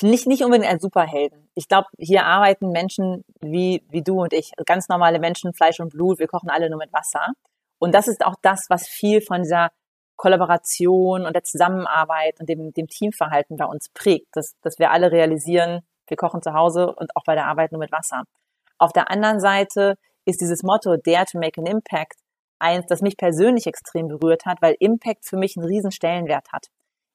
Nicht, 0.00 0.28
nicht 0.28 0.44
unbedingt 0.44 0.70
als 0.70 0.82
Superhelden. 0.82 1.48
Ich 1.56 1.66
glaube, 1.66 1.88
hier 1.98 2.24
arbeiten 2.24 2.70
Menschen 2.70 3.24
wie, 3.40 3.82
wie 3.90 4.02
du 4.02 4.22
und 4.22 4.32
ich, 4.32 4.52
ganz 4.64 4.88
normale 4.88 5.18
Menschen, 5.18 5.54
Fleisch 5.54 5.80
und 5.80 5.90
Blut, 5.90 6.20
wir 6.20 6.28
kochen 6.28 6.50
alle 6.50 6.70
nur 6.70 6.78
mit 6.78 6.92
Wasser. 6.92 7.32
Und 7.80 7.96
das 7.96 8.06
ist 8.06 8.24
auch 8.24 8.36
das, 8.42 8.66
was 8.68 8.86
viel 8.86 9.20
von 9.20 9.42
dieser 9.42 9.72
Kollaboration 10.16 11.26
und 11.26 11.34
der 11.34 11.44
Zusammenarbeit 11.44 12.38
und 12.40 12.48
dem, 12.48 12.72
dem 12.72 12.86
Teamverhalten 12.86 13.56
bei 13.56 13.64
uns 13.64 13.88
prägt, 13.92 14.28
dass, 14.32 14.54
dass 14.62 14.78
wir 14.78 14.90
alle 14.90 15.10
realisieren, 15.12 15.80
wir 16.06 16.16
kochen 16.16 16.42
zu 16.42 16.52
Hause 16.52 16.94
und 16.94 17.10
auch 17.16 17.24
bei 17.24 17.34
der 17.34 17.46
Arbeit 17.46 17.72
nur 17.72 17.80
mit 17.80 17.92
Wasser. 17.92 18.24
Auf 18.78 18.92
der 18.92 19.10
anderen 19.10 19.40
Seite 19.40 19.96
ist 20.24 20.40
dieses 20.40 20.62
Motto 20.62 20.96
Dare 20.96 21.24
to 21.30 21.38
make 21.38 21.60
an 21.60 21.66
impact 21.66 22.20
eins, 22.58 22.86
das 22.86 23.02
mich 23.02 23.16
persönlich 23.16 23.66
extrem 23.66 24.08
berührt 24.08 24.46
hat, 24.46 24.62
weil 24.62 24.76
Impact 24.78 25.26
für 25.26 25.36
mich 25.36 25.56
einen 25.56 25.66
riesen 25.66 25.90
Stellenwert 25.90 26.52
hat. 26.52 26.66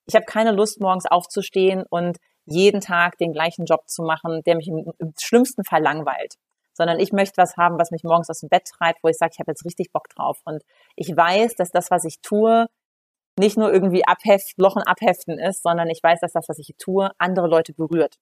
Ich 0.05 0.15
habe 0.15 0.25
keine 0.25 0.51
Lust, 0.51 0.79
morgens 0.79 1.05
aufzustehen 1.05 1.83
und 1.89 2.17
jeden 2.45 2.81
Tag 2.81 3.17
den 3.17 3.31
gleichen 3.31 3.65
Job 3.65 3.87
zu 3.87 4.03
machen, 4.03 4.41
der 4.45 4.55
mich 4.55 4.67
im, 4.67 4.91
im 4.97 5.13
schlimmsten 5.17 5.63
Fall 5.63 5.81
langweilt 5.81 6.35
sondern 6.79 7.01
ich 7.01 7.11
möchte 7.11 7.35
was 7.35 7.57
haben, 7.57 7.77
was 7.77 7.91
mich 7.91 8.05
morgens 8.05 8.29
aus 8.29 8.39
dem 8.39 8.47
Bett 8.47 8.63
treibt, 8.65 9.03
wo 9.03 9.09
ich 9.09 9.17
sage, 9.17 9.31
ich 9.33 9.39
habe 9.39 9.51
jetzt 9.51 9.65
richtig 9.65 9.91
Bock 9.91 10.07
drauf. 10.15 10.39
Und 10.45 10.63
ich 10.95 11.09
weiß, 11.09 11.55
dass 11.55 11.71
das, 11.71 11.91
was 11.91 12.05
ich 12.05 12.21
tue, 12.21 12.67
nicht 13.39 13.57
nur 13.57 13.71
irgendwie 13.71 14.05
abheft, 14.05 14.53
Lochen 14.57 14.83
abheften 14.83 15.39
ist, 15.39 15.63
sondern 15.63 15.89
ich 15.89 16.03
weiß, 16.03 16.19
dass 16.19 16.33
das, 16.33 16.49
was 16.49 16.59
ich 16.59 16.75
tue, 16.77 17.09
andere 17.17 17.47
Leute 17.47 17.73
berührt. 17.73 18.17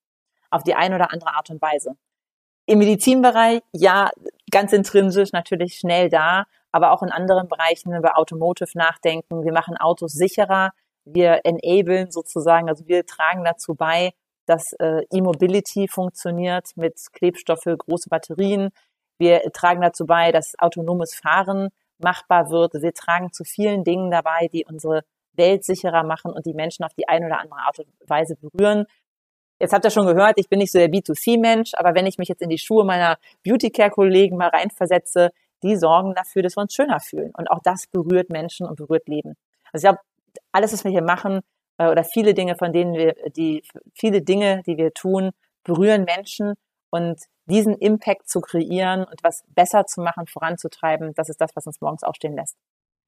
Auf 0.51 0.63
die 0.63 0.75
eine 0.75 0.95
oder 0.95 1.11
andere 1.11 1.33
Art 1.35 1.49
und 1.49 1.61
Weise. 1.61 1.97
Im 2.67 2.79
Medizinbereich, 2.79 3.61
ja, 3.73 4.11
ganz 4.51 4.73
intrinsisch 4.73 5.31
natürlich 5.31 5.79
schnell 5.79 6.09
da, 6.09 6.45
aber 6.71 6.91
auch 6.91 7.01
in 7.01 7.11
anderen 7.11 7.47
Bereichen, 7.47 7.91
wir 7.91 8.17
Automotive 8.17 8.77
nachdenken, 8.77 9.43
wir 9.43 9.53
machen 9.53 9.75
Autos 9.77 10.13
sicherer, 10.13 10.71
wir 11.03 11.41
enablen 11.45 12.11
sozusagen, 12.11 12.69
also 12.69 12.85
wir 12.87 13.05
tragen 13.05 13.43
dazu 13.43 13.73
bei, 13.73 14.11
dass 14.45 14.73
äh, 14.73 15.03
E-Mobility 15.11 15.87
funktioniert 15.87 16.69
mit 16.75 16.99
Klebstoffe, 17.13 17.65
große 17.65 18.09
Batterien. 18.09 18.69
Wir 19.17 19.41
tragen 19.51 19.81
dazu 19.81 20.05
bei, 20.05 20.31
dass 20.31 20.53
autonomes 20.59 21.15
Fahren 21.15 21.69
machbar 21.99 22.49
wird. 22.49 22.73
Wir 22.75 22.93
tragen 22.93 23.31
zu 23.31 23.43
vielen 23.43 23.83
Dingen 23.83 24.11
dabei, 24.11 24.49
die 24.51 24.65
unsere 24.65 25.03
Welt 25.33 25.63
sicherer 25.63 26.03
machen 26.03 26.31
und 26.31 26.45
die 26.45 26.53
Menschen 26.53 26.83
auf 26.83 26.93
die 26.93 27.07
eine 27.07 27.27
oder 27.27 27.39
andere 27.39 27.59
Art 27.59 27.79
und 27.79 27.87
Weise 28.07 28.35
berühren. 28.35 28.85
Jetzt 29.59 29.73
habt 29.73 29.85
ihr 29.85 29.91
schon 29.91 30.05
gehört, 30.05 30.33
ich 30.37 30.49
bin 30.49 30.59
nicht 30.59 30.71
so 30.71 30.77
der 30.77 30.89
B2C-Mensch, 30.89 31.71
aber 31.73 31.95
wenn 31.95 32.05
ich 32.05 32.17
mich 32.17 32.27
jetzt 32.27 32.41
in 32.41 32.49
die 32.49 32.59
Schuhe 32.59 32.85
meiner 32.85 33.17
Beauty-Care-Kollegen 33.43 34.37
mal 34.37 34.49
reinversetze, 34.49 35.31
die 35.63 35.75
sorgen 35.75 36.13
dafür, 36.13 36.43
dass 36.43 36.55
wir 36.55 36.61
uns 36.61 36.73
schöner 36.73 36.99
fühlen. 36.99 37.31
Und 37.35 37.49
auch 37.49 37.59
das 37.63 37.87
berührt 37.87 38.29
Menschen 38.29 38.67
und 38.67 38.75
berührt 38.75 39.07
Leben. 39.07 39.35
Also 39.71 39.87
ich 39.87 39.89
glaube, 39.89 39.99
alles, 40.51 40.73
was 40.73 40.83
wir 40.83 40.91
hier 40.91 41.01
machen, 41.01 41.41
äh, 41.77 41.87
oder 41.87 42.03
viele 42.03 42.35
Dinge, 42.35 42.55
von 42.55 42.71
denen 42.71 42.93
wir, 42.93 43.15
die, 43.35 43.63
viele 43.93 44.21
Dinge, 44.21 44.61
die 44.67 44.77
wir 44.77 44.93
tun, 44.93 45.31
berühren 45.63 46.03
Menschen 46.03 46.53
und 46.89 47.19
diesen 47.45 47.75
Impact 47.75 48.29
zu 48.29 48.41
kreieren 48.41 49.03
und 49.03 49.23
was 49.23 49.43
besser 49.55 49.85
zu 49.85 50.01
machen, 50.01 50.27
voranzutreiben, 50.27 51.13
das 51.15 51.29
ist 51.29 51.39
das, 51.39 51.51
was 51.55 51.65
uns 51.65 51.81
morgens 51.81 52.03
aufstehen 52.03 52.35
lässt. 52.35 52.57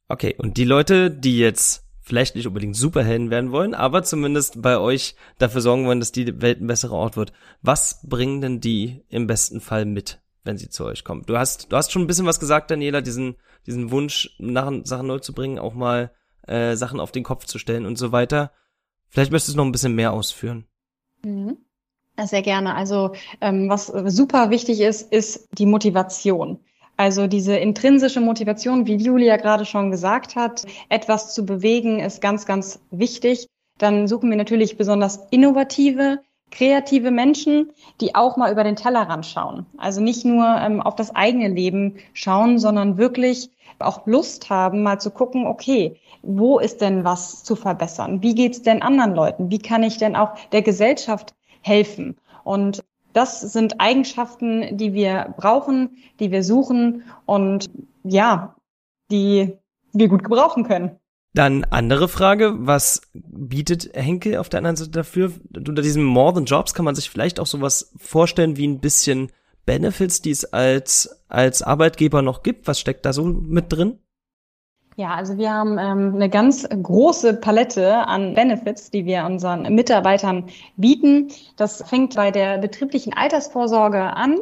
Okay, 0.08 0.36
und 0.38 0.58
die 0.58 0.66
Leute, 0.66 1.12
die 1.12 1.38
jetzt 1.38 1.86
vielleicht 2.02 2.36
nicht 2.36 2.48
unbedingt 2.48 2.76
Superhelden 2.76 3.30
werden 3.30 3.52
wollen, 3.52 3.76
aber 3.76 4.02
zumindest 4.02 4.62
bei 4.62 4.80
euch 4.80 5.16
dafür 5.38 5.62
sorgen 5.62 5.86
wollen, 5.86 6.00
dass 6.00 6.12
die 6.12 6.42
Welt 6.42 6.60
ein 6.60 6.68
besserer 6.68 6.96
Ort 6.96 7.16
wird. 7.16 7.32
Was 7.62 8.00
bringen 8.04 8.42
denn 8.42 8.60
die 8.60 9.06
im 9.10 9.28
besten 9.28 9.62
Fall 9.62 9.86
mit, 9.86 10.20
wenn 10.44 10.58
sie 10.58 10.70
zu 10.70 10.86
euch 10.86 11.04
kommen? 11.04 11.24
Du 11.28 11.38
hast, 11.38 11.72
du 11.72 11.78
hast 11.78 11.92
schon 11.92 12.02
ein 12.02 12.08
bisschen 12.08 12.26
was 12.26 12.40
gesagt, 12.40 12.72
Daniela, 12.72 13.02
diesen, 13.02 13.36
diesen 13.68 13.92
Wunsch, 13.92 14.36
nach, 14.40 14.72
Sachen 14.86 15.06
neu 15.06 15.20
zu 15.20 15.34
bringen, 15.34 15.60
auch 15.60 15.76
mal 15.76 16.12
äh, 16.48 16.76
Sachen 16.76 17.00
auf 17.00 17.12
den 17.12 17.24
Kopf 17.24 17.46
zu 17.46 17.60
stellen 17.60 17.86
und 17.86 17.98
so 17.98 18.12
weiter. 18.12 18.52
Vielleicht 19.10 19.32
möchtest 19.32 19.54
du 19.54 19.58
noch 19.58 19.66
ein 19.66 19.72
bisschen 19.72 19.94
mehr 19.94 20.12
ausführen. 20.12 20.66
Mhm. 21.24 21.58
Sehr 22.26 22.42
gerne. 22.42 22.76
Also 22.76 23.12
ähm, 23.42 23.70
was 23.70 23.88
super 23.88 24.50
wichtig 24.50 24.82
ist, 24.82 25.12
ist 25.12 25.48
die 25.58 25.66
Motivation. 25.66 26.60
Also 26.98 27.28
diese 27.28 27.56
intrinsische 27.56 28.20
Motivation, 28.20 28.86
wie 28.86 28.96
Julia 28.96 29.38
gerade 29.38 29.66
schon 29.66 29.90
gesagt 29.90 30.36
hat, 30.36 30.66
etwas 30.90 31.34
zu 31.34 31.46
bewegen, 31.46 32.00
ist 32.00 32.22
ganz, 32.22 32.46
ganz 32.46 32.82
wichtig. 32.92 33.48
Dann 33.78 34.08
suchen 34.08 34.30
wir 34.30 34.36
natürlich 34.36 34.76
besonders 34.76 35.28
innovative, 35.32 36.20
kreative 36.52 37.12
Menschen, 37.12 37.72
die 38.02 38.16
auch 38.16 38.36
mal 38.36 38.52
über 38.52 38.66
den 38.66 38.76
Tellerrand 38.76 39.26
schauen. 39.26 39.66
Also 39.78 40.02
nicht 40.02 40.26
nur 40.26 40.46
ähm, 40.46 40.82
auf 40.82 40.96
das 40.96 41.16
eigene 41.16 41.48
Leben 41.48 41.96
schauen, 42.14 42.60
sondern 42.60 42.98
wirklich 42.98 43.50
auch 43.80 44.06
Lust 44.06 44.50
haben, 44.50 44.84
mal 44.84 45.00
zu 45.00 45.12
gucken, 45.12 45.48
okay, 45.48 45.96
wo 46.22 46.60
ist 46.60 46.82
denn 46.82 47.06
was 47.06 47.46
zu 47.46 47.56
verbessern? 47.56 48.22
Wie 48.22 48.36
geht's 48.36 48.62
denn 48.62 48.82
anderen 48.82 49.16
Leuten? 49.16 49.50
Wie 49.52 49.60
kann 49.60 49.84
ich 49.84 49.98
denn 49.98 50.18
auch 50.18 50.36
der 50.52 50.64
Gesellschaft 50.64 51.34
helfen? 51.62 52.18
Und 52.44 52.84
das 53.14 53.42
sind 53.42 53.80
Eigenschaften, 53.80 54.78
die 54.78 54.94
wir 54.94 55.34
brauchen, 55.38 55.98
die 56.20 56.32
wir 56.32 56.44
suchen 56.44 57.04
und 57.26 57.70
ja, 58.04 58.56
die 59.12 59.58
wir 59.94 60.08
gut 60.08 60.24
gebrauchen 60.24 60.64
können. 60.64 61.00
Dann 61.34 61.64
andere 61.66 62.08
Frage, 62.08 62.56
was 62.60 63.02
bietet 63.14 63.92
Henkel 63.94 64.38
auf 64.38 64.50
der 64.50 64.60
anderen 64.60 64.76
Seite 64.76 64.92
dafür? 64.92 65.32
Unter 65.56 65.82
diesem 65.82 66.04
More 66.04 66.34
Than 66.34 66.46
Jobs 66.46 66.74
kann 66.74 66.86
man 66.86 66.96
sich 66.96 67.10
vielleicht 67.10 67.40
auch 67.40 67.46
sowas 67.46 67.94
vorstellen 67.98 68.58
wie 68.58 68.68
ein 68.68 68.80
bisschen 68.80 69.32
Benefits, 69.66 70.22
die 70.22 70.32
es 70.32 70.46
als, 70.46 71.24
als 71.28 71.62
Arbeitgeber 71.62 72.24
noch 72.24 72.42
gibt. 72.42 72.68
Was 72.68 72.80
steckt 72.80 73.06
da 73.06 73.14
so 73.14 73.26
mit 73.26 73.72
drin? 73.72 74.00
Ja, 75.00 75.16
also 75.16 75.38
wir 75.38 75.50
haben 75.50 75.78
ähm, 75.80 76.16
eine 76.16 76.30
ganz 76.30 76.68
große 76.68 77.36
Palette 77.36 78.06
an 78.06 78.34
Benefits, 78.34 78.92
die 78.92 79.06
wir 79.06 79.24
unseren 79.24 79.74
Mitarbeitern 79.74 80.50
bieten. 80.76 81.32
Das 81.56 81.82
fängt 81.88 82.18
bei 82.18 82.32
der 82.32 82.58
betrieblichen 82.58 83.14
Altersvorsorge 83.14 84.02
an 84.02 84.40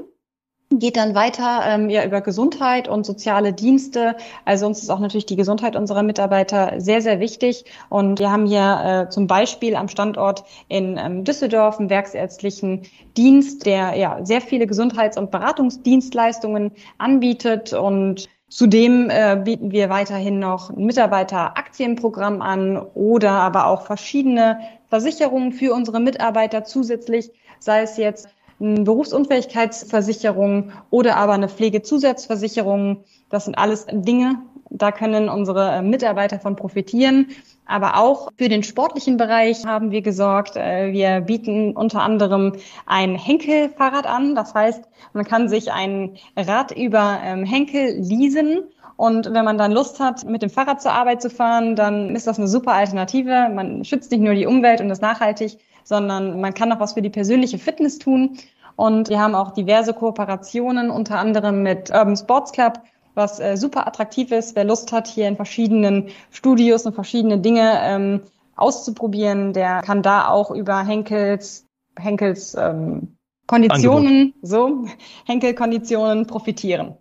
geht 0.70 0.98
dann 0.98 1.16
weiter 1.16 1.62
ähm, 1.66 1.90
ja 1.90 2.04
über 2.04 2.20
Gesundheit 2.20 2.90
und 2.90 3.06
soziale 3.06 3.54
Dienste. 3.54 4.18
Also 4.44 4.68
uns 4.68 4.82
ist 4.84 4.90
auch 4.90 5.00
natürlich 5.00 5.26
die 5.26 5.38
Gesundheit 5.38 5.78
unserer 5.78 6.04
Mitarbeiter 6.04 6.74
sehr, 6.82 7.02
sehr 7.02 7.22
wichtig. 7.22 7.64
Und 7.88 8.20
wir 8.20 8.30
haben 8.30 8.46
hier 8.46 9.06
äh, 9.08 9.10
zum 9.10 9.28
Beispiel 9.28 9.78
am 9.78 9.88
Standort 9.88 10.44
in 10.68 10.98
ähm, 10.98 11.24
Düsseldorf 11.24 11.80
einen 11.80 11.90
werksärztlichen 11.90 12.82
Dienst, 13.16 13.66
der 13.66 13.96
ja 13.96 14.26
sehr 14.26 14.42
viele 14.42 14.68
Gesundheits- 14.68 15.18
und 15.18 15.32
Beratungsdienstleistungen 15.32 16.74
anbietet 16.98 17.72
und 17.72 18.28
Zudem 18.50 19.10
äh, 19.10 19.40
bieten 19.44 19.72
wir 19.72 19.90
weiterhin 19.90 20.40
noch 20.40 20.70
ein 20.70 20.86
Mitarbeiteraktienprogramm 20.86 22.42
an 22.42 22.78
oder 22.78 23.32
aber 23.32 23.68
auch 23.68 23.86
verschiedene 23.86 24.60
Versicherungen 24.90 25.52
für 25.52 25.74
unsere 25.74 26.00
Mitarbeiter 26.00 26.64
zusätzlich, 26.64 27.30
sei 27.60 27.82
es 27.82 27.98
jetzt 27.98 28.30
Berufsunfähigkeitsversicherung 28.60 30.72
oder 30.90 31.18
aber 31.18 31.34
eine 31.34 31.50
Pflegezusatzversicherung. 31.50 33.04
Das 33.30 33.46
sind 33.46 33.58
alles 33.58 33.86
Dinge, 33.92 34.38
da 34.70 34.92
können 34.92 35.30
unsere 35.30 35.82
Mitarbeiter 35.82 36.40
von 36.40 36.56
profitieren. 36.56 37.28
Aber 37.66 37.98
auch 37.98 38.30
für 38.38 38.48
den 38.48 38.64
sportlichen 38.64 39.18
Bereich 39.18 39.66
haben 39.66 39.92
wir 39.92 40.02
gesorgt. 40.02 40.56
Äh, 40.56 40.94
wir 40.94 41.22
bieten 41.22 41.76
unter 41.76 42.02
anderem 42.02 42.54
ein 42.86 43.16
Henkel-Fahrrad 43.16 44.08
an. 44.08 44.36
Das 44.36 44.54
heißt, 44.54 44.84
man 45.14 45.26
kann 45.26 45.50
sich 45.50 45.72
ein 45.72 46.18
Rad 46.38 46.72
über 46.72 47.20
ähm, 47.24 47.44
Henkel 47.44 48.00
leasen. 48.00 48.64
Und 48.96 49.32
wenn 49.32 49.46
man 49.46 49.58
dann 49.58 49.74
Lust 49.74 50.00
hat, 50.00 50.26
mit 50.26 50.42
dem 50.42 50.50
Fahrrad 50.50 50.82
zur 50.82 50.94
Arbeit 50.94 51.22
zu 51.22 51.30
fahren, 51.30 51.76
dann 51.76 52.16
ist 52.16 52.26
das 52.26 52.40
eine 52.40 52.48
super 52.48 52.74
Alternative. 52.74 53.50
Man 53.54 53.84
schützt 53.84 54.12
nicht 54.12 54.22
nur 54.22 54.34
die 54.34 54.48
Umwelt 54.48 54.82
und 54.82 54.90
ist 54.90 55.02
nachhaltig, 55.02 55.58
sondern 55.88 56.42
man 56.42 56.54
kann 56.54 56.72
auch 56.72 56.80
was 56.80 56.94
für 56.94 57.02
die 57.02 57.10
persönliche 57.10 57.58
Fitness 57.58 57.98
tun. 57.98 58.38
Und 58.76 59.10
wir 59.10 59.20
haben 59.20 59.36
auch 59.36 59.54
diverse 59.54 59.94
Kooperationen, 59.94 60.92
unter 60.92 61.18
anderem 61.18 61.64
mit 61.64 61.90
Urban 61.90 62.18
Sports 62.18 62.52
Club 62.52 62.82
was 63.18 63.40
äh, 63.40 63.58
super 63.58 63.88
attraktiv 63.88 64.32
ist. 64.32 64.56
Wer 64.56 64.64
Lust 64.64 64.92
hat, 64.92 65.08
hier 65.08 65.28
in 65.28 65.36
verschiedenen 65.36 66.10
Studios 66.30 66.86
und 66.86 66.94
verschiedene 66.94 67.40
Dinge 67.40 67.80
ähm, 67.82 68.22
auszuprobieren, 68.56 69.54
der 69.54 69.82
kann 69.82 70.04
da 70.04 70.28
auch 70.30 70.52
über 70.52 70.86
Henkels, 70.86 71.66
Henkels 71.98 72.56
ähm, 72.56 73.18
Konditionen, 73.48 74.34
Angebot. 74.36 74.36
so, 74.44 74.86
Henkel-Konditionen 75.26 76.28
profitieren. 76.28 76.96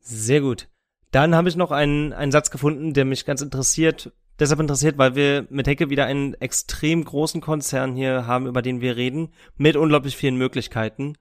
Sehr 0.00 0.40
gut. 0.40 0.68
Dann 1.10 1.34
habe 1.34 1.48
ich 1.48 1.56
noch 1.56 1.72
einen, 1.72 2.12
einen 2.12 2.30
Satz 2.30 2.50
gefunden, 2.50 2.92
der 2.92 3.04
mich 3.04 3.24
ganz 3.24 3.40
interessiert. 3.40 4.12
Deshalb 4.38 4.60
interessiert, 4.60 4.98
weil 4.98 5.14
wir 5.14 5.46
mit 5.50 5.66
Henkel 5.66 5.90
wieder 5.90 6.06
einen 6.06 6.34
extrem 6.34 7.04
großen 7.04 7.40
Konzern 7.40 7.96
hier 7.96 8.26
haben, 8.26 8.46
über 8.46 8.62
den 8.62 8.80
wir 8.80 8.96
reden, 8.96 9.30
mit 9.56 9.76
unglaublich 9.76 10.16
vielen 10.16 10.36
Möglichkeiten. 10.36 11.14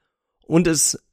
Und 0.45 0.67
es 0.67 1.03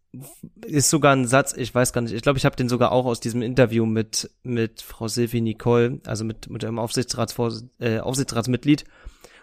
ist 0.65 0.91
sogar 0.91 1.15
ein 1.15 1.27
Satz, 1.27 1.55
ich 1.57 1.75
weiß 1.75 1.93
gar 1.93 2.03
nicht, 2.03 2.13
ich 2.13 2.23
glaube, 2.23 2.39
ich 2.39 2.45
habe 2.45 2.57
den 2.57 2.69
sogar 2.69 2.93
auch 2.93 3.07
aus 3.07 3.21
diesem 3.21 3.43
Interview 3.43 3.87
mit, 3.87 4.31
mit 4.43 4.83
Frau 4.83 5.09
Sylvie 5.09 5.41
Nicole, 5.41 6.01
also 6.07 6.25
mit, 6.25 6.49
mit 6.51 6.65
einem 6.65 6.79
Aufsichtsratsvors 6.79 7.65
äh, 7.81 7.99
Aufsichtsratsmitglied. 7.99 8.85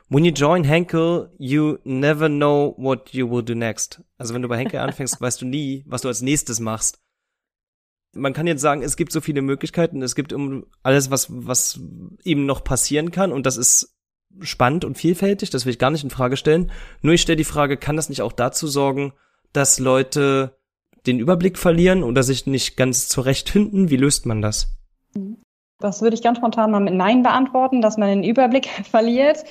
When 0.09 0.26
you 0.26 0.32
join 0.32 0.64
Henkel, 0.64 1.32
you 1.38 1.78
never 1.84 2.28
know 2.28 2.76
what 2.78 3.12
you 3.12 3.30
will 3.30 3.43
do 3.43 3.55
next. 3.55 4.01
Also 4.18 4.34
wenn 4.34 4.41
du 4.41 4.47
bei 4.47 4.57
Henkel 4.57 4.80
anfängst, 4.80 5.20
weißt 5.22 5.41
du 5.41 5.45
nie, 5.45 5.84
was 5.88 6.03
du 6.03 6.09
als 6.09 6.22
nächstes 6.22 6.59
machst. 6.59 6.99
Man 8.14 8.34
kann 8.34 8.47
jetzt 8.47 8.62
sagen, 8.62 8.82
es 8.82 8.97
gibt 8.97 9.12
so 9.12 9.22
viele 9.22 9.41
Möglichkeiten, 9.41 10.01
es 10.01 10.16
gibt 10.16 10.34
um 10.34 10.66
alles, 10.84 11.12
was, 11.12 11.28
was 11.30 11.80
eben 12.24 12.45
noch 12.45 12.64
passieren 12.64 13.12
kann 13.12 13.32
und 13.32 13.45
das 13.45 13.57
ist 13.57 13.95
spannend 14.41 14.86
und 14.86 14.97
vielfältig, 14.97 15.49
das 15.49 15.66
will 15.66 15.72
ich 15.72 15.80
gar 15.80 15.91
nicht 15.91 16.03
in 16.03 16.09
Frage 16.09 16.38
stellen. 16.38 16.72
Nur 17.01 17.14
ich 17.14 17.22
stelle 17.22 17.38
die 17.38 17.43
Frage, 17.43 17.78
kann 17.78 17.95
das 17.95 18.09
nicht 18.09 18.22
auch 18.22 18.32
dazu 18.32 18.68
sorgen, 18.68 19.14
dass 19.53 19.80
Leute 19.80 20.57
den 21.05 21.20
Überblick 21.20 21.57
verlieren 21.57 22.03
oder 22.03 22.24
sich 22.24 22.45
nicht 22.45 22.78
ganz 22.78 23.07
zurechtfinden? 23.07 23.89
Wie 23.89 23.97
löst 23.97 24.26
man 24.26 24.41
das? 24.41 24.78
Das 25.80 26.01
würde 26.01 26.16
ich 26.16 26.22
ganz 26.22 26.38
spontan 26.38 26.72
mal 26.72 26.80
mit 26.80 26.93
Nein 26.93 27.24
beantworten, 27.24 27.82
dass 27.82 27.97
man 27.97 28.09
den 28.09 28.24
Überblick 28.24 28.68
verliert. 28.89 29.43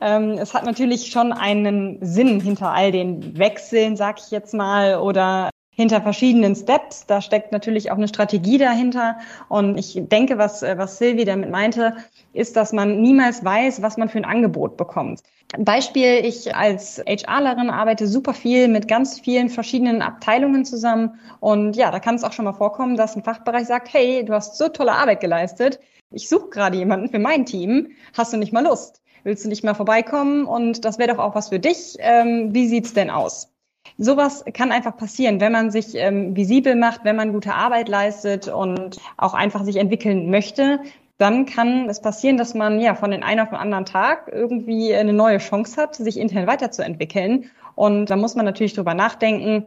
Ähm, 0.00 0.32
es 0.32 0.52
hat 0.52 0.64
natürlich 0.64 1.06
schon 1.10 1.32
einen 1.32 2.04
Sinn 2.04 2.40
hinter 2.40 2.72
all 2.72 2.92
den 2.92 3.38
Wechseln, 3.38 3.96
sag 3.96 4.18
ich 4.18 4.30
jetzt 4.30 4.52
mal, 4.52 4.96
oder 4.96 5.50
hinter 5.76 6.00
verschiedenen 6.00 6.56
Steps. 6.56 7.06
Da 7.06 7.20
steckt 7.20 7.52
natürlich 7.52 7.90
auch 7.90 7.96
eine 7.96 8.08
Strategie 8.08 8.58
dahinter. 8.58 9.18
Und 9.48 9.78
ich 9.78 10.00
denke, 10.00 10.38
was, 10.38 10.62
was 10.62 10.98
Sylvie 10.98 11.26
damit 11.26 11.50
meinte, 11.50 11.94
ist, 12.32 12.56
dass 12.56 12.72
man 12.72 13.00
niemals 13.02 13.44
weiß, 13.44 13.82
was 13.82 13.98
man 13.98 14.08
für 14.08 14.18
ein 14.18 14.24
Angebot 14.24 14.76
bekommt. 14.76 15.22
Beispiel, 15.58 16.24
ich 16.24 16.56
als 16.56 17.02
HRlerin 17.06 17.70
arbeite 17.70 18.08
super 18.08 18.34
viel 18.34 18.68
mit 18.68 18.88
ganz 18.88 19.20
vielen 19.20 19.48
verschiedenen 19.50 20.02
Abteilungen 20.02 20.64
zusammen. 20.64 21.20
Und 21.40 21.76
ja, 21.76 21.90
da 21.90 22.00
kann 22.00 22.16
es 22.16 22.24
auch 22.24 22.32
schon 22.32 22.46
mal 22.46 22.54
vorkommen, 22.54 22.96
dass 22.96 23.14
ein 23.14 23.22
Fachbereich 23.22 23.66
sagt, 23.66 23.92
hey, 23.92 24.24
du 24.24 24.32
hast 24.32 24.56
so 24.56 24.68
tolle 24.68 24.92
Arbeit 24.92 25.20
geleistet. 25.20 25.78
Ich 26.10 26.28
suche 26.28 26.48
gerade 26.48 26.78
jemanden 26.78 27.10
für 27.10 27.18
mein 27.18 27.44
Team. 27.44 27.88
Hast 28.16 28.32
du 28.32 28.38
nicht 28.38 28.52
mal 28.52 28.64
Lust? 28.64 29.02
Willst 29.24 29.44
du 29.44 29.48
nicht 29.48 29.62
mal 29.62 29.74
vorbeikommen? 29.74 30.46
Und 30.46 30.84
das 30.84 30.98
wäre 30.98 31.14
doch 31.14 31.22
auch 31.22 31.34
was 31.34 31.50
für 31.50 31.58
dich. 31.58 31.96
Ähm, 31.98 32.54
wie 32.54 32.66
sieht's 32.66 32.94
denn 32.94 33.10
aus? 33.10 33.55
Sowas 33.98 34.44
kann 34.52 34.72
einfach 34.72 34.96
passieren, 34.96 35.40
wenn 35.40 35.52
man 35.52 35.70
sich 35.70 35.94
ähm, 35.94 36.36
visibel 36.36 36.76
macht, 36.76 37.04
wenn 37.04 37.16
man 37.16 37.32
gute 37.32 37.54
Arbeit 37.54 37.88
leistet 37.88 38.48
und 38.48 38.98
auch 39.16 39.34
einfach 39.34 39.64
sich 39.64 39.76
entwickeln 39.76 40.30
möchte, 40.30 40.80
dann 41.18 41.46
kann 41.46 41.88
es 41.88 42.02
passieren, 42.02 42.36
dass 42.36 42.54
man 42.54 42.80
ja 42.80 42.94
von 42.94 43.10
den 43.10 43.22
einen 43.22 43.40
auf 43.40 43.48
den 43.48 43.58
anderen 43.58 43.86
Tag 43.86 44.30
irgendwie 44.30 44.94
eine 44.94 45.12
neue 45.12 45.38
Chance 45.38 45.80
hat, 45.80 45.94
sich 45.96 46.18
intern 46.18 46.46
weiterzuentwickeln. 46.46 47.50
Und 47.74 48.10
da 48.10 48.16
muss 48.16 48.34
man 48.34 48.44
natürlich 48.44 48.74
drüber 48.74 48.94
nachdenken, 48.94 49.66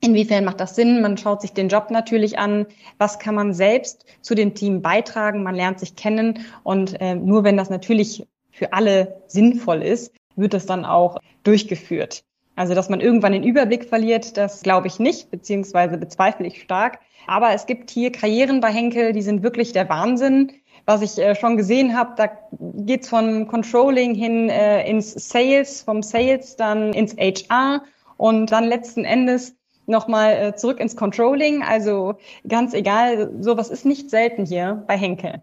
Inwiefern 0.00 0.44
macht 0.44 0.60
das 0.60 0.76
Sinn? 0.76 1.00
Man 1.00 1.16
schaut 1.16 1.40
sich 1.40 1.52
den 1.52 1.68
Job 1.68 1.90
natürlich 1.90 2.38
an. 2.38 2.66
Was 2.98 3.18
kann 3.18 3.34
man 3.34 3.54
selbst 3.54 4.04
zu 4.20 4.34
dem 4.34 4.54
Team 4.54 4.82
beitragen? 4.82 5.42
Man 5.42 5.54
lernt 5.54 5.80
sich 5.80 5.96
kennen. 5.96 6.44
Und 6.64 7.00
äh, 7.00 7.14
nur 7.14 7.44
wenn 7.44 7.56
das 7.56 7.70
natürlich 7.70 8.26
für 8.50 8.72
alle 8.72 9.22
sinnvoll 9.26 9.82
ist, 9.82 10.14
wird 10.36 10.52
das 10.52 10.66
dann 10.66 10.84
auch 10.84 11.18
durchgeführt. 11.44 12.24
Also, 12.56 12.74
dass 12.74 12.88
man 12.88 13.00
irgendwann 13.00 13.32
den 13.32 13.44
Überblick 13.44 13.88
verliert, 13.88 14.36
das 14.36 14.62
glaube 14.62 14.88
ich 14.88 14.98
nicht, 14.98 15.30
beziehungsweise 15.30 15.98
bezweifle 15.98 16.46
ich 16.46 16.60
stark. 16.62 16.98
Aber 17.26 17.52
es 17.52 17.66
gibt 17.66 17.90
hier 17.90 18.10
Karrieren 18.10 18.60
bei 18.60 18.72
Henkel, 18.72 19.12
die 19.12 19.22
sind 19.22 19.42
wirklich 19.42 19.72
der 19.72 19.88
Wahnsinn 19.88 20.52
was 20.86 21.02
ich 21.02 21.18
äh, 21.18 21.34
schon 21.34 21.56
gesehen 21.56 21.96
habe, 21.96 22.14
da 22.16 22.30
geht's 22.60 23.08
von 23.08 23.48
Controlling 23.48 24.14
hin 24.14 24.48
äh, 24.48 24.88
ins 24.88 25.12
Sales, 25.12 25.82
vom 25.82 26.02
Sales 26.02 26.56
dann 26.56 26.92
ins 26.92 27.16
HR 27.16 27.82
und 28.16 28.52
dann 28.52 28.64
letzten 28.64 29.04
Endes 29.04 29.56
nochmal 29.86 30.32
äh, 30.34 30.54
zurück 30.54 30.80
ins 30.80 30.96
Controlling. 30.96 31.62
Also 31.62 32.14
ganz 32.48 32.72
egal, 32.72 33.32
sowas 33.42 33.68
ist 33.68 33.84
nicht 33.84 34.10
selten 34.10 34.46
hier 34.46 34.84
bei 34.86 34.96
Henkel. 34.96 35.42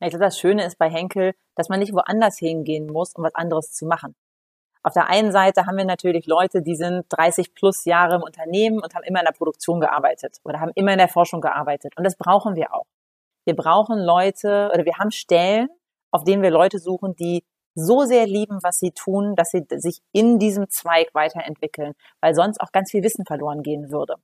Ich 0.00 0.10
glaube, 0.10 0.24
das 0.24 0.38
Schöne 0.38 0.64
ist 0.66 0.78
bei 0.78 0.90
Henkel, 0.90 1.32
dass 1.54 1.68
man 1.68 1.78
nicht 1.78 1.92
woanders 1.92 2.36
hingehen 2.36 2.86
muss, 2.86 3.14
um 3.14 3.22
was 3.22 3.36
anderes 3.36 3.72
zu 3.72 3.86
machen. 3.86 4.16
Auf 4.84 4.94
der 4.94 5.08
einen 5.08 5.30
Seite 5.30 5.66
haben 5.66 5.76
wir 5.76 5.84
natürlich 5.84 6.26
Leute, 6.26 6.60
die 6.60 6.74
sind 6.74 7.04
30 7.10 7.54
plus 7.54 7.84
Jahre 7.84 8.16
im 8.16 8.22
Unternehmen 8.22 8.80
und 8.80 8.94
haben 8.94 9.04
immer 9.04 9.20
in 9.20 9.26
der 9.26 9.32
Produktion 9.32 9.80
gearbeitet 9.80 10.38
oder 10.44 10.60
haben 10.60 10.72
immer 10.74 10.92
in 10.92 10.98
der 10.98 11.08
Forschung 11.08 11.40
gearbeitet. 11.40 11.92
Und 11.96 12.04
das 12.04 12.16
brauchen 12.16 12.56
wir 12.56 12.74
auch. 12.74 12.86
Wir 13.44 13.54
brauchen 13.54 13.98
Leute 13.98 14.70
oder 14.74 14.84
wir 14.84 14.98
haben 14.98 15.12
Stellen, 15.12 15.68
auf 16.10 16.24
denen 16.24 16.42
wir 16.42 16.50
Leute 16.50 16.78
suchen, 16.78 17.14
die 17.14 17.44
so 17.74 18.02
sehr 18.04 18.26
lieben, 18.26 18.58
was 18.62 18.78
sie 18.78 18.90
tun, 18.90 19.34
dass 19.36 19.50
sie 19.50 19.64
sich 19.76 20.00
in 20.12 20.38
diesem 20.38 20.68
Zweig 20.68 21.14
weiterentwickeln, 21.14 21.94
weil 22.20 22.34
sonst 22.34 22.60
auch 22.60 22.72
ganz 22.72 22.90
viel 22.90 23.02
Wissen 23.02 23.24
verloren 23.24 23.62
gehen 23.62 23.90
würde. 23.90 24.16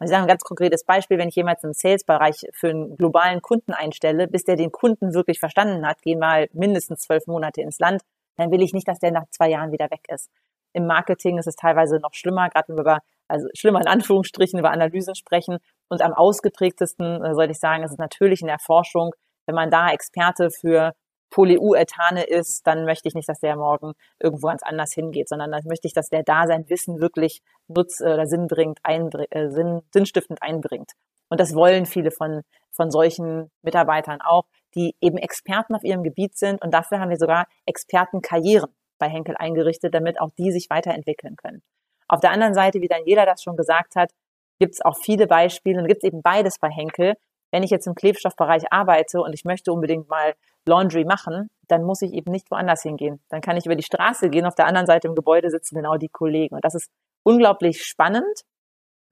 Ich 0.00 0.08
sage 0.08 0.22
ein 0.22 0.28
ganz 0.28 0.42
konkretes 0.42 0.84
Beispiel, 0.84 1.18
wenn 1.18 1.28
ich 1.28 1.34
jemals 1.34 1.62
im 1.64 1.72
Sales-Bereich 1.72 2.46
für 2.52 2.70
einen 2.70 2.96
globalen 2.96 3.42
Kunden 3.42 3.72
einstelle, 3.72 4.28
bis 4.28 4.44
der 4.44 4.56
den 4.56 4.70
Kunden 4.70 5.12
wirklich 5.12 5.40
verstanden 5.40 5.86
hat, 5.86 6.02
gehen 6.02 6.24
halt 6.24 6.54
mindestens 6.54 7.00
zwölf 7.02 7.26
Monate 7.26 7.62
ins 7.62 7.78
Land, 7.78 8.02
dann 8.38 8.50
will 8.50 8.62
ich 8.62 8.72
nicht, 8.72 8.88
dass 8.88 8.98
der 8.98 9.12
nach 9.12 9.28
zwei 9.30 9.50
Jahren 9.50 9.72
wieder 9.72 9.90
weg 9.90 10.04
ist. 10.08 10.30
Im 10.72 10.86
Marketing 10.86 11.38
ist 11.38 11.46
es 11.46 11.56
teilweise 11.56 11.98
noch 11.98 12.14
schlimmer, 12.14 12.48
gerade 12.48 12.68
wenn 12.68 12.76
wir 12.76 12.82
über, 12.82 12.98
also 13.26 13.46
schlimmer 13.54 13.80
in 13.80 13.88
Anführungsstrichen, 13.88 14.58
über 14.58 14.70
Analysen 14.70 15.14
sprechen. 15.14 15.58
Und 15.88 16.02
am 16.02 16.12
ausgeprägtesten, 16.12 17.24
äh, 17.24 17.34
sollte 17.34 17.52
ich 17.52 17.60
sagen, 17.60 17.82
ist 17.82 17.92
es 17.92 17.98
natürlich 17.98 18.40
in 18.40 18.48
der 18.48 18.58
Forschung, 18.58 19.12
wenn 19.46 19.54
man 19.54 19.70
da 19.70 19.90
Experte 19.90 20.50
für 20.50 20.92
Polyuretane 21.30 22.24
ist, 22.24 22.66
dann 22.66 22.84
möchte 22.84 23.08
ich 23.08 23.14
nicht, 23.14 23.28
dass 23.28 23.40
der 23.40 23.56
morgen 23.56 23.92
irgendwo 24.18 24.46
ganz 24.46 24.62
anders 24.62 24.92
hingeht, 24.92 25.28
sondern 25.28 25.50
dann 25.50 25.62
möchte 25.66 25.86
ich, 25.86 25.92
dass 25.92 26.08
der 26.08 26.22
da 26.22 26.46
sein 26.46 26.68
Wissen 26.68 27.00
wirklich 27.00 27.42
nutz 27.66 28.00
äh, 28.00 28.14
oder 28.14 28.26
sinnbringend 28.26 28.78
einbring, 28.82 29.26
äh, 29.30 29.50
sinn, 29.50 29.82
sinnstiftend 29.92 30.42
einbringt. 30.42 30.92
Und 31.28 31.40
das 31.40 31.54
wollen 31.54 31.86
viele 31.86 32.10
von, 32.10 32.42
von 32.70 32.90
solchen 32.90 33.50
Mitarbeitern 33.62 34.20
auch, 34.22 34.44
die 34.74 34.94
eben 35.00 35.18
Experten 35.18 35.74
auf 35.74 35.84
ihrem 35.84 36.02
Gebiet 36.02 36.36
sind. 36.36 36.62
Und 36.62 36.72
dafür 36.72 37.00
haben 37.00 37.10
wir 37.10 37.16
sogar 37.16 37.46
Expertenkarrieren 37.66 38.70
bei 38.98 39.08
Henkel 39.08 39.36
eingerichtet, 39.38 39.94
damit 39.94 40.20
auch 40.20 40.30
die 40.38 40.50
sich 40.50 40.68
weiterentwickeln 40.70 41.36
können. 41.36 41.62
Auf 42.08 42.20
der 42.20 42.30
anderen 42.30 42.54
Seite, 42.54 42.80
wie 42.80 42.88
Daniela 42.88 43.26
das 43.26 43.42
schon 43.42 43.56
gesagt 43.56 43.94
hat, 43.96 44.10
gibt 44.58 44.74
es 44.74 44.80
auch 44.80 44.96
viele 44.96 45.26
Beispiele 45.26 45.80
und 45.80 45.86
gibt 45.86 46.02
es 46.02 46.08
eben 46.08 46.22
beides 46.22 46.58
bei 46.58 46.68
Henkel. 46.68 47.14
Wenn 47.52 47.62
ich 47.62 47.70
jetzt 47.70 47.86
im 47.86 47.94
Klebstoffbereich 47.94 48.72
arbeite 48.72 49.20
und 49.20 49.32
ich 49.32 49.44
möchte 49.44 49.72
unbedingt 49.72 50.08
mal 50.08 50.34
Laundry 50.66 51.04
machen, 51.04 51.48
dann 51.68 51.84
muss 51.84 52.02
ich 52.02 52.12
eben 52.12 52.30
nicht 52.30 52.50
woanders 52.50 52.82
hingehen. 52.82 53.22
Dann 53.30 53.40
kann 53.40 53.56
ich 53.56 53.66
über 53.66 53.76
die 53.76 53.84
Straße 53.84 54.28
gehen, 54.30 54.46
auf 54.46 54.54
der 54.54 54.66
anderen 54.66 54.86
Seite 54.86 55.08
im 55.08 55.14
Gebäude 55.14 55.50
sitzen 55.50 55.76
genau 55.76 55.96
die 55.96 56.08
Kollegen. 56.08 56.56
Und 56.56 56.64
das 56.64 56.74
ist 56.74 56.90
unglaublich 57.24 57.84
spannend. 57.84 58.42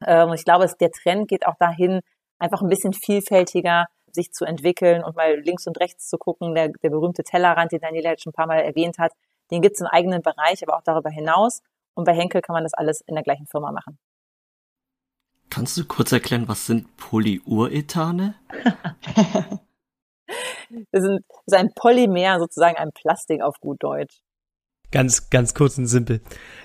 Ähm, 0.05 0.31
und 0.31 0.35
ich 0.35 0.45
glaube, 0.45 0.67
der 0.81 0.91
Trend 0.91 1.29
geht 1.29 1.47
auch 1.47 1.57
dahin, 1.59 2.01
einfach 2.39 2.61
ein 2.61 2.69
bisschen 2.69 2.93
vielfältiger 2.93 3.87
sich 4.17 4.33
zu 4.33 4.45
entwickeln 4.45 5.05
und 5.05 5.15
mal 5.15 5.39
links 5.39 5.69
und 5.69 5.79
rechts 5.79 6.09
zu 6.09 6.19
gucken. 6.19 6.57
Der, 6.57 6.71
der 6.71 6.91
berühmte 6.91 7.23
Tellerrand, 7.23 7.71
den 7.71 7.81
Daniela 7.81 8.11
jetzt 8.11 8.25
schon 8.25 8.33
ein 8.33 8.35
paar 8.35 8.49
Mal 8.49 8.59
erwähnt 8.59 8.99
hat, 8.99 9.13
den 9.53 9.63
gibt 9.63 9.77
es 9.77 9.81
im 9.81 9.87
eigenen 9.87 10.23
Bereich, 10.23 10.63
aber 10.65 10.77
auch 10.77 10.83
darüber 10.83 11.11
hinaus. 11.11 11.63
Und 11.95 12.05
bei 12.05 12.15
Henkel 12.15 12.43
kann 12.43 12.55
man 12.55 12.65
das 12.65 12.75
alles 12.75 13.01
in 13.03 13.15
der 13.15 13.23
gleichen 13.23 13.47
Firma 13.47 13.71
machen. 13.71 13.99
Kannst 15.49 15.77
du 15.79 15.85
kurz 15.85 16.11
erklären, 16.11 16.49
was 16.49 16.67
sind 16.67 16.97
Polyurethane? 16.97 18.35
das, 20.91 21.03
sind, 21.03 21.25
das 21.29 21.43
ist 21.47 21.55
ein 21.55 21.73
Polymer, 21.75 22.41
sozusagen 22.41 22.77
ein 22.77 22.91
Plastik 22.93 23.41
auf 23.43 23.61
gut 23.61 23.83
Deutsch. 23.83 24.21
Ganz, 24.93 25.31
ganz 25.31 25.53
kurz 25.55 25.79
und 25.79 25.87
simpel. 25.87 26.21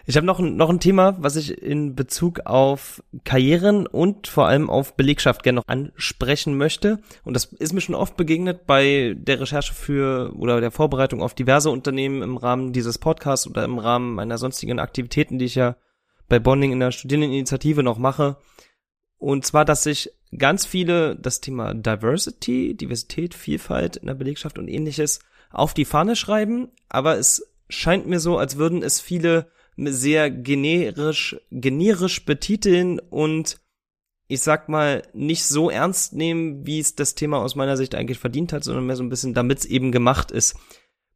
Ich 0.05 0.15
habe 0.15 0.27
noch, 0.27 0.39
noch 0.39 0.69
ein 0.69 0.79
Thema, 0.79 1.15
was 1.19 1.35
ich 1.35 1.59
in 1.59 1.95
Bezug 1.95 2.41
auf 2.41 3.03
Karrieren 3.23 3.87
und 3.87 4.27
vor 4.27 4.47
allem 4.47 4.69
auf 4.69 4.95
Belegschaft 4.95 5.41
gerne 5.41 5.57
noch 5.57 5.67
ansprechen 5.67 6.55
möchte. 6.55 6.99
Und 7.23 7.33
das 7.33 7.45
ist 7.45 7.73
mir 7.73 7.81
schon 7.81 7.95
oft 7.95 8.17
begegnet 8.17 8.67
bei 8.67 9.15
der 9.17 9.39
Recherche 9.41 9.73
für 9.73 10.33
oder 10.37 10.61
der 10.61 10.71
Vorbereitung 10.71 11.23
auf 11.23 11.33
diverse 11.33 11.71
Unternehmen 11.71 12.21
im 12.21 12.37
Rahmen 12.37 12.73
dieses 12.73 12.99
Podcasts 12.99 13.47
oder 13.47 13.63
im 13.63 13.79
Rahmen 13.79 14.13
meiner 14.13 14.37
sonstigen 14.37 14.79
Aktivitäten, 14.79 15.39
die 15.39 15.45
ich 15.45 15.55
ja 15.55 15.75
bei 16.29 16.39
Bonding 16.39 16.71
in 16.71 16.79
der 16.79 16.91
Studierendeninitiative 16.91 17.81
noch 17.81 17.97
mache. 17.97 18.37
Und 19.17 19.45
zwar, 19.45 19.65
dass 19.65 19.83
sich 19.83 20.11
ganz 20.37 20.65
viele 20.65 21.15
das 21.15 21.41
Thema 21.41 21.73
Diversity, 21.73 22.75
Diversität, 22.75 23.33
Vielfalt 23.33 23.97
in 23.97 24.07
der 24.07 24.13
Belegschaft 24.13 24.57
und 24.57 24.67
ähnliches 24.67 25.19
auf 25.51 25.73
die 25.73 25.85
Fahne 25.85 26.15
schreiben, 26.15 26.69
aber 26.87 27.17
es 27.17 27.50
scheint 27.71 28.07
mir 28.07 28.19
so, 28.19 28.37
als 28.37 28.57
würden 28.57 28.83
es 28.83 28.99
viele 28.99 29.51
sehr 29.77 30.29
generisch, 30.29 31.37
generisch 31.49 32.25
betiteln 32.25 32.99
und 32.99 33.59
ich 34.27 34.41
sag 34.41 34.69
mal, 34.69 35.03
nicht 35.13 35.43
so 35.43 35.69
ernst 35.69 36.13
nehmen, 36.13 36.65
wie 36.65 36.79
es 36.79 36.95
das 36.95 37.15
Thema 37.15 37.39
aus 37.39 37.55
meiner 37.55 37.75
Sicht 37.75 37.95
eigentlich 37.95 38.19
verdient 38.19 38.53
hat, 38.53 38.63
sondern 38.63 38.85
mehr 38.85 38.95
so 38.95 39.03
ein 39.03 39.09
bisschen, 39.09 39.33
damit 39.33 39.59
es 39.59 39.65
eben 39.65 39.91
gemacht 39.91 40.31
ist. 40.31 40.55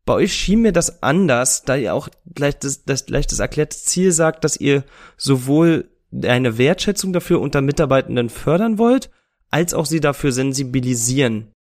Bei 0.06 0.14
euch 0.14 0.34
schien 0.34 0.62
mir 0.62 0.74
das 0.74 1.02
anders, 1.02 1.64
da 1.64 1.76
ihr 1.76 1.94
auch 1.94 2.10
gleich 2.34 2.60
das, 2.60 2.84
das, 2.84 3.06
gleich 3.06 3.26
das 3.26 3.40
erklärte 3.40 3.78
Ziel 3.78 4.12
sagt, 4.12 4.44
dass 4.44 4.58
ihr 4.58 4.84
sowohl 5.18 5.90
eine 6.24 6.58
Wertschätzung 6.58 7.14
dafür 7.14 7.40
unter 7.40 7.62
Mitarbeitenden 7.62 8.30
fördern 8.30 8.78
wollt, 8.78 9.10
als 9.50 9.74
auch 9.74 9.86
sie 9.86 10.00
dafür 10.00 10.32
sensibilisieren. 10.32 11.55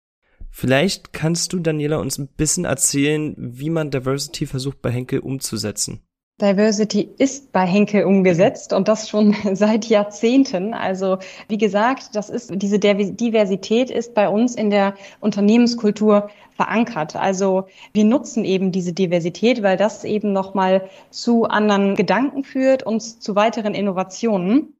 Vielleicht 0.52 1.12
kannst 1.14 1.52
du, 1.52 1.58
Daniela, 1.58 1.96
uns 1.96 2.18
ein 2.18 2.28
bisschen 2.28 2.66
erzählen, 2.66 3.34
wie 3.38 3.70
man 3.70 3.90
Diversity 3.90 4.46
versucht 4.46 4.82
bei 4.82 4.90
Henkel 4.90 5.20
umzusetzen. 5.20 6.02
Diversity 6.40 7.08
ist 7.18 7.52
bei 7.52 7.64
Henkel 7.66 8.04
umgesetzt 8.04 8.72
und 8.72 8.88
das 8.88 9.08
schon 9.08 9.34
seit 9.54 9.86
Jahrzehnten. 9.86 10.74
Also 10.74 11.18
wie 11.48 11.58
gesagt, 11.58 12.14
das 12.14 12.30
ist 12.30 12.50
diese 12.54 12.78
Diversität 12.78 13.90
ist 13.90 14.14
bei 14.14 14.28
uns 14.28 14.54
in 14.54 14.70
der 14.70 14.94
Unternehmenskultur 15.20 16.30
verankert. 16.54 17.16
Also 17.16 17.66
wir 17.92 18.04
nutzen 18.04 18.44
eben 18.44 18.72
diese 18.72 18.92
Diversität, 18.92 19.62
weil 19.62 19.76
das 19.76 20.04
eben 20.04 20.32
nochmal 20.32 20.88
zu 21.10 21.44
anderen 21.44 21.94
Gedanken 21.94 22.44
führt 22.44 22.82
und 22.82 23.00
zu 23.00 23.34
weiteren 23.36 23.74
Innovationen. 23.74 24.74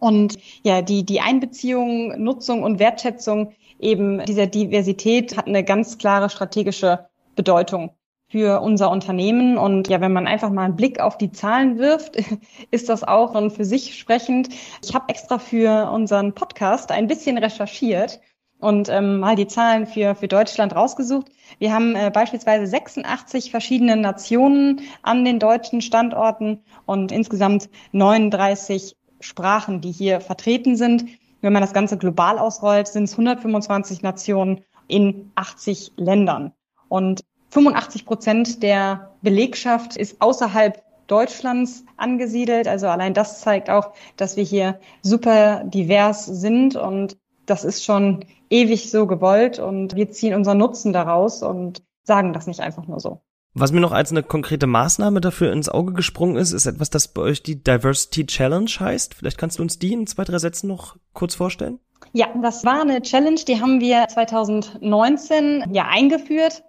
Und 0.00 0.36
ja, 0.62 0.82
die, 0.82 1.04
die 1.04 1.20
Einbeziehung, 1.20 2.22
Nutzung 2.22 2.62
und 2.62 2.78
Wertschätzung 2.78 3.54
eben 3.78 4.24
dieser 4.24 4.46
Diversität 4.46 5.36
hat 5.36 5.46
eine 5.46 5.64
ganz 5.64 5.98
klare 5.98 6.30
strategische 6.30 7.06
Bedeutung 7.36 7.92
für 8.28 8.60
unser 8.60 8.90
Unternehmen. 8.90 9.56
Und 9.56 9.88
ja, 9.88 10.00
wenn 10.00 10.12
man 10.12 10.26
einfach 10.26 10.50
mal 10.50 10.64
einen 10.64 10.76
Blick 10.76 11.00
auf 11.00 11.18
die 11.18 11.32
Zahlen 11.32 11.78
wirft, 11.78 12.16
ist 12.70 12.88
das 12.88 13.04
auch 13.04 13.34
und 13.34 13.50
für 13.52 13.64
sich 13.64 13.98
sprechend. 13.98 14.50
Ich 14.84 14.94
habe 14.94 15.08
extra 15.08 15.38
für 15.38 15.90
unseren 15.90 16.34
Podcast 16.34 16.90
ein 16.92 17.06
bisschen 17.06 17.38
recherchiert 17.38 18.20
und 18.60 18.88
ähm, 18.88 19.20
mal 19.20 19.36
die 19.36 19.46
Zahlen 19.46 19.86
für, 19.86 20.14
für 20.14 20.28
Deutschland 20.28 20.74
rausgesucht. 20.74 21.28
Wir 21.58 21.72
haben 21.72 21.94
äh, 21.94 22.10
beispielsweise 22.12 22.66
86 22.66 23.50
verschiedene 23.50 23.96
Nationen 23.96 24.80
an 25.02 25.24
den 25.24 25.38
deutschen 25.38 25.80
Standorten 25.80 26.62
und 26.84 27.12
insgesamt 27.12 27.70
39 27.92 28.96
Sprachen, 29.20 29.80
die 29.80 29.92
hier 29.92 30.20
vertreten 30.20 30.76
sind. 30.76 31.06
Wenn 31.40 31.52
man 31.52 31.62
das 31.62 31.72
Ganze 31.72 31.98
global 31.98 32.38
ausrollt, 32.38 32.88
sind 32.88 33.04
es 33.04 33.12
125 33.12 34.02
Nationen 34.02 34.64
in 34.88 35.30
80 35.34 35.92
Ländern. 35.96 36.52
Und 36.88 37.24
85 37.50 38.04
Prozent 38.04 38.62
der 38.62 39.12
Belegschaft 39.22 39.96
ist 39.96 40.20
außerhalb 40.20 40.82
Deutschlands 41.06 41.84
angesiedelt. 41.96 42.68
Also 42.68 42.88
allein 42.88 43.14
das 43.14 43.40
zeigt 43.40 43.70
auch, 43.70 43.92
dass 44.16 44.36
wir 44.36 44.44
hier 44.44 44.78
super 45.02 45.64
divers 45.64 46.26
sind 46.26 46.76
und 46.76 47.16
das 47.46 47.64
ist 47.64 47.84
schon 47.84 48.24
ewig 48.50 48.90
so 48.90 49.06
gewollt 49.06 49.58
und 49.58 49.96
wir 49.96 50.10
ziehen 50.10 50.34
unseren 50.34 50.58
Nutzen 50.58 50.92
daraus 50.92 51.42
und 51.42 51.82
sagen 52.04 52.32
das 52.32 52.46
nicht 52.46 52.60
einfach 52.60 52.86
nur 52.86 53.00
so. 53.00 53.22
Was 53.54 53.72
mir 53.72 53.80
noch 53.80 53.92
als 53.92 54.10
eine 54.10 54.22
konkrete 54.22 54.66
Maßnahme 54.66 55.20
dafür 55.20 55.52
ins 55.52 55.68
Auge 55.68 55.92
gesprungen 55.92 56.36
ist, 56.36 56.52
ist 56.52 56.66
etwas, 56.66 56.90
das 56.90 57.08
bei 57.08 57.22
euch 57.22 57.42
die 57.42 57.62
Diversity 57.62 58.26
Challenge 58.26 58.70
heißt. 58.70 59.14
Vielleicht 59.14 59.38
kannst 59.38 59.58
du 59.58 59.62
uns 59.62 59.78
die 59.78 59.92
in 59.92 60.06
zwei, 60.06 60.24
drei 60.24 60.38
Sätzen 60.38 60.68
noch 60.68 60.96
kurz 61.12 61.34
vorstellen? 61.34 61.80
Ja, 62.12 62.28
das 62.42 62.64
war 62.64 62.82
eine 62.82 63.02
Challenge, 63.02 63.40
die 63.46 63.60
haben 63.60 63.80
wir 63.80 64.06
2019 64.08 65.64
ja 65.72 65.86
eingeführt. 65.88 66.62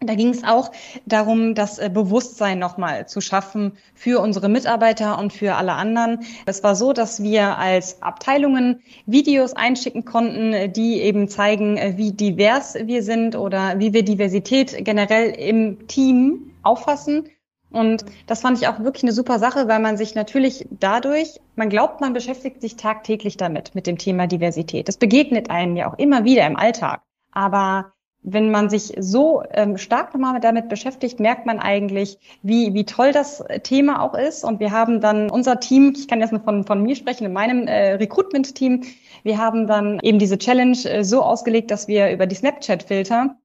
Da 0.00 0.14
ging 0.14 0.28
es 0.28 0.44
auch 0.44 0.70
darum, 1.06 1.54
das 1.54 1.78
äh, 1.78 1.90
Bewusstsein 1.92 2.58
nochmal 2.58 3.06
zu 3.08 3.20
schaffen 3.20 3.72
für 3.94 4.20
unsere 4.20 4.48
Mitarbeiter 4.48 5.18
und 5.18 5.32
für 5.32 5.54
alle 5.54 5.72
anderen. 5.72 6.20
Es 6.46 6.62
war 6.62 6.74
so, 6.74 6.92
dass 6.92 7.22
wir 7.22 7.56
als 7.58 8.02
Abteilungen 8.02 8.82
Videos 9.06 9.54
einschicken 9.54 10.04
konnten, 10.04 10.72
die 10.72 11.00
eben 11.00 11.28
zeigen, 11.28 11.76
äh, 11.76 11.94
wie 11.96 12.12
divers 12.12 12.74
wir 12.74 13.02
sind 13.02 13.36
oder 13.36 13.78
wie 13.78 13.92
wir 13.92 14.04
Diversität 14.04 14.84
generell 14.84 15.30
im 15.30 15.86
Team 15.86 16.52
auffassen. 16.62 17.30
Und 17.70 18.04
das 18.26 18.40
fand 18.40 18.58
ich 18.58 18.68
auch 18.68 18.80
wirklich 18.80 19.02
eine 19.02 19.12
super 19.12 19.38
Sache, 19.40 19.66
weil 19.66 19.80
man 19.80 19.96
sich 19.96 20.14
natürlich 20.14 20.66
dadurch, 20.70 21.40
man 21.56 21.70
glaubt, 21.70 22.00
man 22.00 22.12
beschäftigt 22.12 22.60
sich 22.60 22.76
tagtäglich 22.76 23.36
damit, 23.36 23.74
mit 23.74 23.88
dem 23.88 23.98
Thema 23.98 24.28
Diversität. 24.28 24.86
Das 24.86 24.96
begegnet 24.96 25.50
einem 25.50 25.76
ja 25.76 25.90
auch 25.90 25.98
immer 25.98 26.24
wieder 26.24 26.46
im 26.46 26.56
Alltag. 26.56 27.02
Aber 27.32 27.93
wenn 28.24 28.50
man 28.50 28.70
sich 28.70 28.94
so 28.98 29.42
ähm, 29.52 29.76
stark 29.76 30.14
nochmal 30.14 30.40
damit 30.40 30.68
beschäftigt, 30.68 31.20
merkt 31.20 31.46
man 31.46 31.60
eigentlich, 31.60 32.18
wie, 32.42 32.72
wie 32.74 32.84
toll 32.84 33.12
das 33.12 33.44
Thema 33.62 34.02
auch 34.02 34.14
ist. 34.14 34.44
Und 34.44 34.60
wir 34.60 34.72
haben 34.72 35.00
dann 35.00 35.30
unser 35.30 35.60
Team, 35.60 35.92
ich 35.96 36.08
kann 36.08 36.20
jetzt 36.20 36.32
nur 36.32 36.40
von, 36.40 36.64
von 36.64 36.82
mir 36.82 36.96
sprechen, 36.96 37.26
in 37.26 37.32
meinem 37.32 37.68
äh, 37.68 37.92
Recruitment-Team, 37.92 38.82
wir 39.22 39.38
haben 39.38 39.66
dann 39.66 40.00
eben 40.02 40.18
diese 40.18 40.38
Challenge 40.38 40.78
äh, 40.84 41.04
so 41.04 41.22
ausgelegt, 41.22 41.70
dass 41.70 41.86
wir 41.86 42.10
über 42.10 42.26
die 42.26 42.34
Snapchat-Filter 42.34 43.36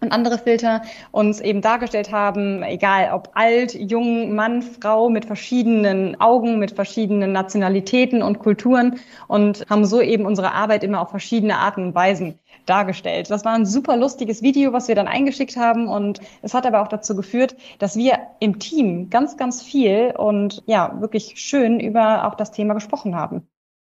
und 0.00 0.12
andere 0.12 0.38
Filter 0.38 0.82
uns 1.10 1.40
eben 1.40 1.60
dargestellt 1.60 2.12
haben, 2.12 2.62
egal 2.62 3.12
ob 3.12 3.30
alt, 3.34 3.74
jung, 3.74 4.34
Mann, 4.34 4.62
Frau, 4.62 5.08
mit 5.10 5.24
verschiedenen 5.24 6.20
Augen, 6.20 6.60
mit 6.60 6.72
verschiedenen 6.72 7.32
Nationalitäten 7.32 8.22
und 8.22 8.38
Kulturen 8.38 9.00
und 9.26 9.66
haben 9.68 9.84
so 9.84 10.00
eben 10.00 10.24
unsere 10.24 10.52
Arbeit 10.52 10.84
immer 10.84 11.00
auf 11.00 11.10
verschiedene 11.10 11.56
Arten 11.58 11.86
und 11.86 11.94
Weisen 11.96 12.38
dargestellt. 12.68 13.30
Das 13.30 13.44
war 13.44 13.54
ein 13.54 13.66
super 13.66 13.96
lustiges 13.96 14.42
Video, 14.42 14.72
was 14.72 14.88
wir 14.88 14.94
dann 14.94 15.08
eingeschickt 15.08 15.56
haben 15.56 15.88
und 15.88 16.20
es 16.42 16.54
hat 16.54 16.66
aber 16.66 16.82
auch 16.82 16.88
dazu 16.88 17.16
geführt, 17.16 17.56
dass 17.78 17.96
wir 17.96 18.18
im 18.40 18.58
Team 18.58 19.10
ganz, 19.10 19.36
ganz 19.36 19.62
viel 19.62 20.14
und 20.16 20.62
ja, 20.66 21.00
wirklich 21.00 21.34
schön 21.36 21.80
über 21.80 22.26
auch 22.26 22.34
das 22.34 22.50
Thema 22.50 22.74
gesprochen 22.74 23.14
haben. 23.14 23.48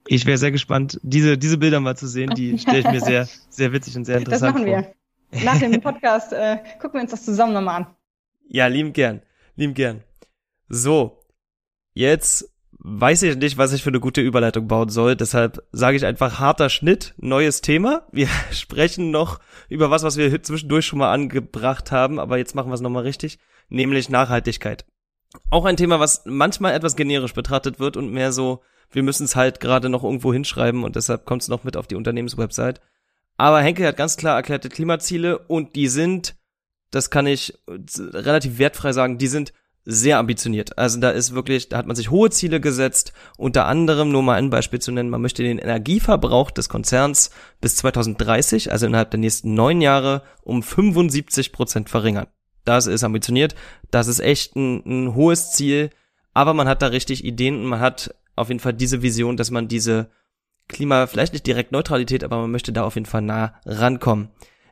Ich 0.08 0.26
wäre 0.26 0.38
sehr 0.38 0.52
gespannt, 0.52 1.00
diese, 1.02 1.36
diese 1.36 1.58
Bilder 1.58 1.80
mal 1.80 1.96
zu 1.96 2.06
sehen. 2.06 2.30
Die 2.30 2.58
stelle 2.58 2.78
ich 2.78 2.90
mir 2.90 3.00
sehr, 3.00 3.28
sehr 3.48 3.72
witzig 3.72 3.96
und 3.96 4.04
sehr 4.04 4.18
interessant 4.18 4.56
vor. 4.56 4.66
Das 4.66 4.74
machen 4.74 4.94
wir. 5.32 5.44
Nach 5.44 5.58
dem 5.58 5.80
Podcast 5.80 6.32
äh, 6.32 6.58
gucken 6.80 6.94
wir 6.94 7.02
uns 7.02 7.10
das 7.10 7.24
zusammen 7.24 7.52
nochmal 7.52 7.82
an. 7.82 7.86
Ja, 8.48 8.66
lieben 8.68 8.92
gern. 8.92 9.22
Lieben 9.56 9.74
gern. 9.74 10.04
So, 10.68 11.20
jetzt 11.94 12.55
weiß 12.89 13.22
ich 13.22 13.37
nicht, 13.37 13.59
was 13.59 13.72
ich 13.72 13.82
für 13.82 13.91
eine 13.91 14.01
gute 14.01 14.20
Überleitung 14.20 14.68
bauen 14.68 14.89
soll. 14.89 15.16
Deshalb 15.16 15.62
sage 15.72 15.97
ich 15.97 16.07
einfach 16.07 16.39
harter 16.39 16.70
Schnitt, 16.70 17.14
neues 17.16 17.61
Thema. 17.61 18.07
Wir 18.12 18.28
sprechen 18.53 19.11
noch 19.11 19.41
über 19.68 19.91
was, 19.91 20.03
was 20.03 20.16
wir 20.16 20.43
zwischendurch 20.43 20.87
schon 20.87 21.01
mal 21.01 21.12
angebracht 21.12 21.91
haben, 21.91 22.20
aber 22.20 22.39
jetzt 22.39 22.55
machen 22.55 22.70
wir 22.70 22.74
es 22.74 22.80
nochmal 22.80 23.03
richtig, 23.03 23.39
nämlich 23.68 24.09
Nachhaltigkeit. 24.09 24.84
Auch 25.51 25.64
ein 25.64 25.76
Thema, 25.76 26.01
was 26.01 26.22
manchmal 26.24 26.74
etwas 26.74 26.97
generisch 26.97 27.34
betrachtet 27.34 27.80
wird 27.80 27.97
und 27.97 28.12
mehr 28.12 28.32
so 28.32 28.62
wir 28.91 29.03
müssen 29.03 29.24
es 29.24 29.37
halt 29.37 29.61
gerade 29.61 29.89
noch 29.89 30.05
irgendwo 30.05 30.32
hinschreiben 30.32 30.84
und 30.84 30.97
deshalb 30.97 31.24
kommt 31.24 31.43
es 31.43 31.49
noch 31.49 31.64
mit 31.64 31.76
auf 31.76 31.87
die 31.87 31.97
Unternehmenswebsite. 31.97 32.80
Aber 33.37 33.61
Henkel 33.61 33.87
hat 33.87 33.97
ganz 33.97 34.16
klar 34.16 34.37
erklärte 34.37 34.68
Klimaziele 34.68 35.39
und 35.39 35.76
die 35.76 35.89
sind, 35.89 36.37
das 36.91 37.11
kann 37.11 37.26
ich 37.26 37.59
relativ 37.99 38.59
wertfrei 38.59 38.93
sagen, 38.93 39.18
die 39.18 39.26
sind 39.26 39.53
sehr 39.89 40.18
ambitioniert. 40.18 40.76
Also 40.76 40.99
da 40.99 41.11
ist 41.11 41.32
wirklich, 41.32 41.68
da 41.68 41.78
hat 41.78 41.87
man 41.87 41.95
sich 41.95 42.11
hohe 42.11 42.28
Ziele 42.30 42.61
gesetzt, 42.61 43.12
unter 43.39 43.66
anderem, 43.66 44.11
nur 44.11 44.22
mal 44.22 44.34
ein 44.34 44.51
Beispiel 44.51 44.80
zu 44.80 44.91
nennen, 44.91 45.11
man 45.11 45.22
möchte 45.22 45.45
den 45.45 45.59
Energieverbrauch 45.59 46.51
des 46.51 46.68
Konzerns 46.68 47.30
bis 47.61 47.76
2030, 47.76 48.72
also 48.72 48.87
innerhalb 48.87 49.12
der 49.12 49.20
nächsten 49.20 49.55
neun 49.55 49.80
Jahre, 49.80 50.22
um 50.43 50.64
75 50.64 51.53
Prozent 51.53 51.89
verringern. 51.89 52.26
Das 52.64 52.89
ist 52.89 53.05
ambitioniert, 53.05 53.55
das 53.93 54.09
ist 54.09 54.18
echt 54.18 54.57
ein, 54.57 54.82
ein 54.84 55.14
hohes 55.14 55.53
Ziel, 55.53 55.91
aber 56.34 56.53
man 56.53 56.66
hat 56.68 56.82
da 56.82 56.89
richtig 56.89 57.24
Ideen 57.24 57.55
und 57.55 57.66
man 57.66 57.80
hat 57.80 58.12
auf 58.34 58.49
jeden 58.49 58.61
Fall 58.61 58.74
diese 58.74 59.03
Vision, 59.03 59.37
dass 59.37 59.53
man 59.53 59.68
diese 59.68 60.11
Klima, 60.66 61.07
vielleicht 61.07 61.32
nicht 61.32 61.47
direkt 61.47 61.70
Neutralität, 61.70 62.24
aber 62.24 62.39
man 62.39 62.51
möchte 62.51 62.72
da 62.72 62.82
auf 62.82 62.97
jeden 62.97 63.07
Fall 63.07 63.22
nah 63.22 63.55
rankommen. 63.64 64.30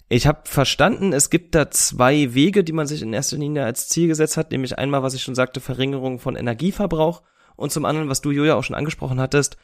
Ich 0.08 0.26
habe 0.26 0.42
verstanden, 0.44 1.12
es 1.12 1.30
gibt 1.30 1.54
da 1.54 1.70
zwei 1.70 2.34
Wege, 2.34 2.62
die 2.62 2.72
man 2.72 2.86
sich 2.86 3.02
in 3.02 3.12
erster 3.12 3.36
Linie 3.36 3.64
als 3.64 3.88
Ziel 3.88 4.06
gesetzt 4.06 4.36
hat, 4.36 4.50
nämlich 4.50 4.78
einmal, 4.78 5.02
was 5.02 5.14
ich 5.14 5.22
schon 5.22 5.34
sagte, 5.34 5.60
Verringerung 5.60 6.18
von 6.18 6.36
Energieverbrauch 6.36 7.22
und 7.56 7.72
zum 7.72 7.84
anderen, 7.84 8.08
was 8.08 8.20
du 8.20 8.30
Julia 8.30 8.54
auch 8.54 8.64
schon 8.64 8.76
angesprochen 8.76 9.20
hattest, 9.20 9.56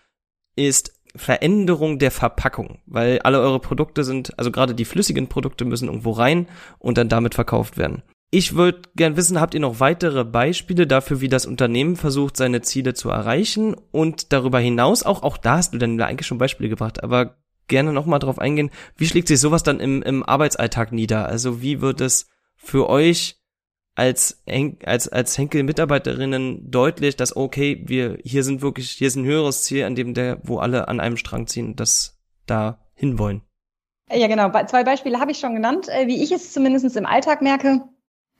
ist 0.57 0.93
Veränderung 1.15 1.99
der 1.99 2.11
Verpackung, 2.11 2.81
weil 2.87 3.19
alle 3.21 3.41
eure 3.41 3.61
Produkte 3.61 4.05
sind, 4.05 4.39
also 4.39 4.51
gerade 4.51 4.75
die 4.75 4.85
flüssigen 4.85 5.29
Produkte 5.29 5.65
müssen 5.65 5.89
irgendwo 5.89 6.13
rein 6.13 6.49
und 6.79 6.99
dann 6.99 7.09
damit 7.09 7.35
verkauft 7.35 7.77
werden. 7.77 8.03
Ich 8.33 8.55
würde 8.55 8.83
gern 8.95 9.17
wissen, 9.17 9.41
habt 9.41 9.55
ihr 9.55 9.61
noch 9.61 9.81
weitere 9.81 10.25
Beispiele 10.25 10.87
dafür, 10.87 11.21
wie 11.21 11.29
das 11.29 11.47
Unternehmen 11.47 11.97
versucht, 11.97 12.37
seine 12.37 12.61
Ziele 12.61 12.95
zu 12.95 13.11
erreichen? 13.11 13.75
Und 13.91 14.33
darüber 14.33 14.61
hinaus 14.61 15.03
auch, 15.03 15.25
auch 15.25 15.37
da 15.37 15.57
hast 15.57 15.75
du 15.75 15.79
dann 15.79 16.01
eigentlich 16.01 16.29
schon 16.29 16.39
Beispiele 16.39 16.69
gebracht, 16.69 17.03
aber 17.03 17.39
gerne 17.71 17.95
nochmal 17.95 18.19
drauf 18.19 18.39
eingehen, 18.39 18.71
wie 18.97 19.07
schlägt 19.07 19.29
sich 19.29 19.41
sowas 19.41 19.63
dann 19.63 19.81
im, 19.81 20.03
im 20.03 20.23
Arbeitsalltag 20.23 20.93
nieder? 20.93 21.27
Also 21.27 21.63
wie 21.63 21.81
wird 21.81 22.03
es 22.03 22.29
für 22.57 22.91
euch 22.91 23.41
als, 23.95 24.43
als, 24.85 25.09
als 25.09 25.39
Henkel-Mitarbeiterinnen 25.39 26.71
deutlich, 26.71 27.17
dass 27.17 27.35
okay, 27.35 27.83
wir, 27.87 28.19
hier 28.23 28.45
sind 28.45 28.61
wirklich, 28.61 28.91
hier 28.91 29.09
ist 29.09 29.17
ein 29.17 29.25
höheres 29.25 29.63
Ziel, 29.63 29.85
an 29.85 29.95
dem 29.95 30.13
der, 30.13 30.41
wo 30.43 30.59
alle 30.59 30.89
an 30.89 31.01
einem 31.01 31.17
Strang 31.17 31.47
ziehen, 31.47 31.77
das 31.77 32.19
da 32.47 32.85
hinwollen? 32.95 33.43
Ja, 34.13 34.27
genau. 34.27 34.51
Zwei 34.67 34.85
Beispiele 34.85 35.21
habe 35.21 35.31
ich 35.31 35.39
schon 35.39 35.55
genannt, 35.55 35.89
äh, 35.89 36.07
wie 36.07 36.23
ich 36.23 36.33
es 36.33 36.53
zumindest 36.53 36.97
im 36.97 37.07
Alltag 37.07 37.43
merke 37.43 37.83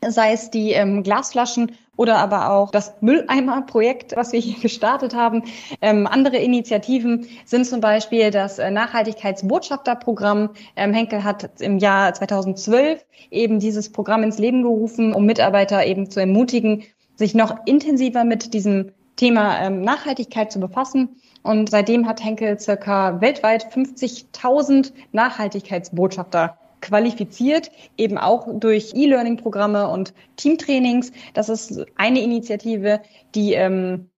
sei 0.09 0.33
es 0.33 0.51
die 0.51 0.73
ähm, 0.73 1.03
Glasflaschen 1.03 1.73
oder 1.97 2.17
aber 2.19 2.51
auch 2.51 2.71
das 2.71 2.95
Mülleimer-Projekt, 3.03 4.17
was 4.17 4.33
wir 4.33 4.41
hier 4.41 4.59
gestartet 4.63 5.15
haben. 5.15 5.45
Ähm, 5.83 6.07
andere 6.07 6.39
Initiativen 6.39 7.27
sind 7.45 7.67
zum 7.67 7.81
Beispiel 7.81 8.31
das 8.31 8.59
äh, 8.59 8.71
Nachhaltigkeitsbotschafterprogramm. 8.71 10.51
Ähm, 10.77 10.95
Henkel 10.95 11.23
hat 11.23 11.61
im 11.61 11.79
Jahr 11.79 12.15
2012 12.15 13.05
eben 13.31 13.61
dieses 13.61 13.93
Programm 13.93 14.23
ins 14.23 14.39
Leben 14.39 14.63
gerufen, 14.63 15.13
um 15.13 15.27
Mitarbeiter 15.27 15.85
eben 15.85 16.11
zu 16.11 16.21
ermutigen, 16.21 16.85
sich 17.17 17.35
noch 17.35 17.67
intensiver 17.67 18.25
mit 18.25 18.55
diesem 18.55 18.93
Thema 19.17 19.61
ähm, 19.61 19.83
Nachhaltigkeit 19.83 20.51
zu 20.51 20.61
befassen. 20.61 21.17
Und 21.43 21.71
seitdem 21.71 22.07
hat 22.07 22.25
Henkel 22.25 22.59
circa 22.59 23.21
weltweit 23.21 23.67
50.000 23.75 24.93
Nachhaltigkeitsbotschafter 25.13 26.57
qualifiziert, 26.81 27.71
eben 27.97 28.19
auch 28.19 28.49
durch 28.53 28.93
E-Learning-Programme 28.95 29.89
und 29.89 30.15
Teamtrainings. 30.37 31.13
Das 31.35 31.49
ist 31.49 31.85
eine 31.97 32.21
Initiative, 32.21 33.01
die 33.35 33.55
ähm, 33.55 34.11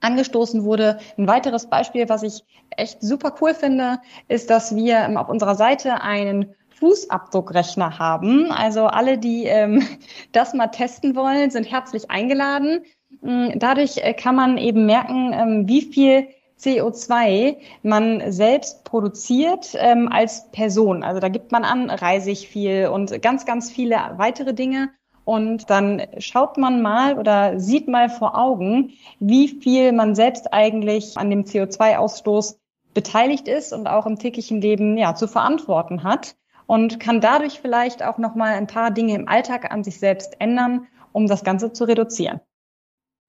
angestoßen 0.00 0.64
wurde. 0.64 0.98
Ein 1.16 1.28
weiteres 1.28 1.66
Beispiel, 1.68 2.08
was 2.08 2.22
ich 2.22 2.44
echt 2.76 3.02
super 3.02 3.34
cool 3.40 3.54
finde, 3.54 3.98
ist, 4.28 4.50
dass 4.50 4.74
wir 4.74 4.98
ähm, 4.98 5.16
auf 5.16 5.28
unserer 5.28 5.54
Seite 5.54 6.00
einen 6.02 6.54
Fußabdruckrechner 6.80 7.98
haben. 7.98 8.50
Also 8.50 8.86
alle, 8.86 9.18
die 9.18 9.44
ähm, 9.44 9.86
das 10.32 10.54
mal 10.54 10.68
testen 10.68 11.14
wollen, 11.14 11.50
sind 11.50 11.70
herzlich 11.70 12.10
eingeladen. 12.10 12.84
Mm, 13.20 13.50
dadurch 13.56 13.98
äh, 13.98 14.14
kann 14.14 14.34
man 14.34 14.56
eben 14.56 14.86
merken, 14.86 15.32
ähm, 15.34 15.68
wie 15.68 15.82
viel 15.82 16.28
CO2 16.60 17.56
man 17.82 18.32
selbst 18.32 18.84
produziert 18.84 19.74
ähm, 19.78 20.08
als 20.10 20.50
Person. 20.50 21.02
Also 21.02 21.20
da 21.20 21.28
gibt 21.28 21.52
man 21.52 21.64
an, 21.64 21.90
reise 21.90 22.30
ich 22.30 22.48
viel 22.48 22.88
und 22.88 23.22
ganz, 23.22 23.46
ganz 23.46 23.70
viele 23.70 23.96
weitere 24.16 24.54
Dinge. 24.54 24.90
Und 25.24 25.70
dann 25.70 26.02
schaut 26.18 26.56
man 26.56 26.82
mal 26.82 27.18
oder 27.18 27.60
sieht 27.60 27.88
mal 27.88 28.08
vor 28.08 28.36
Augen, 28.36 28.92
wie 29.20 29.48
viel 29.48 29.92
man 29.92 30.14
selbst 30.14 30.52
eigentlich 30.52 31.16
an 31.16 31.30
dem 31.30 31.44
CO2-Ausstoß 31.44 32.56
beteiligt 32.94 33.46
ist 33.46 33.72
und 33.72 33.86
auch 33.86 34.06
im 34.06 34.18
täglichen 34.18 34.60
Leben 34.60 34.98
ja 34.98 35.14
zu 35.14 35.28
verantworten 35.28 36.02
hat 36.02 36.36
und 36.66 37.00
kann 37.00 37.20
dadurch 37.20 37.60
vielleicht 37.60 38.02
auch 38.02 38.18
noch 38.18 38.34
mal 38.34 38.54
ein 38.54 38.66
paar 38.66 38.90
Dinge 38.90 39.14
im 39.14 39.28
Alltag 39.28 39.70
an 39.72 39.84
sich 39.84 39.98
selbst 39.98 40.40
ändern, 40.40 40.86
um 41.12 41.26
das 41.26 41.44
Ganze 41.44 41.72
zu 41.72 41.84
reduzieren. 41.84 42.40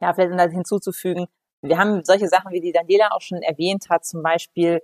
Ja, 0.01 0.13
vielleicht 0.13 0.31
um 0.31 0.37
das 0.37 0.51
hinzuzufügen, 0.51 1.27
wir 1.61 1.77
haben 1.77 2.03
solche 2.03 2.27
Sachen, 2.27 2.51
wie 2.51 2.61
die 2.61 2.71
Daniela 2.71 3.11
auch 3.11 3.21
schon 3.21 3.41
erwähnt 3.41 3.89
hat, 3.89 4.05
zum 4.05 4.23
Beispiel 4.23 4.81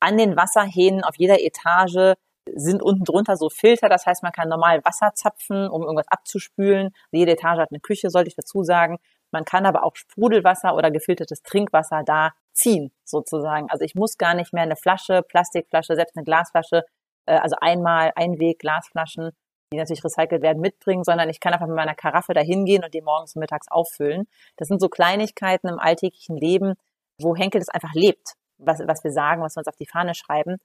an 0.00 0.18
den 0.18 0.36
Wasserhähnen 0.36 1.04
auf 1.04 1.16
jeder 1.16 1.40
Etage 1.40 2.14
sind 2.54 2.82
unten 2.82 3.04
drunter 3.04 3.36
so 3.36 3.48
Filter, 3.50 3.88
das 3.88 4.06
heißt, 4.06 4.22
man 4.22 4.32
kann 4.32 4.48
normal 4.48 4.84
Wasser 4.84 5.12
zapfen, 5.14 5.68
um 5.68 5.82
irgendwas 5.82 6.08
abzuspülen. 6.08 6.90
Jede 7.10 7.32
Etage 7.32 7.58
hat 7.58 7.70
eine 7.72 7.80
Küche, 7.80 8.10
sollte 8.10 8.28
ich 8.28 8.36
dazu 8.36 8.62
sagen. 8.62 8.98
Man 9.32 9.44
kann 9.44 9.66
aber 9.66 9.84
auch 9.84 9.96
Sprudelwasser 9.96 10.76
oder 10.76 10.90
gefiltertes 10.90 11.42
Trinkwasser 11.42 12.02
da 12.04 12.32
ziehen, 12.52 12.92
sozusagen. 13.04 13.68
Also 13.70 13.84
ich 13.84 13.94
muss 13.96 14.16
gar 14.16 14.34
nicht 14.34 14.52
mehr 14.52 14.62
eine 14.62 14.76
Flasche, 14.76 15.22
Plastikflasche, 15.22 15.96
selbst 15.96 16.16
eine 16.16 16.24
Glasflasche, 16.24 16.84
äh, 17.26 17.34
also 17.34 17.56
einmal 17.60 18.12
Einweg 18.14 18.60
Glasflaschen 18.60 19.32
die 19.72 19.78
natürlich 19.78 20.04
recycelt 20.04 20.42
werden, 20.42 20.60
mitbringen, 20.60 21.04
sondern 21.04 21.28
ich 21.28 21.40
kann 21.40 21.52
einfach 21.52 21.66
mit 21.66 21.76
meiner 21.76 21.94
Karaffe 21.94 22.34
da 22.34 22.40
hingehen 22.40 22.84
und 22.84 22.94
die 22.94 23.02
morgens 23.02 23.34
und 23.34 23.40
mittags 23.40 23.68
auffüllen. 23.70 24.28
Das 24.56 24.68
sind 24.68 24.80
so 24.80 24.88
Kleinigkeiten 24.88 25.68
im 25.68 25.78
alltäglichen 25.78 26.36
Leben, 26.36 26.74
wo 27.20 27.34
Henkel 27.34 27.60
das 27.60 27.68
einfach 27.68 27.94
lebt, 27.94 28.34
was, 28.58 28.80
was 28.86 29.02
wir 29.02 29.10
sagen, 29.10 29.42
was 29.42 29.56
wir 29.56 29.60
uns 29.60 29.68
auf 29.68 29.76
die 29.76 29.86
Fahne 29.86 30.14
schreiben. 30.14 30.58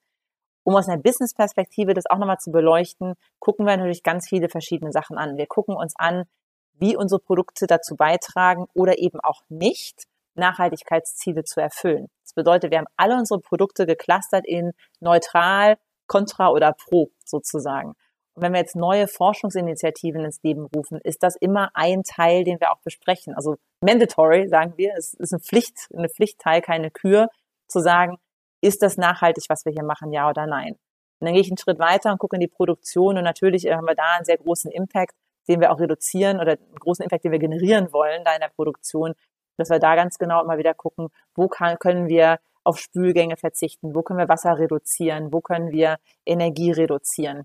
Um 0.64 0.76
aus 0.76 0.88
einer 0.88 1.02
Business-Perspektive 1.02 1.94
das 1.94 2.06
auch 2.06 2.20
nochmal 2.20 2.38
zu 2.38 2.52
beleuchten, 2.52 3.16
gucken 3.40 3.66
wir 3.66 3.76
natürlich 3.78 4.04
ganz 4.04 4.30
viele 4.30 4.50
verschiedene 4.50 4.92
Sachen 4.92 5.18
an. 5.18 5.38
Wir 5.38 5.48
gucken 5.48 5.76
uns 5.76 5.96
an, 5.98 6.26
wie 6.74 6.96
unsere 6.96 7.20
Produkte 7.20 7.66
dazu 7.66 7.96
beitragen 7.96 8.68
oder 8.74 9.00
eben 9.00 9.20
auch 9.20 9.42
nicht, 9.50 10.06
Nachhaltigkeitsziele 10.36 11.44
zu 11.44 11.60
erfüllen. 11.60 12.08
Das 12.24 12.34
bedeutet, 12.34 12.72
wir 12.72 12.78
haben 12.78 12.88
alle 12.96 13.16
unsere 13.16 13.40
Produkte 13.40 13.86
geclustert 13.86 14.46
in 14.46 14.72
neutral, 15.00 15.78
kontra 16.08 16.50
oder 16.50 16.74
pro 16.74 17.10
sozusagen. 17.26 17.96
Wenn 18.36 18.54
wir 18.54 18.60
jetzt 18.60 18.76
neue 18.76 19.08
Forschungsinitiativen 19.08 20.24
ins 20.24 20.42
Leben 20.42 20.68
rufen, 20.74 21.00
ist 21.04 21.22
das 21.22 21.36
immer 21.36 21.70
ein 21.74 22.04
Teil, 22.04 22.44
den 22.44 22.60
wir 22.60 22.72
auch 22.72 22.80
besprechen. 22.84 23.36
Also 23.36 23.58
mandatory, 23.82 24.48
sagen 24.48 24.74
wir, 24.78 24.94
es 24.98 25.14
ist 25.14 25.34
eine 25.34 25.42
Pflicht, 25.42 25.90
eine 25.94 26.10
Pflichtteil, 26.10 26.62
keine 26.62 26.92
Kür, 26.92 27.28
zu 27.68 27.80
sagen, 27.80 28.18
ist 28.62 28.82
das 28.82 28.98
nachhaltig, 28.98 29.46
was 29.50 29.66
wir 29.66 29.74
hier 29.74 29.84
machen, 29.84 30.12
ja 30.12 30.30
oder 30.30 30.46
nein? 30.46 30.74
Und 31.20 31.26
dann 31.26 31.34
gehe 31.34 31.42
ich 31.42 31.50
einen 31.50 31.58
Schritt 31.58 31.80
weiter 31.80 32.12
und 32.12 32.20
gucke 32.20 32.36
in 32.36 32.40
die 32.40 32.48
Produktion 32.48 33.18
und 33.18 33.24
natürlich 33.24 33.66
haben 33.66 33.86
wir 33.86 33.96
da 33.96 34.16
einen 34.16 34.26
sehr 34.26 34.38
großen 34.38 34.72
Impact, 34.72 35.14
den 35.48 35.60
wir 35.60 35.72
auch 35.72 35.80
reduzieren 35.80 36.40
oder 36.40 36.54
einen 36.54 36.76
großen 36.80 37.04
Impact, 37.04 37.24
den 37.24 37.32
wir 37.32 37.40
generieren 37.40 37.92
wollen 37.92 38.24
da 38.24 38.34
in 38.34 38.42
der 38.42 38.50
Produktion, 38.50 39.14
dass 39.58 39.70
wir 39.70 39.80
da 39.80 39.96
ganz 39.96 40.18
genau 40.18 40.44
immer 40.44 40.58
wieder 40.58 40.74
gucken, 40.74 41.10
wo 41.36 41.48
kann, 41.48 41.78
können 41.80 42.08
wir 42.08 42.40
auf 42.64 42.80
Spülgänge 42.80 43.38
verzichten, 43.38 43.96
wo 43.96 44.02
können 44.02 44.20
wir 44.20 44.30
Wasser 44.30 44.58
reduzieren, 44.58 45.34
wo 45.34 45.42
können 45.42 45.72
wir 45.72 45.98
Energie 46.26 46.72
reduzieren. 46.72 47.44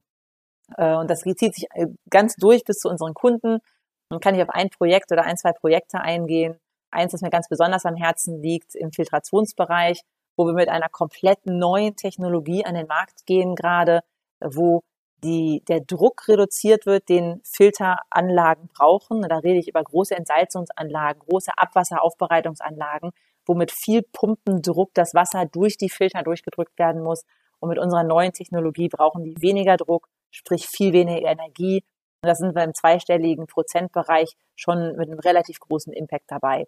Äh, 0.76 0.94
und 0.94 1.10
das 1.10 1.20
zieht 1.20 1.54
sich 1.54 1.66
äh, 1.74 1.86
ganz 2.10 2.36
durch 2.36 2.64
bis 2.64 2.78
zu 2.78 2.88
unseren 2.88 3.14
Kunden. 3.14 3.58
Und 4.08 4.22
kann 4.22 4.34
ich 4.34 4.42
auf 4.42 4.50
ein 4.50 4.70
Projekt 4.70 5.10
oder 5.12 5.24
ein, 5.24 5.36
zwei 5.36 5.52
Projekte 5.52 6.00
eingehen. 6.00 6.58
Eins, 6.90 7.12
das 7.12 7.22
mir 7.22 7.30
ganz 7.30 7.48
besonders 7.48 7.84
am 7.84 7.96
Herzen 7.96 8.40
liegt, 8.40 8.74
im 8.74 8.92
Filtrationsbereich, 8.92 10.02
wo 10.36 10.46
wir 10.46 10.52
mit 10.52 10.68
einer 10.68 10.88
komplett 10.88 11.44
neuen 11.44 11.96
Technologie 11.96 12.64
an 12.64 12.74
den 12.74 12.86
Markt 12.86 13.26
gehen 13.26 13.56
gerade, 13.56 14.02
wo 14.40 14.82
die, 15.24 15.62
der 15.66 15.80
Druck 15.80 16.28
reduziert 16.28 16.86
wird, 16.86 17.08
den 17.08 17.40
Filteranlagen 17.44 18.68
brauchen. 18.68 19.22
Da 19.22 19.38
rede 19.38 19.58
ich 19.58 19.68
über 19.68 19.82
große 19.82 20.14
Entsalzungsanlagen, 20.14 21.22
große 21.26 21.52
Abwasseraufbereitungsanlagen, 21.56 23.10
wo 23.44 23.54
mit 23.54 23.72
viel 23.72 24.02
Pumpendruck 24.12 24.90
das 24.94 25.14
Wasser 25.14 25.46
durch 25.46 25.78
die 25.78 25.88
Filter 25.88 26.22
durchgedrückt 26.22 26.78
werden 26.78 27.02
muss. 27.02 27.24
Und 27.58 27.70
mit 27.70 27.78
unserer 27.78 28.04
neuen 28.04 28.32
Technologie 28.32 28.88
brauchen 28.88 29.24
die 29.24 29.40
weniger 29.40 29.76
Druck, 29.76 30.08
sprich 30.36 30.66
viel 30.66 30.92
weniger 30.92 31.28
Energie. 31.28 31.82
Und 32.22 32.28
da 32.28 32.34
sind 32.34 32.54
wir 32.54 32.64
im 32.64 32.74
zweistelligen 32.74 33.46
Prozentbereich 33.46 34.32
schon 34.54 34.96
mit 34.96 35.08
einem 35.08 35.18
relativ 35.18 35.58
großen 35.60 35.92
Impact 35.92 36.24
dabei. 36.28 36.66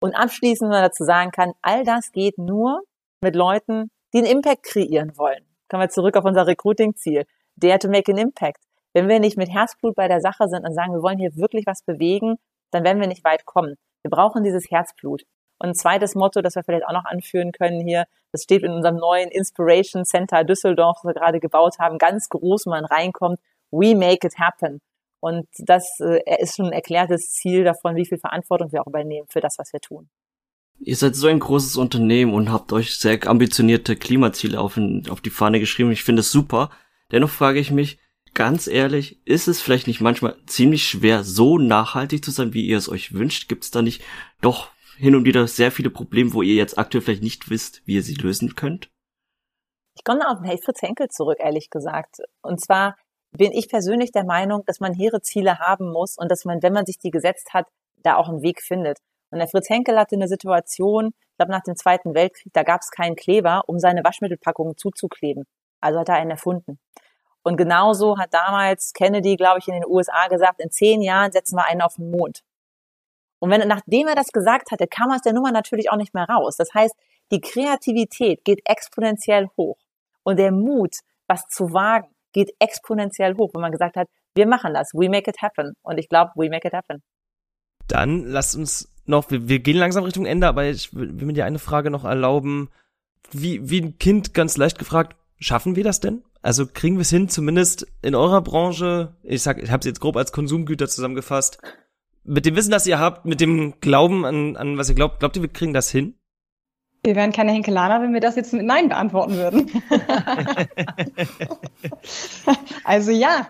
Und 0.00 0.14
abschließend, 0.14 0.70
wenn 0.70 0.80
man 0.80 0.88
dazu 0.88 1.04
sagen 1.04 1.30
kann, 1.30 1.52
all 1.62 1.84
das 1.84 2.12
geht 2.12 2.38
nur 2.38 2.82
mit 3.20 3.34
Leuten, 3.34 3.90
die 4.12 4.18
einen 4.18 4.26
Impact 4.26 4.62
kreieren 4.62 5.16
wollen. 5.16 5.44
Kommen 5.68 5.82
wir 5.82 5.88
zurück 5.88 6.16
auf 6.16 6.24
unser 6.24 6.46
Recruiting-Ziel. 6.46 7.24
Dare 7.56 7.78
to 7.78 7.88
make 7.88 8.10
an 8.10 8.18
impact. 8.18 8.64
Wenn 8.94 9.08
wir 9.08 9.20
nicht 9.20 9.36
mit 9.36 9.50
Herzblut 9.50 9.94
bei 9.96 10.08
der 10.08 10.20
Sache 10.20 10.48
sind 10.48 10.64
und 10.64 10.72
sagen, 10.72 10.92
wir 10.92 11.02
wollen 11.02 11.18
hier 11.18 11.36
wirklich 11.36 11.66
was 11.66 11.82
bewegen, 11.82 12.36
dann 12.70 12.84
werden 12.84 13.00
wir 13.00 13.08
nicht 13.08 13.24
weit 13.24 13.44
kommen. 13.44 13.74
Wir 14.02 14.10
brauchen 14.10 14.44
dieses 14.44 14.70
Herzblut. 14.70 15.24
Und 15.58 15.70
ein 15.70 15.74
zweites 15.74 16.14
Motto, 16.14 16.40
das 16.40 16.54
wir 16.54 16.62
vielleicht 16.62 16.86
auch 16.86 16.92
noch 16.92 17.04
anführen 17.04 17.52
können 17.52 17.80
hier, 17.80 18.06
das 18.32 18.42
steht 18.44 18.62
in 18.62 18.72
unserem 18.72 18.96
neuen 18.96 19.28
Inspiration 19.30 20.04
Center 20.04 20.44
Düsseldorf, 20.44 20.98
das 21.02 21.10
wir 21.10 21.14
gerade 21.14 21.40
gebaut 21.40 21.78
haben, 21.78 21.98
ganz 21.98 22.28
groß, 22.28 22.66
wenn 22.66 22.70
man 22.70 22.84
reinkommt, 22.84 23.40
we 23.70 23.94
make 23.94 24.26
it 24.26 24.38
happen. 24.38 24.80
Und 25.20 25.46
das 25.58 25.98
äh, 26.00 26.20
ist 26.40 26.56
schon 26.56 26.66
ein 26.66 26.72
erklärtes 26.72 27.32
Ziel 27.32 27.64
davon, 27.64 27.96
wie 27.96 28.06
viel 28.06 28.18
Verantwortung 28.18 28.70
wir 28.70 28.82
auch 28.82 28.86
übernehmen 28.86 29.26
für 29.28 29.40
das, 29.40 29.58
was 29.58 29.72
wir 29.72 29.80
tun. 29.80 30.08
Ihr 30.80 30.94
seid 30.94 31.16
so 31.16 31.26
ein 31.26 31.40
großes 31.40 31.76
Unternehmen 31.76 32.34
und 32.34 32.52
habt 32.52 32.72
euch 32.72 32.96
sehr 32.96 33.26
ambitionierte 33.26 33.96
Klimaziele 33.96 34.60
auf, 34.60 34.78
auf 35.10 35.20
die 35.20 35.30
Fahne 35.30 35.58
geschrieben. 35.58 35.90
Ich 35.90 36.04
finde 36.04 36.20
es 36.20 36.30
super. 36.30 36.70
Dennoch 37.10 37.30
frage 37.30 37.58
ich 37.58 37.72
mich, 37.72 37.98
ganz 38.32 38.68
ehrlich, 38.68 39.20
ist 39.24 39.48
es 39.48 39.60
vielleicht 39.60 39.88
nicht 39.88 40.00
manchmal 40.00 40.36
ziemlich 40.46 40.86
schwer, 40.86 41.24
so 41.24 41.58
nachhaltig 41.58 42.24
zu 42.24 42.30
sein, 42.30 42.54
wie 42.54 42.64
ihr 42.64 42.78
es 42.78 42.88
euch 42.88 43.12
wünscht? 43.12 43.48
Gibt 43.48 43.64
es 43.64 43.72
da 43.72 43.82
nicht 43.82 44.02
doch 44.40 44.68
hin 44.98 45.14
und 45.14 45.24
wieder 45.24 45.46
sehr 45.46 45.70
viele 45.70 45.90
Probleme, 45.90 46.34
wo 46.34 46.42
ihr 46.42 46.54
jetzt 46.54 46.76
aktuell 46.76 47.02
vielleicht 47.02 47.22
nicht 47.22 47.50
wisst, 47.50 47.82
wie 47.86 47.94
ihr 47.94 48.02
sie 48.02 48.14
lösen 48.14 48.54
könnt? 48.54 48.90
Ich 49.94 50.04
komme 50.04 50.28
auf 50.28 50.40
den 50.42 50.58
Fritz 50.58 50.82
Henkel 50.82 51.08
zurück, 51.08 51.38
ehrlich 51.40 51.70
gesagt. 51.70 52.18
Und 52.42 52.60
zwar 52.60 52.96
bin 53.30 53.52
ich 53.52 53.68
persönlich 53.68 54.12
der 54.12 54.24
Meinung, 54.24 54.64
dass 54.66 54.80
man 54.80 54.94
hehre 54.94 55.20
Ziele 55.20 55.58
haben 55.58 55.92
muss 55.92 56.16
und 56.16 56.30
dass 56.30 56.44
man, 56.44 56.62
wenn 56.62 56.72
man 56.72 56.86
sich 56.86 56.98
die 56.98 57.10
gesetzt 57.10 57.54
hat, 57.54 57.66
da 58.02 58.16
auch 58.16 58.28
einen 58.28 58.42
Weg 58.42 58.60
findet. 58.62 58.98
Und 59.30 59.38
der 59.38 59.48
Fritz 59.48 59.68
Henkel 59.68 59.98
hatte 59.98 60.16
eine 60.16 60.28
Situation, 60.28 61.08
ich 61.08 61.36
glaube 61.36 61.52
nach 61.52 61.62
dem 61.62 61.76
Zweiten 61.76 62.14
Weltkrieg, 62.14 62.52
da 62.52 62.62
gab 62.62 62.80
es 62.80 62.90
keinen 62.90 63.16
Kleber, 63.16 63.62
um 63.66 63.78
seine 63.78 64.02
Waschmittelpackungen 64.02 64.76
zuzukleben. 64.76 65.44
Also 65.80 66.00
hat 66.00 66.08
er 66.08 66.16
einen 66.16 66.32
erfunden. 66.32 66.78
Und 67.42 67.56
genauso 67.56 68.18
hat 68.18 68.34
damals 68.34 68.92
Kennedy, 68.92 69.36
glaube 69.36 69.60
ich, 69.60 69.68
in 69.68 69.74
den 69.74 69.86
USA 69.86 70.26
gesagt, 70.28 70.60
in 70.60 70.70
zehn 70.70 71.02
Jahren 71.02 71.30
setzen 71.32 71.56
wir 71.56 71.66
einen 71.66 71.82
auf 71.82 71.94
den 71.94 72.10
Mond. 72.10 72.42
Und 73.40 73.50
wenn, 73.50 73.66
nachdem 73.68 74.08
er 74.08 74.14
das 74.14 74.28
gesagt 74.32 74.70
hatte, 74.70 74.86
kam 74.86 75.10
aus 75.10 75.22
der 75.22 75.32
Nummer 75.32 75.52
natürlich 75.52 75.90
auch 75.90 75.96
nicht 75.96 76.14
mehr 76.14 76.24
raus. 76.28 76.56
Das 76.56 76.74
heißt, 76.74 76.94
die 77.30 77.40
Kreativität 77.40 78.44
geht 78.44 78.60
exponentiell 78.64 79.48
hoch. 79.56 79.78
Und 80.22 80.38
der 80.38 80.52
Mut, 80.52 80.96
was 81.26 81.46
zu 81.48 81.72
wagen, 81.72 82.08
geht 82.32 82.52
exponentiell 82.58 83.36
hoch, 83.36 83.50
wenn 83.54 83.60
man 83.60 83.72
gesagt 83.72 83.96
hat, 83.96 84.08
wir 84.34 84.46
machen 84.46 84.74
das, 84.74 84.92
we 84.92 85.08
make 85.08 85.30
it 85.30 85.42
happen. 85.42 85.74
Und 85.82 85.98
ich 85.98 86.08
glaube, 86.08 86.32
we 86.34 86.48
make 86.48 86.66
it 86.66 86.74
happen. 86.74 87.02
Dann 87.86 88.24
lasst 88.24 88.54
uns 88.54 88.92
noch, 89.06 89.30
wir, 89.30 89.48
wir 89.48 89.60
gehen 89.60 89.76
langsam 89.76 90.04
Richtung 90.04 90.26
Ende, 90.26 90.46
aber 90.46 90.66
ich 90.66 90.94
will, 90.94 91.18
will 91.18 91.26
mir 91.26 91.32
dir 91.32 91.46
eine 91.46 91.58
Frage 91.58 91.90
noch 91.90 92.04
erlauben. 92.04 92.70
Wie, 93.30 93.68
wie 93.68 93.80
ein 93.80 93.98
Kind 93.98 94.34
ganz 94.34 94.56
leicht 94.56 94.78
gefragt, 94.78 95.16
schaffen 95.38 95.76
wir 95.76 95.84
das 95.84 96.00
denn? 96.00 96.22
Also 96.42 96.66
kriegen 96.66 96.96
wir 96.96 97.02
es 97.02 97.10
hin, 97.10 97.28
zumindest 97.28 97.86
in 98.02 98.14
eurer 98.14 98.42
Branche, 98.42 99.16
ich 99.22 99.42
sag, 99.42 99.60
ich 99.62 99.70
habe 99.70 99.80
es 99.80 99.86
jetzt 99.86 100.00
grob 100.00 100.16
als 100.16 100.32
Konsumgüter 100.32 100.88
zusammengefasst, 100.88 101.58
mit 102.28 102.44
dem 102.44 102.56
Wissen, 102.56 102.70
das 102.70 102.86
ihr 102.86 102.98
habt, 102.98 103.24
mit 103.24 103.40
dem 103.40 103.80
Glauben 103.80 104.24
an, 104.24 104.56
an 104.56 104.76
was 104.76 104.88
ihr 104.88 104.94
glaubt, 104.94 105.20
glaubt 105.20 105.36
ihr, 105.36 105.42
wir 105.42 105.48
kriegen 105.48 105.72
das 105.72 105.90
hin? 105.90 106.14
Wir 107.02 107.16
wären 107.16 107.32
keine 107.32 107.52
Henkelaner, 107.52 108.02
wenn 108.02 108.12
wir 108.12 108.20
das 108.20 108.36
jetzt 108.36 108.52
mit 108.52 108.66
Nein 108.66 108.88
beantworten 108.88 109.36
würden. 109.36 109.82
also 112.84 113.12
ja. 113.12 113.48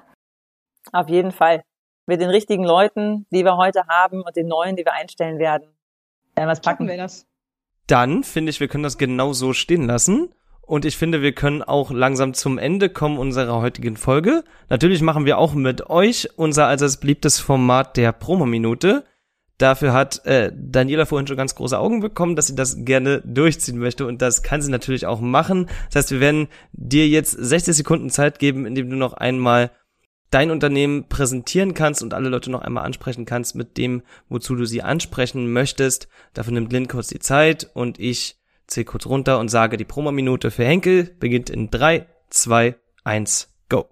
Auf 0.93 1.09
jeden 1.09 1.33
Fall. 1.33 1.63
Mit 2.07 2.21
den 2.21 2.31
richtigen 2.31 2.65
Leuten, 2.65 3.27
die 3.31 3.45
wir 3.45 3.57
heute 3.57 3.87
haben 3.89 4.23
und 4.23 4.37
den 4.37 4.47
neuen, 4.47 4.77
die 4.77 4.85
wir 4.85 4.93
einstellen 4.93 5.39
werden. 5.39 5.69
Ja, 6.39 6.47
was 6.47 6.61
packen 6.61 6.87
wir 6.87 6.97
das? 6.97 7.27
Dann 7.87 8.23
finde 8.23 8.51
ich, 8.51 8.61
wir 8.61 8.69
können 8.69 8.85
das 8.85 8.97
genau 8.97 9.33
so 9.33 9.55
stehen 9.55 9.87
lassen. 9.87 10.33
Und 10.69 10.85
ich 10.85 10.99
finde, 10.99 11.23
wir 11.23 11.33
können 11.33 11.63
auch 11.63 11.91
langsam 11.91 12.35
zum 12.35 12.59
Ende 12.59 12.91
kommen 12.91 13.17
unserer 13.17 13.63
heutigen 13.63 13.97
Folge. 13.97 14.45
Natürlich 14.69 15.01
machen 15.01 15.25
wir 15.25 15.39
auch 15.39 15.55
mit 15.55 15.89
euch 15.89 16.29
unser 16.37 16.67
allseits 16.67 16.99
beliebtes 16.99 17.41
Format 17.41 17.97
der 17.97 18.13
Promo-Minute. 18.13 19.05
Dafür 19.57 19.95
hat 19.95 20.27
äh, 20.27 20.53
Daniela 20.55 21.07
vorhin 21.07 21.27
schon 21.27 21.39
ganz 21.39 21.55
große 21.55 21.79
Augen 21.79 22.01
bekommen, 22.01 22.37
dass 22.37 22.49
sie 22.49 22.55
das 22.55 22.85
gerne 22.85 23.23
durchziehen 23.25 23.79
möchte 23.79 24.07
und 24.07 24.21
das 24.21 24.43
kann 24.43 24.61
sie 24.61 24.71
natürlich 24.71 25.07
auch 25.07 25.23
machen. 25.23 25.71
Das 25.87 26.05
heißt, 26.05 26.11
wir 26.11 26.21
werden 26.21 26.49
dir 26.73 27.09
jetzt 27.09 27.31
60 27.31 27.75
Sekunden 27.75 28.11
Zeit 28.11 28.39
geben, 28.39 28.67
indem 28.67 28.91
du 28.91 28.97
noch 28.97 29.15
einmal 29.15 29.71
dein 30.31 30.51
Unternehmen 30.51 31.09
präsentieren 31.09 31.73
kannst 31.73 32.03
und 32.03 32.13
alle 32.13 32.29
Leute 32.29 32.51
noch 32.51 32.61
einmal 32.61 32.85
ansprechen 32.85 33.25
kannst 33.25 33.55
mit 33.55 33.79
dem, 33.79 34.03
wozu 34.29 34.55
du 34.55 34.67
sie 34.67 34.83
ansprechen 34.83 35.51
möchtest. 35.51 36.09
Dafür 36.35 36.53
nimmt 36.53 36.75
Lynn 36.75 36.89
kurz 36.89 37.09
die 37.09 37.21
Zeit 37.21 37.71
und 37.73 37.99
ich 37.99 38.38
zähle 38.69 38.85
kurz 38.85 39.07
runter 39.07 39.41
und 39.41 39.49
sage, 39.49 39.77
die 39.77 39.85
Promominute 39.85 40.51
für 40.51 40.65
Henkel 40.65 41.17
beginnt 41.19 41.51
in 41.51 41.71
3, 41.71 42.07
2, 42.31 42.77
1, 43.03 43.53
go. 43.69 43.87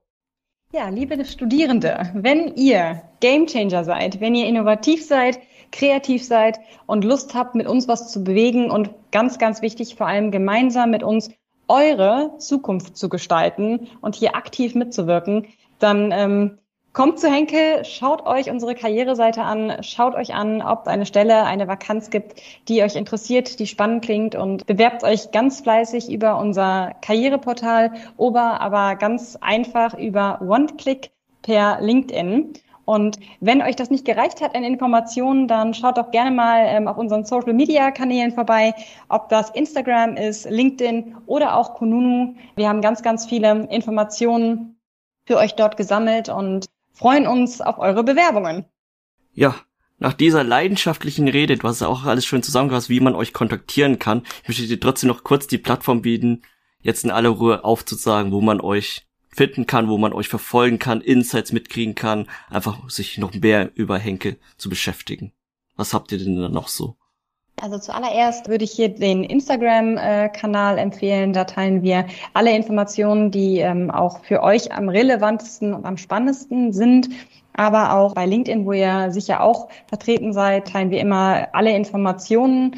Ja, 0.73 0.89
liebe 0.91 1.25
Studierende, 1.25 2.11
wenn 2.15 2.55
ihr 2.55 3.03
Gamechanger 3.21 3.85
seid, 3.85 4.21
wenn 4.21 4.35
ihr 4.35 4.47
innovativ 4.47 5.05
seid, 5.05 5.41
kreativ 5.73 6.25
seid 6.25 6.59
und 6.87 7.05
Lust 7.05 7.35
habt, 7.35 7.55
mit 7.55 7.67
uns 7.67 7.89
was 7.89 8.13
zu 8.13 8.23
bewegen 8.23 8.71
und 8.71 8.91
ganz, 9.11 9.39
ganz 9.39 9.63
wichtig, 9.63 9.97
vor 9.97 10.07
allem 10.07 10.31
gemeinsam 10.31 10.91
mit 10.91 11.03
uns 11.03 11.31
eure 11.69 12.37
Zukunft 12.39 12.97
zu 12.97 13.09
gestalten 13.09 13.89
und 14.01 14.15
hier 14.15 14.37
aktiv 14.37 14.75
mitzuwirken, 14.75 15.47
dann 15.79 16.13
ähm, 16.13 16.59
Kommt 16.97 17.21
zu 17.21 17.31
Henkel, 17.31 17.85
schaut 17.85 18.25
euch 18.25 18.49
unsere 18.49 18.75
Karriereseite 18.75 19.43
an, 19.43 19.83
schaut 19.83 20.15
euch 20.15 20.33
an, 20.33 20.63
ob 20.63 20.89
eine 20.89 21.05
Stelle, 21.05 21.45
eine 21.45 21.69
Vakanz 21.69 22.09
gibt, 22.09 22.41
die 22.69 22.83
euch 22.83 22.97
interessiert, 22.97 23.59
die 23.59 23.67
spannend 23.67 24.03
klingt 24.03 24.35
und 24.35 24.65
bewerbt 24.65 25.05
euch 25.05 25.31
ganz 25.31 25.61
fleißig 25.61 26.11
über 26.11 26.39
unser 26.39 26.95
Karriereportal 27.03 27.93
oder 28.17 28.63
aber 28.63 28.97
ganz 28.97 29.37
einfach 29.43 29.93
über 29.99 30.41
OneClick 30.41 31.11
per 31.43 31.83
LinkedIn. 31.83 32.55
Und 32.87 33.19
wenn 33.41 33.61
euch 33.61 33.77
das 33.77 33.91
nicht 33.91 34.07
gereicht 34.07 34.41
hat 34.41 34.55
an 34.55 34.65
Informationen, 34.65 35.49
dann 35.49 35.75
schaut 35.75 35.99
doch 35.99 36.11
gerne 36.13 36.31
mal 36.31 36.63
ähm, 36.65 36.89
auf 36.89 36.97
unseren 36.97 37.27
Social 37.27 37.53
Media 37.53 37.91
Kanälen 37.91 38.33
vorbei, 38.33 38.73
ob 39.11 39.29
das 39.29 39.51
Instagram 39.51 40.17
ist, 40.17 40.49
LinkedIn 40.49 41.15
oder 41.27 41.59
auch 41.59 41.75
Kununu. 41.75 42.37
Wir 42.55 42.71
haben 42.71 42.81
ganz, 42.81 43.03
ganz 43.03 43.27
viele 43.27 43.69
Informationen 43.69 44.81
für 45.27 45.37
euch 45.37 45.57
dort 45.57 45.77
gesammelt 45.77 46.31
und 46.31 46.65
freuen 46.97 47.27
uns 47.27 47.61
auf 47.61 47.79
eure 47.79 48.03
Bewerbungen. 48.03 48.65
Ja, 49.33 49.55
nach 49.99 50.15
dieser 50.15 50.45
leidenschaftlichen 50.45 51.29
Rede, 51.29 51.57
du 51.57 51.69
hast 51.69 51.81
ja 51.81 51.89
auch 51.89 52.05
alles 52.05 52.27
schön 52.27 52.43
zusammengefasst, 52.43 52.89
wie 52.89 53.01
man 53.01 53.15
euch 53.15 53.33
kontaktieren 53.33 53.99
kann. 53.99 54.23
Ich 54.43 54.49
möchte 54.49 54.67
dir 54.67 54.81
trotzdem 54.81 55.09
noch 55.09 55.23
kurz 55.23 55.47
die 55.47 55.59
Plattform 55.59 56.03
bieten, 56.03 56.43
jetzt 56.81 57.05
in 57.05 57.11
aller 57.11 57.31
Ruhe 57.31 57.65
aufzusagen, 57.65 58.33
wo 58.33 58.41
man 58.41 58.61
euch 58.61 59.07
finden 59.29 59.67
kann, 59.67 59.89
wo 59.89 59.99
man 59.99 60.15
euch 60.15 60.29
verfolgen 60.29 60.79
kann, 60.79 61.03
Insights 61.03 61.53
mitkriegen 61.53 61.95
kann, 61.95 62.27
einfach 62.49 62.89
sich 62.89 63.19
noch 63.19 63.35
mehr 63.35 63.71
über 63.75 63.99
Henkel 63.99 64.39
zu 64.57 64.71
beschäftigen. 64.71 65.33
Was 65.77 65.93
habt 65.93 66.13
ihr 66.13 66.19
denn 66.19 66.41
da 66.41 66.49
noch 66.49 66.69
so? 66.69 66.97
Also 67.63 67.79
zuallererst 67.79 68.49
würde 68.49 68.65
ich 68.65 68.73
hier 68.73 68.91
den 68.91 69.25
Instagram-Kanal 69.25 70.77
empfehlen. 70.77 71.33
Da 71.33 71.45
teilen 71.45 71.83
wir 71.83 72.07
alle 72.35 72.55
Informationen, 72.55 73.31
die 73.31 73.61
ähm, 73.61 73.91
auch 73.91 74.23
für 74.25 74.43
euch 74.43 74.73
am 74.73 74.91
relevantesten 74.91 75.73
und 75.73 75.87
am 75.87 75.97
spannendsten 75.97 76.75
sind. 76.75 77.09
Aber 77.55 77.95
auch 77.95 78.13
bei 78.13 78.27
LinkedIn, 78.27 78.67
wo 78.67 78.73
ihr 78.73 79.11
sicher 79.11 79.43
auch 79.43 79.69
vertreten 79.87 80.35
seid, 80.35 80.69
teilen 80.69 80.91
wir 80.91 81.01
immer 81.01 81.49
alle 81.55 81.75
Informationen 81.75 82.77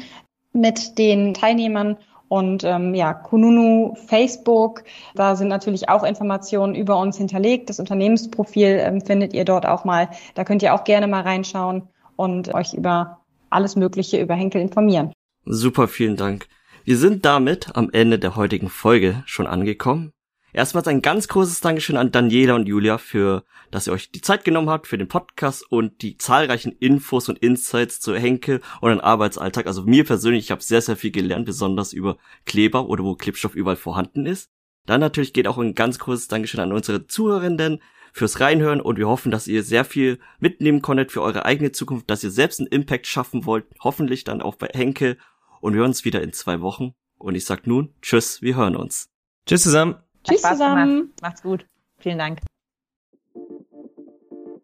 mit 0.53 0.97
den 0.97 1.33
Teilnehmern. 1.33 1.97
Und 2.29 2.63
ähm, 2.63 2.93
ja, 2.95 3.13
Kununu, 3.13 3.95
Facebook, 3.95 4.83
da 5.15 5.35
sind 5.35 5.49
natürlich 5.49 5.89
auch 5.89 6.03
Informationen 6.03 6.75
über 6.75 6.97
uns 6.97 7.17
hinterlegt. 7.17 7.69
Das 7.69 7.79
Unternehmensprofil 7.79 8.79
ähm, 8.79 9.01
findet 9.01 9.33
ihr 9.33 9.43
dort 9.43 9.65
auch 9.65 9.83
mal. 9.83 10.09
Da 10.35 10.45
könnt 10.45 10.63
ihr 10.63 10.73
auch 10.73 10.85
gerne 10.85 11.07
mal 11.07 11.23
reinschauen 11.23 11.89
und 12.15 12.53
euch 12.53 12.73
über 12.73 13.18
alles 13.49 13.75
Mögliche 13.75 14.21
über 14.21 14.35
Henkel 14.35 14.61
informieren. 14.61 15.13
Super, 15.45 15.87
vielen 15.87 16.15
Dank. 16.15 16.47
Wir 16.83 16.97
sind 16.97 17.25
damit 17.25 17.75
am 17.75 17.89
Ende 17.91 18.19
der 18.19 18.35
heutigen 18.35 18.69
Folge 18.69 19.23
schon 19.25 19.47
angekommen. 19.47 20.11
Erstmals 20.51 20.87
ein 20.87 21.03
ganz 21.03 21.27
großes 21.27 21.61
Dankeschön 21.61 21.97
an 21.97 22.11
Daniela 22.11 22.55
und 22.55 22.67
Julia 22.67 22.97
für, 22.97 23.43
dass 23.69 23.85
ihr 23.85 23.93
euch 23.93 24.11
die 24.11 24.21
Zeit 24.21 24.43
genommen 24.43 24.69
habt 24.69 24.87
für 24.87 24.97
den 24.97 25.07
Podcast 25.07 25.63
und 25.71 26.01
die 26.01 26.17
zahlreichen 26.17 26.71
Infos 26.71 27.29
und 27.29 27.37
Insights 27.37 27.99
zu 27.99 28.15
Henke 28.15 28.59
und 28.81 28.89
den 28.89 28.99
Arbeitsalltag. 28.99 29.67
Also 29.67 29.83
mir 29.83 30.05
persönlich, 30.05 30.45
ich 30.45 30.51
habe 30.51 30.63
sehr, 30.63 30.81
sehr 30.81 30.95
viel 30.95 31.11
gelernt, 31.11 31.45
besonders 31.45 31.93
über 31.93 32.17
Kleber 32.45 32.89
oder 32.89 33.03
wo 33.03 33.15
Klebstoff 33.15 33.53
überall 33.53 33.75
vorhanden 33.75 34.25
ist. 34.25 34.49
Dann 34.87 35.01
natürlich 35.01 35.33
geht 35.33 35.47
auch 35.47 35.59
ein 35.59 35.75
ganz 35.75 35.99
großes 35.99 36.29
Dankeschön 36.29 36.61
an 36.61 36.73
unsere 36.73 37.05
Zuhörenden 37.05 37.79
fürs 38.13 38.39
Reinhören 38.39 38.81
und 38.81 38.97
wir 38.97 39.07
hoffen, 39.07 39.31
dass 39.31 39.47
ihr 39.47 39.63
sehr 39.63 39.85
viel 39.85 40.19
mitnehmen 40.39 40.81
konntet 40.81 41.11
für 41.11 41.21
eure 41.21 41.45
eigene 41.45 41.71
Zukunft, 41.71 42.09
dass 42.09 42.23
ihr 42.23 42.31
selbst 42.31 42.59
einen 42.59 42.67
Impact 42.67 43.07
schaffen 43.07 43.45
wollt, 43.45 43.65
hoffentlich 43.81 44.23
dann 44.23 44.41
auch 44.41 44.55
bei 44.55 44.67
Henke 44.73 45.17
und 45.61 45.73
wir 45.73 45.79
hören 45.79 45.91
uns 45.91 46.05
wieder 46.05 46.21
in 46.21 46.33
zwei 46.33 46.61
Wochen. 46.61 46.93
Und 47.17 47.35
ich 47.35 47.45
sag 47.45 47.67
nun, 47.67 47.93
tschüss, 48.01 48.41
wir 48.41 48.55
hören 48.55 48.75
uns. 48.75 49.09
Tschüss 49.45 49.63
zusammen. 49.63 49.95
Tschüss 50.23 50.41
zusammen. 50.41 50.95
Gemacht. 50.95 51.21
Macht's 51.21 51.41
gut. 51.41 51.65
Vielen 51.97 52.17
Dank. 52.17 52.39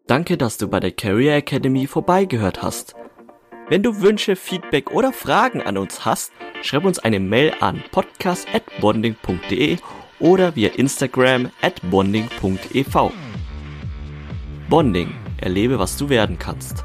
Danke, 0.06 0.36
dass 0.36 0.56
du 0.56 0.68
bei 0.68 0.80
der 0.80 0.92
Career 0.92 1.36
Academy 1.36 1.86
vorbeigehört 1.86 2.62
hast. 2.62 2.94
Wenn 3.68 3.82
du 3.82 4.00
Wünsche, 4.00 4.36
Feedback 4.36 4.92
oder 4.92 5.12
Fragen 5.12 5.60
an 5.60 5.76
uns 5.76 6.04
hast, 6.04 6.32
schreib 6.62 6.84
uns 6.84 7.00
eine 7.00 7.18
Mail 7.18 7.52
an 7.60 7.82
podcast@bonding.de 7.90 9.78
oder 10.20 10.54
via 10.54 10.68
Instagram 10.70 11.50
at 11.60 11.80
bonding.ev. 11.90 13.12
Bonding, 14.68 15.14
erlebe, 15.36 15.78
was 15.78 15.96
du 15.96 16.08
werden 16.08 16.38
kannst. 16.40 16.84